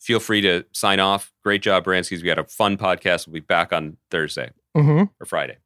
feel 0.00 0.20
free 0.20 0.40
to 0.42 0.64
sign 0.72 1.00
off. 1.00 1.32
Great 1.44 1.62
job, 1.62 1.84
Branskys. 1.84 2.20
We 2.22 2.28
had 2.28 2.38
a 2.38 2.44
fun 2.44 2.76
podcast. 2.76 3.26
We'll 3.26 3.34
be 3.34 3.40
back 3.40 3.72
on 3.72 3.96
Thursday 4.10 4.50
Mm-hmm. 4.76 5.04
or 5.20 5.26
Friday. 5.26 5.56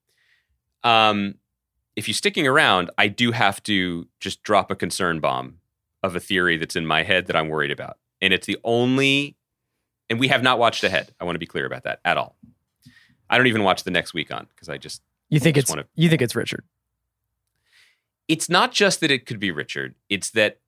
Um, 0.84 1.34
if 1.96 2.08
you're 2.08 2.14
sticking 2.14 2.46
around, 2.46 2.90
I 2.98 3.08
do 3.08 3.32
have 3.32 3.62
to 3.64 4.06
just 4.20 4.42
drop 4.42 4.70
a 4.70 4.74
concern 4.76 5.20
bomb 5.20 5.58
of 6.02 6.16
a 6.16 6.20
theory 6.20 6.56
that's 6.56 6.76
in 6.76 6.86
my 6.86 7.02
head 7.02 7.26
that 7.26 7.36
I'm 7.36 7.48
worried 7.48 7.70
about. 7.70 7.98
And 8.20 8.32
it's 8.32 8.46
the 8.46 8.58
only, 8.64 9.36
and 10.10 10.18
we 10.18 10.28
have 10.28 10.42
not 10.42 10.58
watched 10.58 10.82
ahead. 10.84 11.14
I 11.20 11.24
want 11.24 11.34
to 11.34 11.38
be 11.40 11.46
clear 11.46 11.66
about 11.66 11.84
that 11.84 12.00
at 12.04 12.16
all. 12.16 12.36
I 13.28 13.36
don't 13.38 13.46
even 13.46 13.62
watch 13.62 13.84
the 13.84 13.90
next 13.90 14.14
week 14.14 14.32
on 14.32 14.46
because 14.54 14.68
I 14.68 14.78
just 14.78 15.02
You 15.28 15.40
think 15.40 15.56
Just 15.56 15.64
it's 15.66 15.70
wanna- 15.70 15.86
you 15.94 16.08
think 16.08 16.22
it's 16.22 16.34
Richard? 16.36 16.64
it's 18.28 18.48
not 18.48 18.72
just 18.72 19.00
that 19.00 19.10
it 19.10 19.26
could 19.26 19.38
be 19.38 19.50
Richard. 19.50 19.94
It's 20.08 20.30
that 20.30 20.60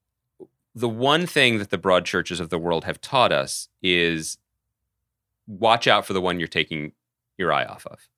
the 0.74 0.88
one 0.88 1.26
thing 1.26 1.58
that 1.58 1.70
the 1.70 1.78
Broadchurches 1.78 2.40
of 2.40 2.50
the 2.50 2.58
world 2.58 2.84
have 2.84 3.00
taught 3.00 3.32
us 3.32 3.68
is 3.82 4.38
watch 5.46 5.86
out 5.86 6.04
for 6.06 6.12
the 6.12 6.20
one 6.20 6.38
you're 6.38 6.48
taking 6.48 6.92
your 7.38 7.52
eye 7.52 7.64
off 7.64 7.86
of. 7.86 8.08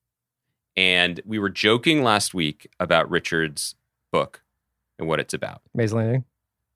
And 0.77 1.21
we 1.25 1.39
were 1.39 1.49
joking 1.49 2.03
last 2.03 2.35
week 2.35 2.69
about 2.79 3.11
Richard's 3.11 3.75
book 4.13 4.43
and 4.99 5.09
what 5.09 5.21
it's 5.21 5.35
about. 5.35 5.63
Maze 5.75 5.93
Landing. 5.93 6.25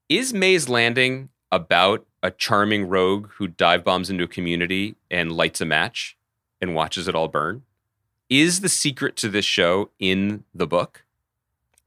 Is 0.08 0.32
Maze 0.32 0.68
Landing 0.68 1.28
about 1.52 2.06
a 2.22 2.30
charming 2.30 2.88
rogue 2.88 3.30
who 3.34 3.46
dive 3.46 3.84
bombs 3.84 4.10
into 4.10 4.24
a 4.24 4.28
community 4.28 4.96
and 5.10 5.32
lights 5.32 5.60
a 5.60 5.66
match 5.66 6.16
and 6.60 6.74
watches 6.74 7.08
it 7.08 7.14
all 7.14 7.28
burn? 7.28 7.62
Is 8.28 8.60
the 8.60 8.68
secret 8.68 9.16
to 9.16 9.28
this 9.28 9.44
show 9.44 9.90
in 9.98 10.44
the 10.54 10.66
book? 10.66 11.04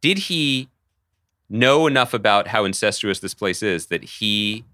Did 0.02 0.18
he 0.20 0.70
know 1.50 1.88
enough 1.88 2.14
about 2.14 2.48
how 2.48 2.66
incestuous 2.66 3.20
this 3.20 3.34
place 3.34 3.64
is 3.64 3.88
that 3.88 4.04
he 4.04 4.66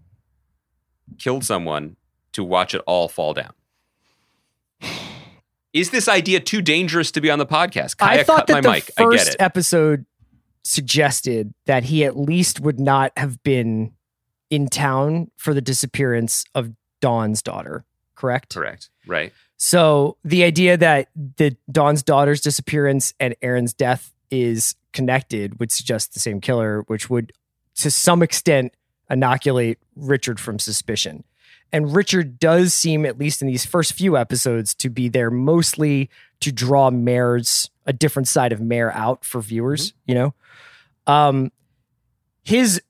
killed 1.18 1.44
someone 1.44 1.96
to 2.32 2.44
watch 2.44 2.74
it 2.74 2.82
all 2.88 3.08
fall 3.08 3.34
down? 3.34 3.54
Is 5.74 5.92
this 5.92 6.08
idea 6.08 6.40
too 6.40 6.62
dangerous 6.62 7.12
to 7.12 7.22
be 7.22 7.30
on 7.30 7.40
the 7.40 7.46
podcast? 7.46 7.98
Kaya 7.98 8.22
I 8.22 8.24
thought 8.24 8.38
cut 8.40 8.48
that 8.48 8.54
my 8.54 8.62
the 8.62 8.70
mic. 8.70 8.92
I 8.98 9.04
get 9.04 9.12
first 9.12 9.36
episode 9.40 10.06
suggested 10.64 11.54
that 11.66 11.84
he 11.84 12.04
at 12.04 12.18
least 12.18 12.60
would 12.60 12.80
not 12.80 13.12
have 13.18 13.42
been 13.44 13.94
in 14.50 14.68
town 14.68 15.30
for 15.38 15.54
the 15.54 15.62
disappearance 15.62 16.44
of 16.56 16.72
Dawn's 17.02 17.42
daughter. 17.42 17.86
Correct. 18.16 18.54
Correct. 18.54 18.90
Right. 19.08 19.32
So 19.58 20.18
the 20.24 20.44
idea 20.44 20.76
that 20.78 21.10
the 21.16 21.56
Dawn's 21.72 22.04
daughter's 22.04 22.42
disappearance 22.42 23.14
and 23.20 23.36
Erin's 23.42 23.74
death 23.74 24.14
is 24.32 24.76
connected 24.92 25.60
would 25.60 25.72
suggest 25.72 26.14
the 26.14 26.20
same 26.20 26.42
killer, 26.42 26.84
which 26.88 27.10
would, 27.10 27.32
to 27.76 27.92
some 27.92 28.22
extent, 28.24 28.74
inoculate 29.10 29.80
Richard 29.96 30.40
from 30.40 30.60
suspicion. 30.60 31.24
And 31.72 31.96
Richard 31.96 32.40
does 32.40 32.74
seem, 32.74 33.06
at 33.06 33.20
least 33.20 33.42
in 33.42 33.48
these 33.48 33.66
first 33.66 33.94
few 33.94 34.18
episodes, 34.18 34.74
to 34.76 34.90
be 34.90 35.08
there 35.10 35.30
mostly 35.30 36.10
to 36.40 36.52
draw 36.52 36.90
Mare's 36.90 37.70
a 37.86 37.94
different 37.94 38.28
side 38.28 38.52
of 38.52 38.62
Mare 38.62 38.92
out 38.94 39.24
for 39.24 39.42
viewers. 39.42 39.94
You 40.06 40.16
know, 40.16 40.34
um, 41.08 41.52
his 42.44 42.82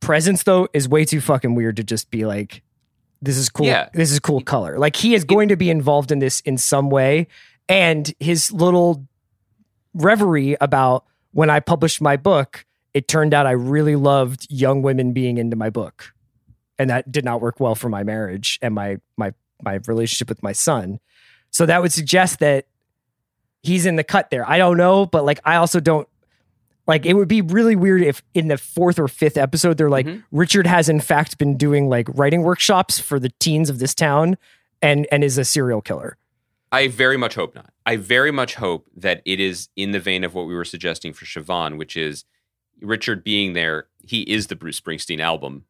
presence 0.00 0.42
though 0.42 0.68
is 0.72 0.88
way 0.88 1.04
too 1.04 1.20
fucking 1.20 1.54
weird 1.54 1.76
to 1.76 1.84
just 1.84 2.10
be 2.10 2.24
like, 2.26 2.62
this 3.20 3.36
is 3.36 3.48
cool. 3.48 3.66
Yeah. 3.66 3.88
This 3.94 4.10
is 4.10 4.18
cool 4.18 4.40
color. 4.40 4.78
Like 4.78 4.96
he 4.96 5.14
is 5.14 5.24
going 5.24 5.48
to 5.48 5.56
be 5.56 5.70
involved 5.70 6.10
in 6.10 6.18
this 6.18 6.40
in 6.40 6.58
some 6.58 6.90
way, 6.90 7.28
and 7.68 8.12
his 8.18 8.52
little 8.52 9.06
reverie 9.94 10.56
about 10.60 11.04
when 11.32 11.48
I 11.48 11.60
published 11.60 12.00
my 12.00 12.16
book, 12.16 12.66
it 12.94 13.08
turned 13.08 13.32
out 13.32 13.46
I 13.46 13.52
really 13.52 13.96
loved 13.96 14.46
young 14.50 14.82
women 14.82 15.12
being 15.12 15.38
into 15.38 15.56
my 15.56 15.70
book. 15.70 16.12
And 16.82 16.90
that 16.90 17.10
did 17.10 17.24
not 17.24 17.40
work 17.40 17.60
well 17.60 17.74
for 17.76 17.88
my 17.88 18.02
marriage 18.02 18.58
and 18.60 18.74
my 18.74 18.98
my 19.16 19.32
my 19.62 19.78
relationship 19.86 20.28
with 20.28 20.42
my 20.42 20.52
son. 20.52 20.98
So 21.50 21.64
that 21.66 21.80
would 21.80 21.92
suggest 21.92 22.40
that 22.40 22.66
he's 23.62 23.86
in 23.86 23.94
the 23.96 24.02
cut 24.04 24.30
there. 24.30 24.48
I 24.48 24.58
don't 24.58 24.76
know, 24.76 25.06
but 25.06 25.24
like 25.24 25.38
I 25.44 25.56
also 25.56 25.78
don't 25.78 26.08
like 26.88 27.06
it 27.06 27.14
would 27.14 27.28
be 27.28 27.40
really 27.40 27.76
weird 27.76 28.02
if 28.02 28.22
in 28.34 28.48
the 28.48 28.58
fourth 28.58 28.98
or 28.98 29.06
fifth 29.06 29.36
episode 29.36 29.76
they're 29.78 29.88
like 29.88 30.06
Mhm. 30.06 30.24
Richard 30.32 30.66
has 30.66 30.88
in 30.88 30.98
fact 31.00 31.38
been 31.38 31.56
doing 31.56 31.88
like 31.88 32.08
writing 32.14 32.42
workshops 32.42 32.98
for 32.98 33.20
the 33.20 33.30
teens 33.38 33.70
of 33.70 33.78
this 33.78 33.94
town 33.94 34.36
and 34.82 35.06
and 35.12 35.22
is 35.22 35.38
a 35.38 35.44
serial 35.44 35.80
killer. 35.80 36.16
I 36.72 36.88
very 36.88 37.16
much 37.16 37.34
hope 37.36 37.54
not. 37.54 37.70
I 37.86 37.96
very 37.96 38.32
much 38.32 38.56
hope 38.56 38.88
that 38.96 39.22
it 39.24 39.38
is 39.38 39.68
in 39.76 39.92
the 39.92 40.00
vein 40.00 40.24
of 40.24 40.34
what 40.34 40.46
we 40.48 40.54
were 40.54 40.64
suggesting 40.64 41.12
for 41.12 41.26
Siobhan, 41.26 41.76
which 41.78 41.96
is 41.96 42.24
Richard 42.80 43.22
being 43.22 43.52
there. 43.52 43.86
He 44.04 44.22
is 44.22 44.48
the 44.48 44.56
Bruce 44.56 44.80
Springsteen 44.80 45.20
album. 45.20 45.66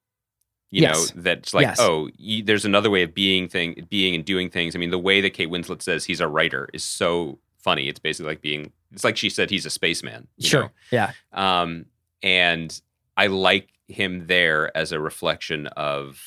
You 0.72 0.82
Yes. 0.82 1.14
know 1.14 1.22
that's 1.22 1.52
like 1.54 1.64
Yes. 1.66 1.76
oh, 1.78 2.08
y 2.18 2.42
there's 2.44 2.64
another 2.64 2.90
way 2.90 3.02
of 3.04 3.14
being 3.14 3.46
thing, 3.48 3.86
being 3.90 4.14
and 4.16 4.24
doing 4.24 4.48
things. 4.50 4.74
I 4.74 4.78
mean, 4.78 4.90
the 4.90 4.98
way 4.98 5.20
that 5.20 5.30
Kate 5.34 5.48
Winslet 5.50 5.82
says 5.82 6.04
he's 6.06 6.18
a 6.20 6.26
writer 6.26 6.68
is 6.72 6.82
so 6.82 7.38
funny. 7.58 7.88
It's 7.88 8.00
basically 8.00 8.30
like 8.32 8.40
being. 8.40 8.72
It's 8.92 9.04
like 9.04 9.16
she 9.16 9.30
said 9.30 9.50
he's 9.50 9.66
a 9.66 9.70
spaceman. 9.70 10.26
you 10.38 10.58
know? 10.58 10.70
Yeah. 10.90 11.12
Um, 11.32 11.84
and 12.22 12.80
I 13.16 13.26
like 13.28 13.68
him 13.86 14.26
there 14.26 14.74
as 14.76 14.92
a 14.92 14.98
reflection 15.00 15.66
of 15.68 16.20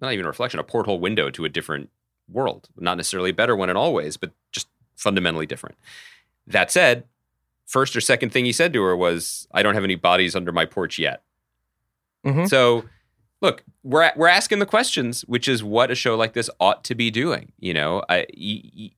not 0.00 0.12
even 0.12 0.24
a 0.26 0.28
reflection, 0.28 0.58
a 0.60 0.64
porthole 0.64 0.98
window 1.00 1.30
to 1.30 1.44
a 1.44 1.48
different 1.48 1.88
world. 2.28 2.68
Not 2.76 2.96
necessarily 2.96 3.30
a 3.30 3.34
better 3.34 3.54
one 3.56 3.70
in 3.70 3.76
all 3.76 3.94
ways, 3.94 4.16
but 4.16 4.32
just 4.52 4.68
fundamentally 4.96 5.46
different. 5.46 5.76
That 6.48 6.70
said, 6.72 7.04
first 7.66 7.94
or 7.96 8.00
second 8.00 8.30
thing 8.30 8.44
he 8.44 8.52
said 8.52 8.72
to 8.72 8.82
her 8.82 8.96
was, 8.96 9.46
I 9.52 9.62
don't 9.62 9.74
have 9.74 9.84
any 9.84 9.94
bodies 9.96 10.34
under 10.36 10.50
my 10.52 10.64
porch 10.66 10.98
yet. 10.98 11.22
Mhm. 12.24 12.48
So 12.48 12.84
look, 13.40 13.64
we're 13.82 14.10
we're 14.16 14.28
asking 14.28 14.58
the 14.58 14.66
questions, 14.66 15.22
which 15.22 15.48
is 15.48 15.62
what 15.64 15.90
a 15.90 15.94
show 15.94 16.16
like 16.16 16.32
this 16.32 16.50
ought 16.60 16.84
to 16.84 16.94
be 16.94 17.10
doing. 17.10 17.52
You 17.58 17.74
know, 17.74 18.02
I, 18.08 18.26
y- 18.36 18.62
y- 18.76 18.90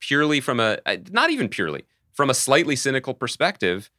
purely 0.00 0.40
from 0.40 0.60
a 0.60 0.78
not 1.10 1.30
even 1.30 1.48
purely 1.48 1.84
from 2.12 2.30
a 2.30 2.34
slightly 2.34 2.76
cynical 2.76 3.14
perspective. 3.14 3.90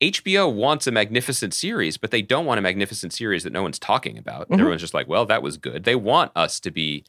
HBO 0.00 0.52
wants 0.52 0.86
a 0.86 0.92
magnificent 0.92 1.54
series, 1.54 1.96
but 1.96 2.10
they 2.10 2.20
don't 2.20 2.44
want 2.46 2.58
a 2.58 2.62
magnificent 2.62 3.12
series 3.12 3.44
that 3.44 3.52
no 3.52 3.62
one's 3.62 3.78
talking 3.78 4.18
about. 4.18 4.48
Mhm. 4.50 4.54
Everyone's 4.58 4.80
just 4.82 4.92
like, 4.92 5.06
"Well, 5.08 5.24
that 5.26 5.42
was 5.42 5.56
good." 5.56 5.84
They 5.84 5.94
want 5.94 6.32
us 6.34 6.58
to 6.60 6.70
be 6.70 7.04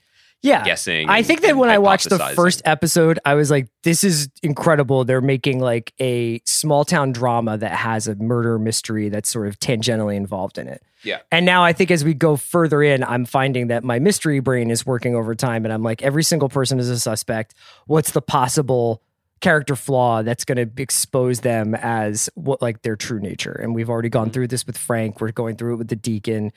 yeah. 0.46 0.64
guessing. 0.64 1.10
I 1.10 1.18
and- 1.18 1.28
think 1.28 1.42
that 1.42 1.58
when 1.58 1.70
I 1.70 1.78
watched 1.78 2.10
the 2.10 2.20
first 2.36 2.62
episode, 2.66 3.20
I 3.26 3.34
was 3.36 3.52
like, 3.52 3.68
this 3.84 4.04
is 4.04 4.30
incredible. 4.44 5.04
They're 5.06 5.22
making 5.22 5.60
like 5.60 5.94
a 6.00 6.42
small 6.46 6.86
town 6.86 7.12
drama 7.12 7.58
that 7.58 7.72
has 7.72 8.08
a 8.08 8.16
murder 8.16 8.58
mystery 8.60 9.10
that's 9.10 9.30
sort 9.30 9.48
of 9.48 9.60
tangentially 9.60 10.16
involved 10.16 10.58
in 10.58 10.68
it. 10.68 10.82
Yeah. 11.04 11.20
And 11.32 11.46
now 11.46 11.64
I 11.64 11.74
think 11.74 11.92
as 11.92 12.04
we 12.04 12.14
go 12.14 12.36
further 12.36 12.82
in, 12.82 13.04
I'm 13.04 13.26
finding 13.26 13.68
that 13.68 13.84
my 13.84 14.00
mystery 14.00 14.40
brain 14.40 14.72
is 14.72 14.86
working 14.86 15.16
overtime 15.16 15.64
and 15.64 15.74
I'm 15.74 15.84
like, 15.84 16.02
every 16.02 16.24
single 16.24 16.50
person 16.50 16.80
is 16.80 16.90
a 16.90 17.00
suspect. 17.00 17.54
What's 17.86 18.12
the 18.12 18.22
possible 18.22 19.02
character 19.42 19.76
flaw 19.76 20.24
that's 20.24 20.46
going 20.46 20.58
to 20.58 20.82
expose 20.82 21.42
them 21.42 21.76
as 21.76 22.30
what 22.34 22.62
like 22.62 22.82
their 22.82 22.96
true 22.96 23.20
nature? 23.20 23.52
And 23.52 23.76
we've 23.76 23.90
already 23.90 24.10
gone 24.10 24.32
through 24.32 24.48
this 24.48 24.66
with 24.66 24.78
Frank. 24.78 25.22
We're 25.22 25.32
going 25.32 25.58
through 25.58 25.76
it 25.76 25.78
with 25.78 25.90
the 25.90 25.96
deacon. 25.96 26.52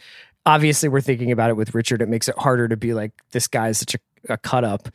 Obviously, 0.47 0.89
we're 0.89 1.01
thinking 1.01 1.31
about 1.31 1.51
it 1.51 1.57
with 1.57 1.75
Richard. 1.75 2.01
It 2.01 2.09
makes 2.09 2.29
it 2.29 2.39
harder 2.39 2.69
to 2.69 2.77
be 2.77 2.95
like, 2.95 3.13
this 3.33 3.49
guy 3.49 3.69
is 3.69 3.79
such 3.79 3.95
a, 3.95 3.99
a 4.33 4.39
cut 4.39 4.65
up. 4.65 4.89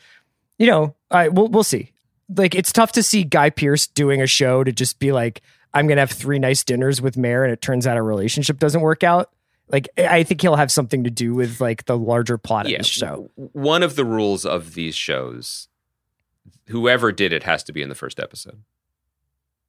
You 0.57 0.67
know, 0.67 0.95
I 1.11 1.29
we'll, 1.29 1.47
we'll 1.47 1.63
see. 1.63 1.91
Like, 2.35 2.55
it's 2.55 2.71
tough 2.71 2.93
to 2.93 3.03
see 3.03 3.23
Guy 3.23 3.49
Pearce 3.49 3.85
doing 3.85 4.21
a 4.21 4.27
show 4.27 4.63
to 4.63 4.71
just 4.71 4.97
be 4.97 5.11
like, 5.11 5.41
I'm 5.73 5.87
going 5.87 5.97
to 5.97 6.01
have 6.01 6.11
three 6.11 6.39
nice 6.39 6.63
dinners 6.63 7.01
with 7.01 7.17
Mare, 7.17 7.43
and 7.43 7.51
it 7.51 7.61
turns 7.61 7.85
out 7.85 7.97
a 7.97 8.01
relationship 8.01 8.59
doesn't 8.59 8.81
work 8.81 9.03
out. 9.03 9.31
Like, 9.69 9.89
I 9.97 10.23
think 10.23 10.41
he'll 10.41 10.55
have 10.55 10.71
something 10.71 11.03
to 11.03 11.09
do 11.09 11.33
with 11.33 11.59
like 11.59 11.85
the 11.85 11.97
larger 11.97 12.37
plot 12.37 12.65
of 12.65 12.71
yeah, 12.71 12.79
the 12.79 12.83
show. 12.83 13.29
One 13.35 13.81
of 13.83 13.95
the 13.95 14.05
rules 14.05 14.45
of 14.45 14.73
these 14.73 14.95
shows, 14.95 15.67
whoever 16.67 17.11
did 17.11 17.33
it 17.33 17.43
has 17.43 17.63
to 17.65 17.73
be 17.73 17.81
in 17.81 17.89
the 17.89 17.95
first 17.95 18.19
episode. 18.19 18.61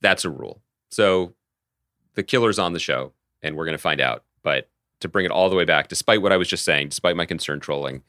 That's 0.00 0.24
a 0.24 0.30
rule. 0.30 0.60
So 0.90 1.34
the 2.14 2.22
killer's 2.22 2.58
on 2.58 2.72
the 2.72 2.78
show, 2.78 3.12
and 3.42 3.56
we're 3.56 3.64
going 3.64 3.76
to 3.76 3.82
find 3.82 4.00
out. 4.00 4.24
But 4.42 4.68
to 5.04 5.08
bring 5.08 5.24
it 5.24 5.30
all 5.30 5.48
the 5.48 5.56
way 5.56 5.64
back, 5.64 5.88
despite 5.88 6.20
what 6.20 6.32
I 6.32 6.36
was 6.36 6.48
just 6.48 6.64
saying, 6.64 6.88
despite 6.88 7.16
my 7.16 7.26
concern 7.26 7.60
trolling, 7.60 8.02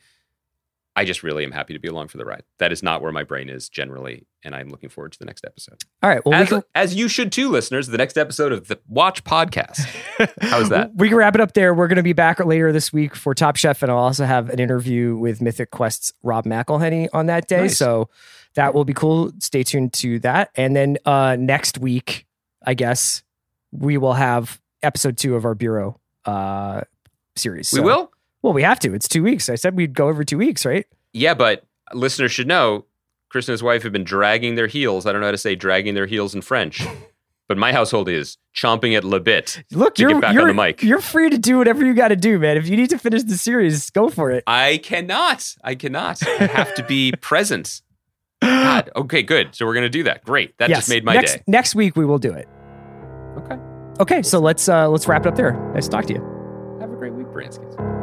I 0.97 1.03
just 1.03 1.23
really 1.23 1.43
am 1.43 1.51
happy 1.51 1.73
to 1.73 1.79
be 1.79 1.89
along 1.89 2.07
for 2.07 2.17
the 2.17 2.23
ride. 2.23 2.43
That 2.59 2.71
is 2.71 2.81
not 2.81 3.01
where 3.01 3.11
my 3.11 3.23
brain 3.23 3.49
is 3.49 3.67
generally, 3.67 4.25
and 4.45 4.55
I'm 4.55 4.69
looking 4.69 4.87
forward 4.87 5.11
to 5.11 5.19
the 5.19 5.25
next 5.25 5.43
episode. 5.45 5.83
All 6.01 6.09
right. 6.09 6.23
Well, 6.25 6.31
we 6.39 6.43
As, 6.43 6.49
can, 6.49 6.63
as 6.73 6.95
you 6.95 7.09
should 7.09 7.33
too, 7.33 7.49
listeners. 7.49 7.87
The 7.87 7.97
next 7.97 8.17
episode 8.17 8.53
of 8.53 8.69
the 8.69 8.79
Watch 8.87 9.25
Podcast. 9.25 9.85
How's 10.41 10.69
that? 10.69 10.91
We 10.95 11.09
can 11.09 11.17
wrap 11.17 11.35
it 11.35 11.41
up 11.41 11.51
there. 11.51 11.73
We're 11.73 11.89
going 11.89 11.97
to 11.97 12.03
be 12.03 12.13
back 12.13 12.39
later 12.39 12.71
this 12.71 12.93
week 12.93 13.13
for 13.13 13.35
Top 13.35 13.57
Chef, 13.57 13.83
and 13.83 13.91
I'll 13.91 13.97
also 13.97 14.23
have 14.23 14.49
an 14.49 14.59
interview 14.59 15.17
with 15.17 15.41
Mythic 15.41 15.71
Quest's 15.71 16.13
Rob 16.23 16.45
McElhenney 16.45 17.09
on 17.11 17.25
that 17.25 17.49
day. 17.49 17.63
Nice. 17.63 17.77
So 17.77 18.09
that 18.53 18.73
will 18.73 18.85
be 18.85 18.93
cool. 18.93 19.33
Stay 19.39 19.63
tuned 19.63 19.91
to 19.93 20.19
that. 20.19 20.49
And 20.55 20.77
then 20.77 20.97
uh, 21.05 21.35
next 21.37 21.77
week, 21.77 22.25
I 22.65 22.73
guess 22.73 23.21
we 23.71 23.97
will 23.97 24.13
have 24.13 24.61
episode 24.81 25.17
two 25.17 25.35
of 25.35 25.43
our 25.43 25.55
Bureau 25.55 25.99
uh, 26.25 26.81
series. 27.35 27.71
We 27.73 27.79
will. 27.81 28.11
Well, 28.41 28.53
we 28.53 28.61
have 28.63 28.79
to. 28.79 28.93
It's 28.93 29.07
two 29.07 29.23
weeks. 29.23 29.49
I 29.49 29.55
said 29.55 29.75
we'd 29.75 29.93
go 29.93 30.07
every 30.09 30.25
two 30.25 30.37
weeks, 30.37 30.65
right? 30.65 30.85
Yeah, 31.13 31.33
but 31.33 31.65
listeners 31.93 32.31
should 32.31 32.47
know 32.47 32.85
Chris 33.29 33.47
and 33.47 33.53
his 33.53 33.63
wife 33.63 33.83
have 33.83 33.91
been 33.91 34.03
dragging 34.03 34.55
their 34.55 34.67
heels. 34.67 35.05
I 35.05 35.11
don't 35.11 35.21
know 35.21 35.27
how 35.27 35.31
to 35.31 35.37
say 35.37 35.55
dragging 35.55 35.93
their 35.95 36.05
heels 36.05 36.35
in 36.35 36.41
French, 36.41 36.85
but 37.47 37.57
my 37.57 37.71
household 37.71 38.07
is 38.09 38.37
chomping 38.55 38.95
at 38.95 39.03
le 39.03 39.19
bit. 39.19 39.63
Look, 39.71 39.95
To 39.95 40.01
you're 40.03 40.11
get 40.11 40.21
back 40.21 40.29
on 40.29 40.35
you're, 40.35 40.47
the 40.47 40.53
mic. 40.53 40.83
you're 40.83 41.01
free 41.01 41.29
to 41.29 41.37
do 41.37 41.57
whatever 41.57 41.83
you 41.85 41.93
got 41.95 42.09
to 42.09 42.15
do, 42.15 42.37
man. 42.39 42.55
If 42.57 42.67
you 42.67 42.77
need 42.77 42.89
to 42.91 42.97
finish 42.99 43.23
the 43.23 43.37
series, 43.37 43.89
go 43.89 44.09
for 44.09 44.29
it. 44.31 44.43
I 44.47 44.77
cannot. 44.83 45.55
I 45.63 45.75
cannot. 45.75 46.21
I 46.27 46.45
have 46.53 46.73
to 46.75 46.83
be 46.83 47.13
present. 47.21 47.81
God. 48.41 48.91
Okay, 48.95 49.23
good. 49.23 49.55
So 49.55 49.65
we're 49.65 49.73
gonna 49.73 49.89
do 49.89 50.03
that. 50.03 50.23
Great. 50.23 50.55
That 50.59 50.69
Yes. 50.69 50.79
just 50.79 50.89
made 50.89 51.03
my 51.03 51.13
next, 51.15 51.33
day. 51.35 51.43
Next 51.47 51.73
week 51.73 51.95
we 51.95 52.05
will 52.05 52.19
do 52.19 52.31
it. 52.33 52.47
Okay. 53.99 54.21
So 54.21 54.39
let's 54.39 54.67
uh 54.69 54.87
let's 54.89 55.07
wrap 55.07 55.25
it 55.25 55.29
up 55.29 55.35
there. 55.35 55.53
Nice 55.73 55.85
to 55.85 55.91
talk 55.91 56.05
to 56.05 56.13
you. 56.13 56.77
Have 56.81 56.91
a 56.91 56.95
great 56.95 57.13
week, 57.13 57.27
Branskis. 57.27 57.94